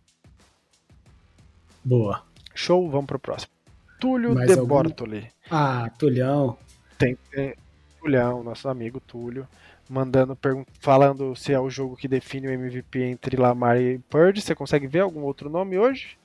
Boa. 1.85 2.23
Show, 2.55 2.91
vamos 2.91 3.07
pro 3.07 3.19
próximo. 3.19 3.53
Túlio 4.01 4.35
Mais 4.35 4.47
de 4.47 4.53
algum... 4.53 4.67
Bortoli. 4.67 5.29
Ah, 5.51 5.91
Tulhão. 5.99 6.59
Tem, 6.99 7.17
tem 7.31 7.55
Tulhão, 8.01 8.43
nosso 8.43 8.69
amigo 8.69 9.01
Túlio, 9.01 9.47
mandando 9.89 10.37
falando 10.81 11.35
se 11.35 11.53
é 11.53 11.61
o 11.61 11.71
jogo 11.71 11.97
que 11.97 12.09
define 12.09 12.49
o 12.49 12.51
MVP 12.51 13.01
entre 13.03 13.37
Lamar 13.37 13.81
e 13.81 13.99
Purdy. 13.99 14.41
Você 14.41 14.55
consegue 14.55 14.87
ver 14.87 15.01
algum 15.01 15.23
outro 15.23 15.49
nome 15.49 15.79
hoje? 15.79 16.18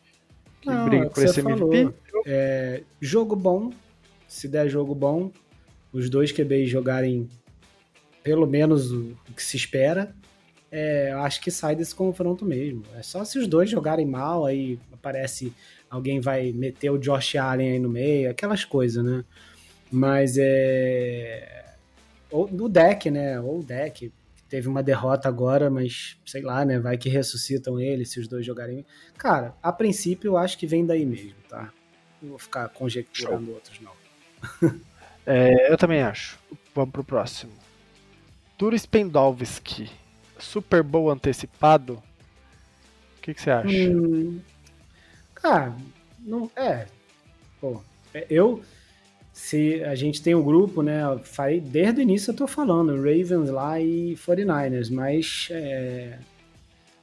Que 0.63 0.69
Não, 0.69 0.85
briga 0.85 1.05
é 1.07 1.09
por 1.09 1.23
esse 1.25 1.41
falou. 1.41 1.73
MVP? 1.73 1.93
É, 2.25 2.83
jogo 3.01 3.35
bom, 3.35 3.73
se 4.29 4.47
der 4.47 4.69
jogo 4.69 4.95
bom, 4.95 5.29
os 5.91 6.09
dois 6.09 6.31
QBs 6.31 6.69
jogarem 6.69 7.27
pelo 8.23 8.47
menos 8.47 8.93
o, 8.93 9.13
que 9.35 9.43
se 9.43 9.57
espera, 9.57 10.15
é, 10.71 11.11
acho 11.11 11.41
que 11.41 11.51
sai 11.51 11.75
desse 11.75 11.93
confronto 11.93 12.45
mesmo. 12.45 12.81
É 12.95 13.03
só 13.03 13.25
se 13.25 13.37
os 13.37 13.45
dois 13.45 13.69
jogarem 13.69 14.05
mal, 14.05 14.45
aí 14.45 14.79
aparece 14.93 15.53
alguém 15.89 16.21
vai 16.21 16.53
meter 16.53 16.89
o 16.91 16.97
Josh 16.97 17.35
Allen 17.35 17.73
aí 17.73 17.79
no 17.79 17.89
meio, 17.89 18.31
aquelas 18.31 18.63
coisas, 18.63 19.03
né? 19.03 19.25
Mas 19.91 20.37
é. 20.39 21.75
Ou 22.31 22.49
no 22.49 22.69
deck, 22.69 23.11
né? 23.11 23.37
Ou 23.41 23.59
o 23.59 23.63
deck. 23.63 24.13
Teve 24.53 24.67
uma 24.67 24.83
derrota 24.83 25.27
agora, 25.27 25.67
mas 25.67 26.15
sei 26.23 26.43
lá, 26.43 26.63
né? 26.63 26.77
Vai 26.77 26.95
que 26.95 27.09
ressuscitam 27.09 27.79
ele 27.79 28.05
se 28.05 28.19
os 28.19 28.27
dois 28.27 28.45
jogarem. 28.45 28.85
Cara, 29.17 29.55
a 29.63 29.73
princípio 29.73 30.27
eu 30.27 30.37
acho 30.37 30.59
que 30.59 30.67
vem 30.67 30.85
daí 30.85 31.07
mesmo, 31.07 31.33
tá? 31.49 31.73
Não 32.21 32.29
vou 32.29 32.37
ficar 32.37 32.69
conjecturando 32.69 33.47
Show. 33.47 33.55
outros, 33.55 33.79
não. 33.79 33.91
é, 35.25 35.71
eu 35.71 35.75
também 35.75 36.03
acho. 36.03 36.37
Vamos 36.75 36.91
pro 36.91 37.03
próximo. 37.03 37.51
Turis 38.55 38.85
Pendolvski. 38.85 39.89
Super 40.37 40.83
Bowl 40.83 41.09
antecipado. 41.09 41.93
O 43.17 43.21
que, 43.23 43.33
que 43.33 43.41
você 43.41 43.49
acha? 43.49 43.89
Hum, 43.89 44.39
cara, 45.33 45.75
não. 46.19 46.51
É. 46.55 46.85
Pô, 47.59 47.81
é, 48.13 48.27
eu. 48.29 48.63
Se 49.33 49.83
a 49.83 49.95
gente 49.95 50.21
tem 50.21 50.35
um 50.35 50.43
grupo, 50.43 50.83
né? 50.83 51.01
Falei, 51.23 51.59
desde 51.59 51.99
o 51.99 52.03
início 52.03 52.29
eu 52.29 52.35
tô 52.35 52.45
falando, 52.45 52.95
Ravens 52.95 53.49
lá 53.49 53.81
e 53.81 54.13
49ers, 54.15 54.91
mas. 54.91 55.47
É, 55.49 56.19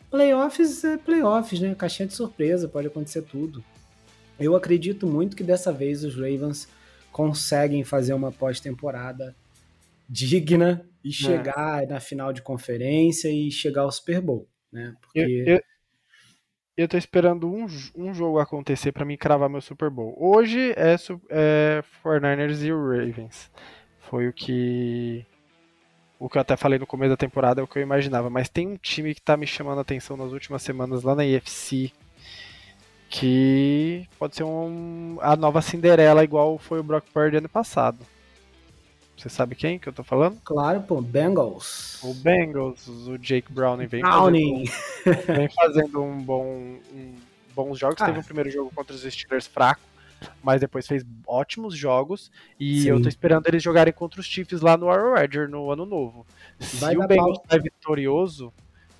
playoffs 0.08 0.84
é 0.84 0.96
playoffs, 0.96 1.60
né? 1.60 1.74
Caixinha 1.74 2.06
de 2.06 2.14
surpresa, 2.14 2.68
pode 2.68 2.86
acontecer 2.86 3.22
tudo. 3.22 3.64
Eu 4.38 4.54
acredito 4.54 5.08
muito 5.08 5.36
que 5.36 5.42
dessa 5.42 5.72
vez 5.72 6.04
os 6.04 6.14
Ravens 6.14 6.68
conseguem 7.10 7.82
fazer 7.82 8.14
uma 8.14 8.30
pós-temporada 8.30 9.34
digna 10.08 10.86
e 11.04 11.08
é. 11.08 11.12
chegar 11.12 11.86
na 11.88 11.98
final 11.98 12.32
de 12.32 12.42
conferência 12.42 13.28
e 13.28 13.50
chegar 13.50 13.82
ao 13.82 13.92
Super 13.92 14.20
Bowl, 14.20 14.48
né? 14.72 14.94
Porque... 15.00 15.18
Eu, 15.18 15.56
eu, 15.56 15.60
eu 16.80 16.88
tô 16.88 16.96
esperando 16.96 17.52
um, 17.52 17.66
um 17.94 18.14
jogo 18.14 18.38
acontecer 18.38 18.92
para 18.92 19.04
mim 19.04 19.16
cravar 19.16 19.48
meu 19.48 19.60
Super 19.60 19.90
Bowl. 19.90 20.14
Hoje 20.18 20.72
é, 20.76 20.96
é 21.28 21.84
49ers 22.04 22.64
e 22.64 22.72
o 22.72 22.90
Ravens. 22.90 23.50
Foi 24.08 24.28
o 24.28 24.32
que 24.32 25.24
o 26.18 26.28
que 26.28 26.36
eu 26.36 26.42
até 26.42 26.56
falei 26.56 26.78
no 26.78 26.86
começo 26.86 27.10
da 27.10 27.16
temporada 27.16 27.60
é 27.60 27.64
o 27.64 27.66
que 27.66 27.78
eu 27.78 27.82
imaginava, 27.82 28.28
mas 28.28 28.48
tem 28.48 28.68
um 28.68 28.76
time 28.76 29.14
que 29.14 29.22
tá 29.22 29.36
me 29.36 29.46
chamando 29.46 29.78
a 29.78 29.82
atenção 29.82 30.16
nas 30.16 30.32
últimas 30.32 30.62
semanas 30.62 31.02
lá 31.02 31.14
na 31.14 31.24
EFC 31.24 31.92
que 33.10 34.06
pode 34.18 34.36
ser 34.36 34.44
um, 34.44 35.18
a 35.20 35.34
nova 35.34 35.60
Cinderela, 35.60 36.22
igual 36.22 36.56
foi 36.58 36.78
o 36.78 36.82
Brock 36.82 37.06
Purdy 37.12 37.38
ano 37.38 37.48
passado. 37.48 37.98
Você 39.20 39.28
sabe 39.28 39.54
quem 39.54 39.78
que 39.78 39.86
eu 39.86 39.92
tô 39.92 40.02
falando? 40.02 40.38
Claro, 40.42 40.80
pô, 40.80 40.98
Bengals. 41.02 42.02
O 42.02 42.14
Bengals, 42.14 42.88
o 42.88 43.18
Jake 43.18 43.52
Browning 43.52 43.86
vem 43.86 44.00
Browning. 44.00 44.66
Fazendo, 44.66 45.36
vem 45.36 45.48
fazendo 45.50 46.02
um 46.02 46.22
bom, 46.22 46.46
um, 46.90 47.14
bons 47.54 47.78
jogos. 47.78 48.00
Ah. 48.00 48.06
Teve 48.06 48.18
um 48.18 48.22
primeiro 48.22 48.50
jogo 48.50 48.72
contra 48.74 48.94
os 48.94 49.02
Steelers 49.02 49.46
fraco, 49.46 49.82
mas 50.42 50.62
depois 50.62 50.86
fez 50.86 51.04
ótimos 51.26 51.76
jogos. 51.76 52.32
E 52.58 52.80
Sim. 52.80 52.88
eu 52.88 53.02
tô 53.02 53.10
esperando 53.10 53.46
eles 53.46 53.62
jogarem 53.62 53.92
contra 53.92 54.22
os 54.22 54.26
Chiefs 54.26 54.62
lá 54.62 54.74
no 54.78 54.88
Arrowhead 54.88 55.36
no 55.48 55.70
ano 55.70 55.84
novo. 55.84 56.26
Vai 56.78 56.94
Se 56.94 56.98
o 56.98 57.06
Bengals 57.06 57.40
sair 57.46 57.60
vitorioso, 57.60 58.50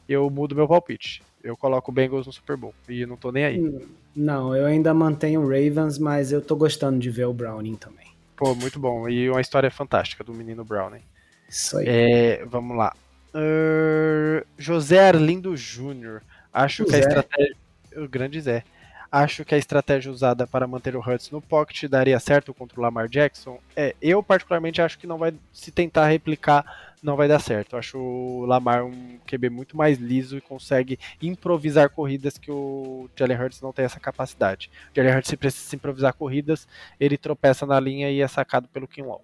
eu 0.07 0.29
mudo 0.29 0.55
meu 0.55 0.69
palpite. 0.69 1.23
Eu 1.43 1.57
coloco 1.57 1.91
o 1.91 1.95
Bengals 1.95 2.27
no 2.27 2.33
Super 2.35 2.59
Bowl 2.59 2.75
e 2.87 3.07
não 3.07 3.17
tô 3.17 3.33
nem 3.33 3.45
aí. 3.47 3.59
Hum, 3.59 3.89
não, 4.15 4.55
eu 4.55 4.67
ainda 4.67 4.93
mantenho 4.93 5.41
o 5.41 5.45
Ravens, 5.45 5.97
mas 5.97 6.31
eu 6.31 6.43
tô 6.43 6.55
gostando 6.57 6.99
de 6.99 7.09
ver 7.09 7.25
o 7.25 7.33
Browning 7.33 7.77
também. 7.77 8.10
Pô, 8.41 8.55
muito 8.55 8.81
bom. 8.81 9.07
E 9.07 9.29
uma 9.29 9.43
história 9.43 9.71
fantástica 9.71 10.25
do 10.25 10.33
menino 10.33 10.65
Browning. 10.65 11.03
Isso 11.47 11.77
aí. 11.77 11.85
É, 11.87 12.45
vamos 12.47 12.75
lá. 12.75 12.97
Uh, 13.35 14.43
José 14.57 15.09
Arlindo 15.09 15.55
Júnior. 15.55 16.23
Acho 16.51 16.85
o 16.85 16.87
que 16.87 16.97
a 16.97 17.01
estratégia. 17.01 17.55
O 17.97 18.09
grande 18.09 18.41
Zé. 18.41 18.65
Acho 19.13 19.45
que 19.45 19.55
a 19.55 19.59
estratégia 19.59 20.11
usada 20.11 20.47
para 20.47 20.69
manter 20.69 20.95
o 20.95 21.01
Hurts 21.01 21.31
no 21.31 21.41
pocket 21.41 21.89
daria 21.89 22.21
certo 22.21 22.55
contra 22.55 22.79
o 22.79 22.83
Lamar 22.83 23.09
Jackson. 23.09 23.59
É, 23.75 23.95
eu 24.01 24.23
particularmente 24.23 24.81
acho 24.81 24.99
que 24.99 25.07
não 25.07 25.19
vai 25.19 25.35
se 25.53 25.73
tentar 25.73 26.07
replicar 26.07 26.65
não 27.03 27.17
vai 27.17 27.27
dar 27.27 27.39
certo. 27.39 27.77
Acho 27.77 27.99
o 27.99 28.45
Lamar 28.45 28.85
um 28.85 29.19
QB 29.27 29.51
muito 29.51 29.77
mais 29.77 29.99
liso 29.99 30.37
e 30.37 30.41
consegue 30.41 30.99
improvisar 31.21 31.91
corridas 31.91 32.37
que 32.39 32.51
o 32.51 33.09
Jalen 33.17 33.39
Hurts 33.39 33.61
não 33.61 33.73
tem 33.73 33.85
essa 33.85 33.99
capacidade. 33.99 34.71
O 34.93 34.95
Jalen 34.95 35.17
Hurts, 35.17 35.31
se 35.31 35.37
precisa 35.37 35.75
improvisar 35.75 36.15
corridas, 36.15 36.69
ele 36.99 37.17
tropeça 37.17 37.67
na 37.67 37.81
linha 37.81 38.11
e 38.11 38.21
é 38.21 38.29
sacado 38.29 38.69
pelo 38.69 38.89
Kinlaw. 38.89 39.23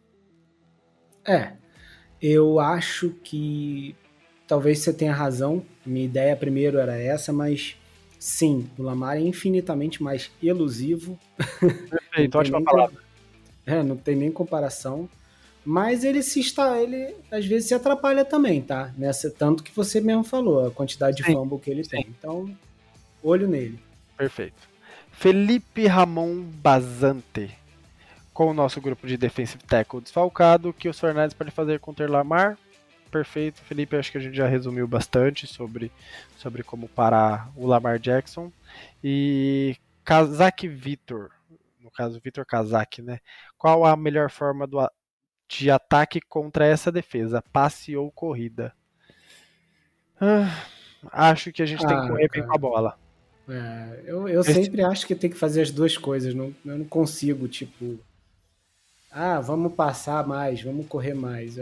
É, 1.24 1.53
eu 2.20 2.59
acho 2.61 3.11
que 3.22 3.95
talvez 4.47 4.78
você 4.78 4.93
tenha 4.93 5.12
razão. 5.12 5.64
Minha 5.84 6.05
ideia 6.05 6.37
primeiro 6.37 6.78
era 6.78 6.99
essa, 6.99 7.32
mas 7.32 7.76
sim, 8.19 8.69
o 8.79 8.83
Lamar 8.83 9.17
é 9.17 9.21
infinitamente 9.21 10.03
mais 10.03 10.31
elusivo. 10.43 11.19
Perfeito, 11.91 12.37
ótima 12.39 12.62
palavra. 12.62 13.01
É, 13.67 13.83
não 13.83 13.97
tem 13.97 14.17
nem 14.17 14.31
comparação. 14.31 15.09
Mas 15.64 16.05
ele 16.05 16.23
se 16.23 16.39
está, 16.39 16.81
ele 16.81 17.12
às 17.29 17.45
vezes 17.45 17.69
se 17.69 17.75
atrapalha 17.75 18.25
também, 18.25 18.62
tá? 18.62 18.93
Nessa 18.97 19.29
tanto 19.29 19.64
que 19.64 19.75
você 19.75 20.01
mesmo 20.01 20.23
falou, 20.23 20.64
a 20.64 20.71
quantidade 20.71 21.17
de 21.17 21.25
sim, 21.25 21.33
fumble 21.33 21.59
que 21.59 21.69
ele 21.69 21.83
sim. 21.83 21.91
tem. 21.91 22.07
Então, 22.09 22.57
olho 23.21 23.49
nele. 23.49 23.81
Perfeito. 24.17 24.77
Felipe 25.11 25.87
Ramon 25.87 26.43
Bazante. 26.43 27.51
Com 28.33 28.51
o 28.51 28.55
nosso 28.55 28.81
grupo 28.81 29.09
de 29.09 29.17
defensive 29.17 29.64
tackle 29.64 30.01
desfalcado, 30.01 30.73
que 30.73 30.89
os 30.89 31.01
Fernandes 31.01 31.35
podem 31.35 31.51
fazer 31.51 31.81
contra 31.81 32.07
o 32.07 32.12
Lamar? 32.12 32.57
Perfeito, 33.17 33.62
Felipe. 33.62 33.97
Acho 33.97 34.12
que 34.12 34.19
a 34.19 34.21
gente 34.21 34.37
já 34.37 34.47
resumiu 34.47 34.87
bastante 34.87 35.47
sobre, 35.47 35.91
sobre 36.37 36.62
como 36.62 36.87
parar 36.87 37.51
o 37.57 37.67
Lamar 37.67 37.99
Jackson. 37.99 38.53
E 39.03 39.75
Kazak 40.05 40.69
Vitor, 40.69 41.31
no 41.81 41.91
caso 41.91 42.21
Vitor 42.21 42.45
Kazak, 42.45 43.01
né? 43.01 43.21
Qual 43.57 43.87
a 43.87 43.97
melhor 43.97 44.31
forma 44.31 44.67
do, 44.67 44.87
de 45.49 45.71
ataque 45.71 46.21
contra 46.21 46.67
essa 46.67 46.93
defesa? 46.93 47.43
Passe 47.51 47.97
ou 47.97 48.12
corrida? 48.12 48.75
Ah, 50.21 50.67
acho 51.11 51.51
que 51.53 51.62
a 51.62 51.67
gente 51.67 51.87
ah, 51.87 51.89
tem 51.89 51.97
que 51.99 52.05
ah, 52.05 52.09
correr 52.09 52.29
cara. 52.29 52.41
bem 52.43 52.51
com 52.51 52.55
a 52.55 52.59
bola. 52.59 52.99
É, 53.49 54.03
eu 54.05 54.29
eu 54.29 54.45
sempre 54.45 54.83
acho 54.83 55.07
que 55.07 55.14
tem 55.14 55.31
que 55.31 55.39
fazer 55.39 55.62
as 55.62 55.71
duas 55.71 55.97
coisas. 55.97 56.35
Não, 56.35 56.55
eu 56.67 56.79
não 56.79 56.85
consigo, 56.85 57.49
tipo. 57.49 57.99
Ah, 59.11 59.41
vamos 59.41 59.73
passar 59.73 60.27
mais, 60.27 60.61
vamos 60.61 60.87
correr 60.87 61.14
mais. 61.14 61.57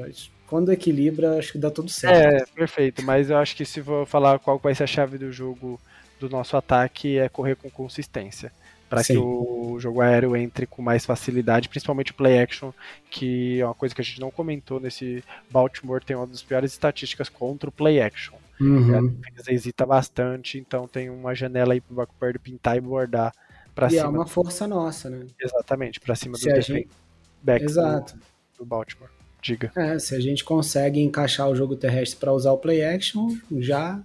Quando 0.54 0.70
equilibra, 0.70 1.36
acho 1.36 1.50
que 1.50 1.58
dá 1.58 1.68
tudo 1.68 1.90
certo. 1.90 2.16
É, 2.16 2.46
perfeito. 2.54 3.02
Mas 3.02 3.28
eu 3.28 3.36
acho 3.38 3.56
que 3.56 3.64
se 3.64 3.82
for 3.82 4.06
falar 4.06 4.38
qual 4.38 4.56
vai 4.56 4.72
ser 4.72 4.84
a 4.84 4.86
chave 4.86 5.18
do 5.18 5.32
jogo 5.32 5.80
do 6.20 6.28
nosso 6.28 6.56
ataque, 6.56 7.18
é 7.18 7.28
correr 7.28 7.56
com 7.56 7.68
consistência 7.68 8.52
para 8.88 9.02
que 9.02 9.18
o 9.18 9.76
jogo 9.80 10.00
aéreo 10.00 10.36
entre 10.36 10.64
com 10.64 10.80
mais 10.80 11.04
facilidade, 11.04 11.68
principalmente 11.68 12.12
o 12.12 12.14
play 12.14 12.38
action, 12.38 12.70
que 13.10 13.60
é 13.60 13.64
uma 13.64 13.74
coisa 13.74 13.92
que 13.92 14.00
a 14.00 14.04
gente 14.04 14.20
não 14.20 14.30
comentou 14.30 14.78
nesse 14.78 15.24
Baltimore, 15.50 16.00
tem 16.00 16.14
uma 16.14 16.24
das 16.28 16.40
piores 16.40 16.70
estatísticas 16.70 17.28
contra 17.28 17.68
o 17.68 17.72
play 17.72 18.00
action. 18.00 18.36
Uhum. 18.60 18.96
A 19.26 19.30
defesa 19.30 19.52
hesita 19.52 19.84
bastante, 19.84 20.56
então 20.56 20.86
tem 20.86 21.10
uma 21.10 21.34
janela 21.34 21.72
aí 21.72 21.80
pro 21.80 21.96
Backperd 21.96 22.38
pintar 22.38 22.76
e 22.76 22.80
bordar 22.80 23.34
para 23.74 23.90
cima. 23.90 24.02
E 24.02 24.04
é 24.04 24.08
uma 24.08 24.24
força 24.24 24.68
nossa, 24.68 25.10
né? 25.10 25.26
Exatamente, 25.36 25.98
para 25.98 26.14
cima 26.14 26.38
do 26.38 26.60
gente... 26.60 26.88
backs 27.42 27.72
Exato. 27.72 28.14
Do, 28.14 28.58
do 28.58 28.64
Baltimore. 28.64 29.10
Diga. 29.44 29.70
É, 29.76 29.98
se 29.98 30.14
a 30.14 30.20
gente 30.20 30.42
consegue 30.42 31.02
encaixar 31.02 31.50
o 31.50 31.54
jogo 31.54 31.76
terrestre 31.76 32.18
para 32.18 32.32
usar 32.32 32.50
o 32.52 32.56
play 32.56 32.82
action, 32.82 33.28
já 33.58 34.02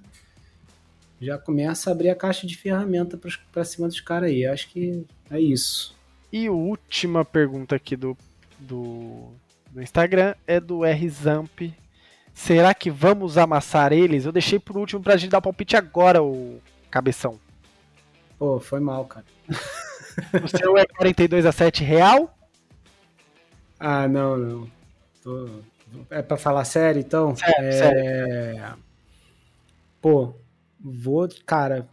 já 1.21 1.37
começa 1.37 1.89
a 1.89 1.93
abrir 1.93 2.09
a 2.09 2.15
caixa 2.15 2.45
de 2.45 2.57
ferramenta 2.57 3.17
para 3.49 3.63
cima 3.63 3.87
dos 3.87 4.01
caras 4.01 4.29
aí. 4.29 4.45
Acho 4.45 4.69
que 4.69 5.05
é 5.31 5.39
isso. 5.39 5.95
E 6.29 6.47
a 6.47 6.51
última 6.51 7.23
pergunta 7.23 7.73
aqui 7.73 7.95
do, 7.95 8.17
do, 8.59 9.29
do 9.71 9.81
Instagram 9.81 10.35
é 10.45 10.59
do 10.59 10.81
RZamp. 10.83 11.73
Será 12.33 12.73
que 12.73 12.91
vamos 12.91 13.37
amassar 13.37 13.93
eles? 13.93 14.25
Eu 14.25 14.33
deixei 14.33 14.59
por 14.59 14.77
último 14.77 15.01
pra 15.01 15.15
gente 15.15 15.31
dar 15.31 15.37
o 15.37 15.41
palpite 15.41 15.77
agora, 15.77 16.21
o 16.21 16.59
cabeção. 16.91 17.39
Pô, 18.37 18.59
foi 18.59 18.81
mal, 18.81 19.05
cara. 19.05 19.25
o 20.43 20.47
seu 20.49 20.77
é 20.77 20.85
42 20.85 21.45
a 21.45 21.53
7 21.53 21.81
real? 21.81 22.35
Ah, 23.81 24.09
não, 24.09 24.35
não. 24.35 24.78
Tô... 25.21 25.47
É 26.09 26.21
pra 26.21 26.37
falar 26.37 26.65
sério, 26.65 26.99
então? 26.99 27.35
Sério, 27.35 27.65
é... 27.65 27.71
sério. 27.71 28.77
Pô, 30.01 30.33
Vou, 30.79 31.27
cara. 31.45 31.87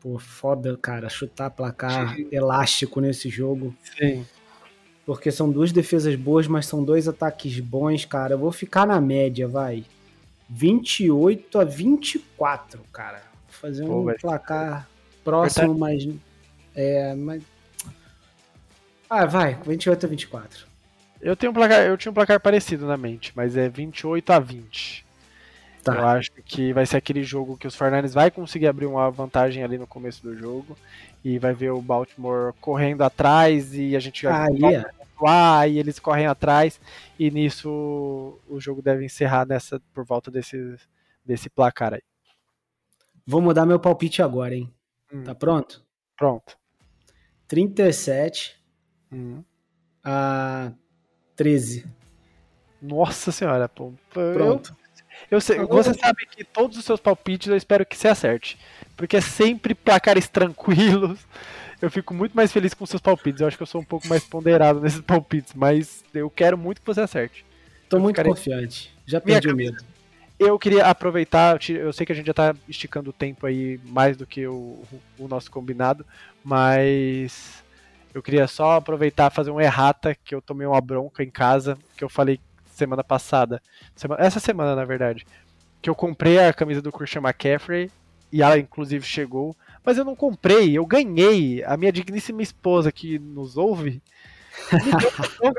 Pô, 0.00 0.18
foda, 0.18 0.76
cara, 0.76 1.08
chutar 1.08 1.50
placar 1.50 2.14
Sim. 2.14 2.28
elástico 2.30 3.00
nesse 3.00 3.28
jogo. 3.30 3.74
Sim. 3.96 4.26
Porque 5.06 5.30
são 5.30 5.50
duas 5.50 5.70
defesas 5.70 6.14
boas, 6.16 6.46
mas 6.46 6.66
são 6.66 6.82
dois 6.82 7.06
ataques 7.06 7.58
bons, 7.60 8.04
cara. 8.04 8.34
Eu 8.34 8.38
vou 8.38 8.52
ficar 8.52 8.86
na 8.86 9.00
média, 9.00 9.46
vai. 9.46 9.84
28 10.48 11.58
a 11.58 11.64
24, 11.64 12.82
cara. 12.92 13.22
Vou 13.46 13.52
fazer 13.52 13.86
Pô, 13.86 14.00
um 14.00 14.04
vai. 14.04 14.18
placar 14.18 14.88
próximo, 15.22 15.74
mas. 15.78 16.06
É, 16.74 17.14
mas. 17.14 17.42
Ah, 19.08 19.24
vai, 19.24 19.54
28 19.54 20.04
a 20.04 20.08
24. 20.08 20.66
Eu 21.24 21.34
tenho 21.34 21.52
um 21.52 21.54
placar, 21.54 21.80
eu 21.86 21.96
tinha 21.96 22.12
um 22.12 22.14
placar 22.14 22.38
parecido 22.38 22.86
na 22.86 22.98
mente, 22.98 23.32
mas 23.34 23.56
é 23.56 23.66
28 23.66 24.30
a 24.30 24.38
20. 24.38 25.06
Tá. 25.82 25.94
Eu 25.94 26.06
acho 26.06 26.30
que 26.44 26.70
vai 26.74 26.84
ser 26.84 26.98
aquele 26.98 27.22
jogo 27.22 27.56
que 27.56 27.66
os 27.66 27.74
Fernandes 27.74 28.12
vai 28.12 28.30
conseguir 28.30 28.66
abrir 28.66 28.84
uma 28.84 29.10
vantagem 29.10 29.64
ali 29.64 29.78
no 29.78 29.86
começo 29.86 30.22
do 30.22 30.36
jogo 30.36 30.76
e 31.24 31.38
vai 31.38 31.54
ver 31.54 31.70
o 31.70 31.80
Baltimore 31.80 32.52
correndo 32.60 33.00
atrás 33.00 33.74
e 33.74 33.96
a 33.96 34.00
gente 34.00 34.26
vai 34.26 34.84
ah, 35.26 35.66
e 35.66 35.78
eles 35.78 35.98
correm 35.98 36.26
atrás 36.26 36.78
e 37.18 37.30
nisso 37.30 37.70
o 38.46 38.60
jogo 38.60 38.82
deve 38.82 39.06
encerrar 39.06 39.46
nessa 39.46 39.80
por 39.94 40.04
volta 40.04 40.30
desse, 40.30 40.76
desse 41.24 41.48
placar 41.48 41.94
aí. 41.94 42.02
Vou 43.26 43.40
mudar 43.40 43.64
meu 43.64 43.80
palpite 43.80 44.20
agora, 44.20 44.54
hein? 44.54 44.70
Hum. 45.10 45.22
Tá 45.22 45.34
pronto? 45.34 45.82
Pronto. 46.18 46.58
37 47.48 48.62
hum. 49.10 49.42
a 50.02 50.70
13. 51.36 51.86
Nossa 52.80 53.32
senhora, 53.32 53.68
pô. 53.68 53.92
Pronto. 54.10 54.70
Eu 54.70 54.84
eu 55.30 55.40
sei, 55.40 55.58
você 55.58 55.94
sabe 55.94 56.26
que 56.26 56.44
todos 56.44 56.76
os 56.76 56.84
seus 56.84 57.00
palpites 57.00 57.48
eu 57.48 57.56
espero 57.56 57.86
que 57.86 57.96
você 57.96 58.08
acerte. 58.08 58.58
Porque 58.96 59.16
é 59.16 59.20
sempre 59.20 59.74
placares 59.74 60.28
tranquilos. 60.28 61.18
Eu 61.80 61.90
fico 61.90 62.14
muito 62.14 62.34
mais 62.34 62.52
feliz 62.52 62.74
com 62.74 62.86
seus 62.86 63.02
palpites. 63.02 63.40
Eu 63.40 63.48
acho 63.48 63.56
que 63.56 63.62
eu 63.62 63.66
sou 63.66 63.80
um 63.80 63.84
pouco 63.84 64.06
mais 64.06 64.24
ponderado 64.24 64.80
nesses 64.80 65.00
palpites. 65.00 65.52
Mas 65.54 66.04
eu 66.14 66.30
quero 66.30 66.56
muito 66.56 66.80
que 66.80 66.86
você 66.86 67.00
acerte. 67.00 67.44
Tô 67.88 67.96
eu 67.96 68.00
muito 68.00 68.16
ficarei... 68.16 68.32
confiante. 68.32 68.94
Já 69.06 69.20
perdi 69.20 69.48
o 69.48 69.56
medo. 69.56 69.82
Eu 70.38 70.58
queria 70.58 70.86
aproveitar, 70.86 71.58
eu 71.70 71.92
sei 71.92 72.04
que 72.04 72.10
a 72.10 72.14
gente 72.14 72.26
já 72.26 72.34
tá 72.34 72.56
esticando 72.68 73.10
o 73.10 73.12
tempo 73.12 73.46
aí 73.46 73.78
mais 73.84 74.16
do 74.16 74.26
que 74.26 74.44
o, 74.46 74.82
o 75.16 75.28
nosso 75.28 75.48
combinado, 75.48 76.04
mas 76.42 77.63
eu 78.14 78.22
queria 78.22 78.46
só 78.46 78.76
aproveitar 78.76 79.28
fazer 79.28 79.50
um 79.50 79.60
errata 79.60 80.16
que 80.24 80.32
eu 80.32 80.40
tomei 80.40 80.64
uma 80.64 80.80
bronca 80.80 81.24
em 81.24 81.30
casa, 81.30 81.76
que 81.96 82.04
eu 82.04 82.08
falei 82.08 82.38
semana 82.64 83.02
passada. 83.02 83.60
Semana, 83.96 84.24
essa 84.24 84.38
semana, 84.38 84.76
na 84.76 84.84
verdade. 84.84 85.26
Que 85.82 85.90
eu 85.90 85.96
comprei 85.96 86.38
a 86.38 86.52
camisa 86.52 86.80
do 86.80 86.92
Christian 86.92 87.22
McCaffrey. 87.22 87.90
E 88.32 88.40
ela, 88.40 88.56
inclusive, 88.56 89.04
chegou. 89.04 89.54
Mas 89.84 89.98
eu 89.98 90.04
não 90.04 90.14
comprei, 90.14 90.78
eu 90.78 90.86
ganhei. 90.86 91.64
A 91.64 91.76
minha 91.76 91.90
digníssima 91.90 92.40
esposa 92.40 92.92
que 92.92 93.18
nos 93.18 93.56
ouve. 93.56 94.00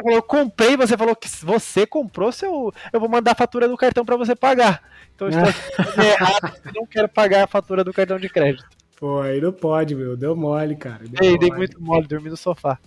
eu 0.05 0.23
comprei, 0.23 0.77
você 0.77 0.97
falou 0.97 1.15
que 1.15 1.27
você 1.27 1.85
comprou, 1.85 2.31
seu, 2.31 2.73
eu 2.93 2.99
vou 2.99 3.09
mandar 3.09 3.31
a 3.31 3.35
fatura 3.35 3.67
do 3.67 3.75
cartão 3.75 4.05
para 4.05 4.15
você 4.15 4.33
pagar. 4.33 4.81
Então 5.13 5.27
eu 5.27 5.37
estou 5.37 6.03
errado, 6.03 6.61
eu 6.65 6.73
não 6.73 6.85
quero 6.85 7.09
pagar 7.09 7.43
a 7.43 7.47
fatura 7.47 7.83
do 7.83 7.93
cartão 7.93 8.17
de 8.17 8.29
crédito. 8.29 8.65
Pô, 8.97 9.19
aí 9.21 9.41
não 9.41 9.51
pode, 9.51 9.95
meu. 9.95 10.15
Deu 10.15 10.35
mole, 10.35 10.75
cara. 10.75 11.03
Deu 11.05 11.19
Ei, 11.21 11.31
mole. 11.31 11.39
dei 11.39 11.51
muito 11.51 11.81
mole, 11.81 12.07
dormi 12.07 12.29
no 12.29 12.37
sofá. 12.37 12.79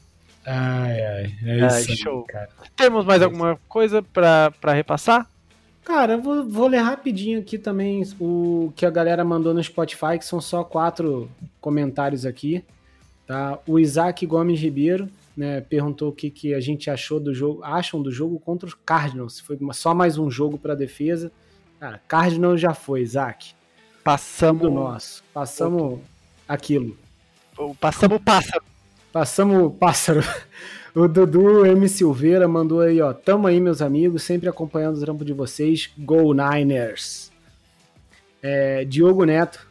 Ai, 0.47 1.05
ai, 1.05 1.35
é 1.45 1.61
ai, 1.63 1.81
isso 1.81 1.97
show. 1.97 2.23
Cara. 2.23 2.49
Temos 2.75 3.05
mais 3.05 3.21
é 3.21 3.25
alguma 3.25 3.59
coisa 3.69 4.03
para 4.03 4.73
repassar? 4.73 5.29
Cara, 5.85 6.15
eu 6.15 6.23
vou, 6.23 6.45
vou, 6.49 6.69
ler 6.69 6.79
rapidinho 6.79 7.41
aqui 7.41 7.59
também 7.59 8.03
o 8.21 8.73
que 8.77 8.85
a 8.85 8.91
galera 8.91 9.25
mandou 9.25 9.55
no 9.55 9.63
Spotify, 9.63 10.19
que 10.19 10.25
são 10.25 10.41
só 10.41 10.65
quatro 10.65 11.31
comentários 11.61 12.25
aqui. 12.25 12.65
Tá? 13.27 13.59
O 13.67 13.79
Isaac 13.79 14.25
Gomes 14.27 14.61
Ribeiro 14.61 15.09
né, 15.37 15.61
perguntou 15.61 16.09
o 16.09 16.13
que, 16.13 16.31
que 16.31 16.55
a 16.55 16.61
gente 16.61 16.91
achou 16.91 17.21
do 17.21 17.35
jogo, 17.35 17.63
acham 17.63 18.03
do 18.03 18.11
jogo 18.11 18.41
contra 18.41 18.67
os 18.67 18.75
Cardinals. 18.75 19.41
Foi 19.41 19.59
só 19.73 19.95
mais 19.95 20.19
um 20.19 20.31
jogo 20.31 20.59
para 20.59 20.75
defesa. 20.75 21.31
Cara, 21.79 22.01
Cardinals 22.09 22.61
já 22.61 22.75
foi, 22.75 23.03
Isaac. 23.03 23.55
Passamos. 24.09 24.63
Tudo 24.63 24.75
nosso. 24.75 25.23
Passamos 25.35 26.01
aquilo. 26.49 26.97
Passamos 27.79 28.17
o 28.17 28.21
pássaro. 28.21 28.65
Passamos 29.13 29.63
o 29.63 29.71
pássaro. 29.71 30.21
O 30.95 31.07
Dudu 31.07 31.65
M. 31.65 31.89
Silveira 31.89 32.49
mandou 32.49 32.81
aí, 32.81 33.01
ó. 33.01 33.13
Tamo 33.13 33.47
aí, 33.47 33.61
meus 33.61 33.81
amigos, 33.81 34.23
sempre 34.23 34.49
acompanhando 34.49 34.97
o 34.97 35.01
trampo 35.01 35.25
de 35.25 35.33
vocês. 35.33 35.91
Go 35.97 36.35
Niners. 36.35 37.31
É, 38.43 38.85
Diogo 38.85 39.25
Neto 39.25 39.69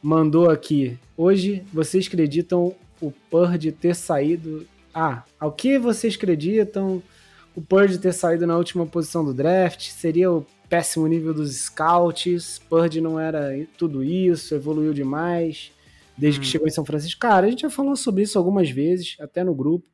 mandou 0.00 0.50
aqui. 0.50 0.96
Hoje 1.16 1.64
vocês 1.72 2.06
acreditam 2.06 2.76
o 3.00 3.10
Purge 3.30 3.72
ter 3.72 3.96
saído. 3.96 4.64
Ah, 4.94 5.24
ao 5.40 5.50
que 5.50 5.78
vocês 5.78 6.14
acreditam 6.14 7.02
o 7.56 7.62
Purge 7.62 7.98
ter 7.98 8.12
saído 8.12 8.46
na 8.46 8.56
última 8.56 8.86
posição 8.86 9.24
do 9.24 9.34
draft? 9.34 9.88
Seria 9.88 10.30
o 10.30 10.46
péssimo 10.72 11.06
nível 11.06 11.34
dos 11.34 11.54
scouts? 11.54 12.58
Purge 12.58 12.98
não 13.02 13.20
era 13.20 13.50
tudo 13.76 14.02
isso, 14.02 14.54
evoluiu 14.54 14.94
demais 14.94 15.70
desde 16.16 16.40
hum. 16.40 16.42
que 16.42 16.48
chegou 16.48 16.66
em 16.66 16.70
São 16.70 16.82
Francisco. 16.82 17.20
Cara, 17.20 17.46
a 17.46 17.50
gente 17.50 17.60
já 17.60 17.68
falou 17.68 17.94
sobre 17.94 18.22
isso 18.22 18.38
algumas 18.38 18.70
vezes, 18.70 19.18
até 19.20 19.44
no 19.44 19.54
grupo. 19.54 19.86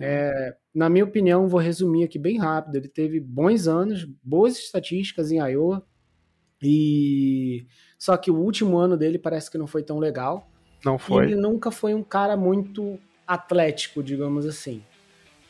É, 0.00 0.56
na 0.74 0.88
minha 0.88 1.04
opinião, 1.04 1.46
vou 1.46 1.60
resumir 1.60 2.02
aqui 2.02 2.18
bem 2.18 2.36
rápido. 2.36 2.74
Ele 2.76 2.88
teve 2.88 3.20
bons 3.20 3.68
anos, 3.68 4.04
boas 4.24 4.58
estatísticas 4.58 5.30
em 5.30 5.38
Iowa, 5.38 5.86
e 6.60 7.64
só 7.96 8.16
que 8.16 8.30
o 8.30 8.36
último 8.36 8.78
ano 8.78 8.96
dele 8.96 9.20
parece 9.20 9.52
que 9.52 9.58
não 9.58 9.68
foi 9.68 9.84
tão 9.84 10.00
legal. 10.00 10.50
Não 10.84 10.98
foi. 10.98 11.26
ele 11.26 11.36
nunca 11.36 11.70
foi 11.70 11.94
um 11.94 12.02
cara 12.02 12.36
muito 12.36 12.98
atlético, 13.24 14.02
digamos 14.02 14.46
assim. 14.46 14.82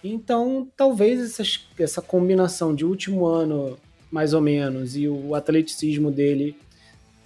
Então, 0.05 0.71
talvez 0.77 1.41
essa, 1.41 1.43
essa 1.79 2.03
combinação 2.03 2.75
de 2.75 2.85
último 2.85 3.25
ano, 3.25 3.79
mais 4.13 4.35
ou 4.35 4.41
menos, 4.41 4.95
e 4.95 5.09
o 5.09 5.35
atleticismo 5.35 6.11
dele 6.11 6.55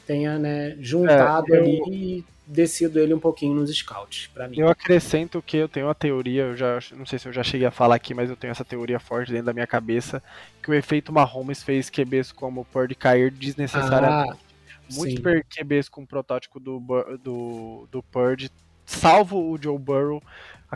tenha 0.06 0.38
né, 0.38 0.76
juntado 0.80 1.52
é, 1.52 1.58
eu... 1.58 1.64
ali 1.64 1.80
e 1.90 2.24
descido 2.46 3.00
ele 3.00 3.12
um 3.12 3.18
pouquinho 3.18 3.54
nos 3.54 3.76
scouts, 3.76 4.30
para 4.32 4.46
mim. 4.46 4.56
Eu 4.56 4.68
acrescento 4.68 5.42
que 5.42 5.56
eu 5.56 5.68
tenho 5.68 5.86
uma 5.86 5.94
teoria, 5.96 6.44
eu 6.44 6.56
já 6.56 6.78
não 6.92 7.04
sei 7.04 7.18
se 7.18 7.26
eu 7.26 7.32
já 7.32 7.42
cheguei 7.42 7.66
a 7.66 7.72
falar 7.72 7.96
aqui, 7.96 8.14
mas 8.14 8.30
eu 8.30 8.36
tenho 8.36 8.52
essa 8.52 8.64
teoria 8.64 9.00
forte 9.00 9.32
dentro 9.32 9.46
da 9.46 9.52
minha 9.52 9.66
cabeça, 9.66 10.22
que 10.62 10.70
o 10.70 10.74
efeito 10.74 11.12
Mahomes 11.12 11.64
fez 11.64 11.90
QBs 11.90 12.30
como 12.30 12.60
o 12.60 12.64
Purdy 12.64 12.94
cair 12.94 13.32
desnecessariamente. 13.32 14.32
Ah, 14.32 14.46
Muitos 14.92 15.20
QBs 15.50 15.88
com 15.88 16.02
o 16.02 16.06
protótipo 16.06 16.60
do, 16.60 16.78
do, 17.20 17.88
do 17.90 18.02
Purdy, 18.04 18.48
salvo 18.84 19.50
o 19.50 19.60
Joe 19.60 19.76
Burrow, 19.76 20.22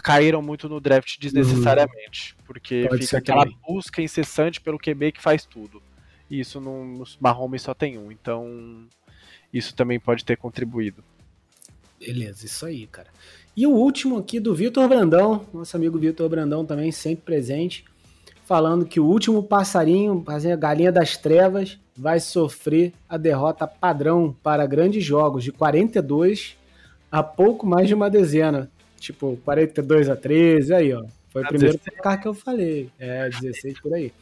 caíram 0.02 0.42
muito 0.42 0.68
no 0.68 0.80
draft 0.80 1.16
desnecessariamente, 1.20 2.34
uhum. 2.36 2.44
porque 2.44 2.86
Pode 2.88 3.04
fica 3.04 3.18
aquela 3.18 3.44
também. 3.44 3.58
busca 3.66 4.02
incessante 4.02 4.61
pelo 4.61 4.78
QB 4.78 5.12
que 5.12 5.22
faz 5.22 5.44
tudo. 5.44 5.80
E 6.30 6.40
isso 6.40 6.60
no 6.60 7.04
Mahomes 7.18 7.62
só 7.62 7.74
tem 7.74 7.98
um, 7.98 8.12
então 8.12 8.86
isso 9.52 9.74
também 9.74 9.98
pode 9.98 10.24
ter 10.24 10.36
contribuído. 10.36 11.02
Beleza, 11.98 12.46
isso 12.46 12.64
aí, 12.64 12.86
cara. 12.86 13.08
E 13.56 13.66
o 13.66 13.72
último 13.72 14.16
aqui 14.16 14.38
do 14.38 14.54
Vitor 14.54 14.88
Brandão, 14.88 15.44
nosso 15.52 15.76
amigo 15.76 15.98
Vitor 15.98 16.28
Brandão 16.28 16.64
também 16.64 16.92
sempre 16.92 17.24
presente, 17.24 17.84
falando 18.44 18.86
que 18.86 18.98
o 18.98 19.04
último 19.04 19.42
passarinho, 19.42 20.24
a 20.26 20.56
galinha 20.56 20.90
das 20.90 21.16
trevas, 21.16 21.78
vai 21.96 22.18
sofrer 22.18 22.92
a 23.08 23.18
derrota 23.18 23.66
padrão 23.66 24.34
para 24.42 24.66
grandes 24.66 25.04
jogos 25.04 25.44
de 25.44 25.52
42 25.52 26.56
a 27.12 27.22
pouco 27.22 27.66
mais 27.66 27.88
de 27.88 27.94
uma 27.94 28.08
dezena. 28.08 28.70
Tipo, 28.98 29.36
42 29.44 30.08
a 30.08 30.16
13, 30.16 30.74
aí, 30.74 30.92
ó. 30.94 31.04
Foi 31.30 31.42
o 31.42 31.48
primeiro 31.48 31.78
placar 31.78 32.20
que 32.20 32.28
eu 32.28 32.34
falei. 32.34 32.90
É, 32.98 33.28
16 33.28 33.80
por 33.80 33.94
aí. 33.94 34.12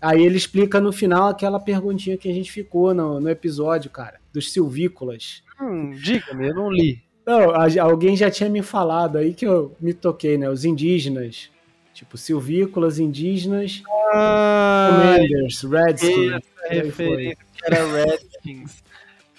Aí 0.00 0.22
ele 0.22 0.36
explica 0.36 0.80
no 0.80 0.92
final 0.92 1.28
aquela 1.28 1.58
perguntinha 1.58 2.16
que 2.16 2.28
a 2.28 2.34
gente 2.34 2.52
ficou 2.52 2.94
no, 2.94 3.20
no 3.20 3.28
episódio, 3.28 3.90
cara, 3.90 4.20
dos 4.32 4.52
silvícolas. 4.52 5.42
Hum, 5.60 5.90
diga-me, 5.90 6.48
eu 6.48 6.54
não 6.54 6.70
li. 6.70 7.02
Não, 7.26 7.50
alguém 7.80 8.16
já 8.16 8.30
tinha 8.30 8.48
me 8.48 8.62
falado 8.62 9.18
aí 9.18 9.34
que 9.34 9.46
eu 9.46 9.76
me 9.80 9.92
toquei, 9.92 10.38
né? 10.38 10.48
Os 10.48 10.64
indígenas. 10.64 11.50
Tipo, 11.92 12.16
silvícolas 12.16 13.00
indígenas, 13.00 13.82
ah, 14.14 15.16
Commanders, 15.16 15.62
Redskins. 15.62 16.42
Referência 16.70 17.44
que 17.52 17.64
era 17.66 17.84
Redskins. 17.84 18.84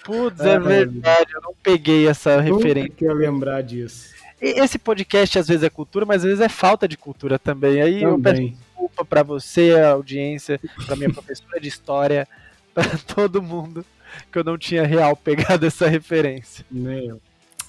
Putz, 0.04 0.40
é, 0.40 0.52
é 0.52 0.58
verdade, 0.58 1.32
eu 1.34 1.40
não 1.42 1.54
peguei 1.62 2.06
essa 2.06 2.38
referência. 2.40 2.90
que 2.90 3.04
eu 3.04 3.14
lembrar 3.14 3.62
disso. 3.62 4.14
Esse 4.40 4.78
podcast 4.78 5.38
às 5.38 5.48
vezes 5.48 5.62
é 5.62 5.70
cultura, 5.70 6.06
mas 6.06 6.22
às 6.22 6.28
vezes 6.28 6.40
é 6.40 6.48
falta 6.48 6.86
de 6.86 6.96
cultura 6.96 7.38
também. 7.38 7.80
Aí 7.80 8.00
também. 8.00 8.02
eu 8.02 8.20
peço 8.20 8.52
desculpa 8.80 9.04
para 9.04 9.22
você, 9.22 9.72
a 9.72 9.90
audiência, 9.90 10.58
para 10.86 10.96
minha 10.96 11.12
professora 11.12 11.60
de 11.60 11.68
história, 11.68 12.26
para 12.72 12.96
todo 13.14 13.42
mundo, 13.42 13.84
que 14.32 14.38
eu 14.38 14.44
não 14.44 14.56
tinha 14.56 14.86
real 14.86 15.14
pegado 15.14 15.66
essa 15.66 15.86
referência. 15.86 16.64
Meu. 16.70 17.20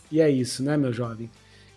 E 0.09 0.21
é 0.21 0.29
isso, 0.29 0.63
né, 0.63 0.77
meu 0.77 0.93
jovem? 0.93 1.29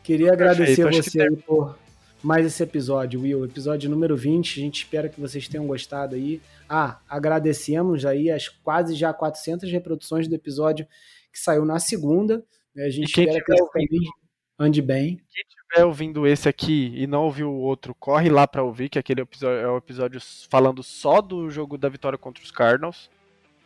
Queria 0.03 0.33
agradecer 0.33 0.85
Perfeito, 0.85 1.11
você 1.11 1.37
por 1.47 1.79
mais 2.23 2.47
esse 2.47 2.63
episódio, 2.63 3.23
Will. 3.23 3.45
Episódio 3.45 3.91
número 3.91 4.17
20. 4.17 4.61
A 4.61 4.63
gente 4.63 4.77
espera 4.85 5.09
que 5.09 5.21
vocês 5.21 5.49
tenham 5.49 5.67
gostado 5.67 6.15
aí. 6.15 6.41
Ah, 6.69 7.01
agradecemos 7.09 8.05
aí 8.05 8.31
as 8.31 8.49
quase 8.49 8.95
já 8.95 9.13
400 9.13 9.71
reproduções 9.71 10.29
do 10.29 10.35
episódio 10.35 10.87
que 11.33 11.39
saiu 11.39 11.65
na 11.65 11.79
segunda. 11.79 12.45
A 12.77 12.89
gente 12.89 13.09
espera 13.09 13.43
que 13.43 13.53
ouvindo, 13.53 14.11
ande 14.59 14.83
bem. 14.83 15.17
Quem 15.31 15.45
estiver 15.75 15.85
ouvindo 15.85 16.27
esse 16.27 16.49
aqui 16.49 16.93
e 16.95 17.07
não 17.07 17.25
ouviu 17.25 17.51
o 17.51 17.61
outro, 17.61 17.95
corre 17.99 18.31
lá 18.31 18.47
para 18.47 18.63
ouvir, 18.63 18.89
que 18.89 18.99
aquele 18.99 19.23
episódio 19.23 19.59
é 19.59 19.69
o 19.69 19.77
episódio 19.77 20.21
falando 20.49 20.83
só 20.83 21.21
do 21.21 21.51
jogo 21.51 21.77
da 21.77 21.89
vitória 21.89 22.17
contra 22.17 22.43
os 22.43 22.51
Cardinals. 22.51 23.11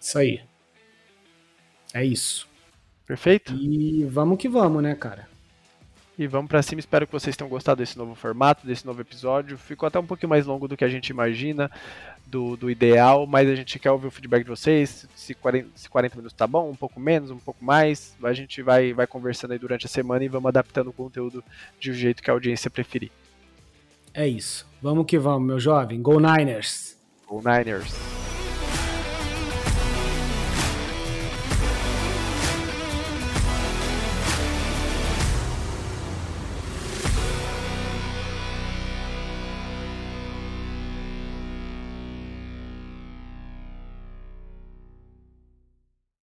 Isso 0.01 0.19
aí. 0.19 0.41
É 1.93 2.05
isso. 2.05 2.49
Perfeito? 3.07 3.55
E 3.55 4.05
vamos 4.05 4.39
que 4.39 4.49
vamos, 4.49 4.83
né, 4.83 4.95
cara? 4.95 5.29
E 6.19 6.27
vamos 6.27 6.49
para 6.49 6.61
cima. 6.63 6.81
Espero 6.81 7.07
que 7.07 7.13
vocês 7.13 7.37
tenham 7.37 7.49
gostado 7.49 7.79
desse 7.79 7.97
novo 7.97 8.17
formato, 8.17 8.67
desse 8.67 8.85
novo 8.85 9.01
episódio. 9.01 9.57
Ficou 9.57 9.87
até 9.87 10.01
um 10.01 10.07
pouquinho 10.07 10.31
mais 10.31 10.45
longo 10.47 10.67
do 10.67 10.77
que 10.77 10.85
a 10.85 10.89
gente 10.89 11.11
imagina, 11.11 11.71
do, 12.27 12.57
do 12.57 12.69
ideal, 12.69 13.25
mas 13.25 13.49
a 13.49 13.55
gente 13.55 13.79
quer 13.79 13.93
ouvir 13.93 14.09
o 14.09 14.11
feedback 14.11 14.43
de 14.43 14.51
vocês. 14.51 15.07
Se 15.15 15.33
40, 15.33 15.69
se 15.77 15.89
40 15.89 16.17
minutos 16.17 16.37
tá 16.37 16.47
bom, 16.47 16.69
um 16.69 16.75
pouco 16.75 16.99
menos, 16.99 17.31
um 17.31 17.39
pouco 17.39 17.65
mais. 17.65 18.17
A 18.21 18.33
gente 18.33 18.61
vai, 18.63 18.93
vai 18.93 19.07
conversando 19.07 19.53
aí 19.53 19.61
durante 19.61 19.87
a 19.87 19.89
semana 19.89 20.25
e 20.25 20.29
vamos 20.29 20.49
adaptando 20.49 20.89
o 20.89 20.93
conteúdo 20.93 21.45
de 21.79 21.93
um 21.93 21.95
jeito 21.95 22.21
que 22.21 22.31
a 22.31 22.33
audiência 22.33 22.69
preferir. 22.69 23.13
É 24.13 24.27
isso. 24.27 24.67
Vamos 24.83 25.07
que 25.07 25.19
vamos, 25.19 25.47
meu 25.47 25.61
jovem. 25.61 26.03
Go 26.03 26.19
Niners! 26.19 26.99
Go 27.29 27.41
Niners! 27.41 28.28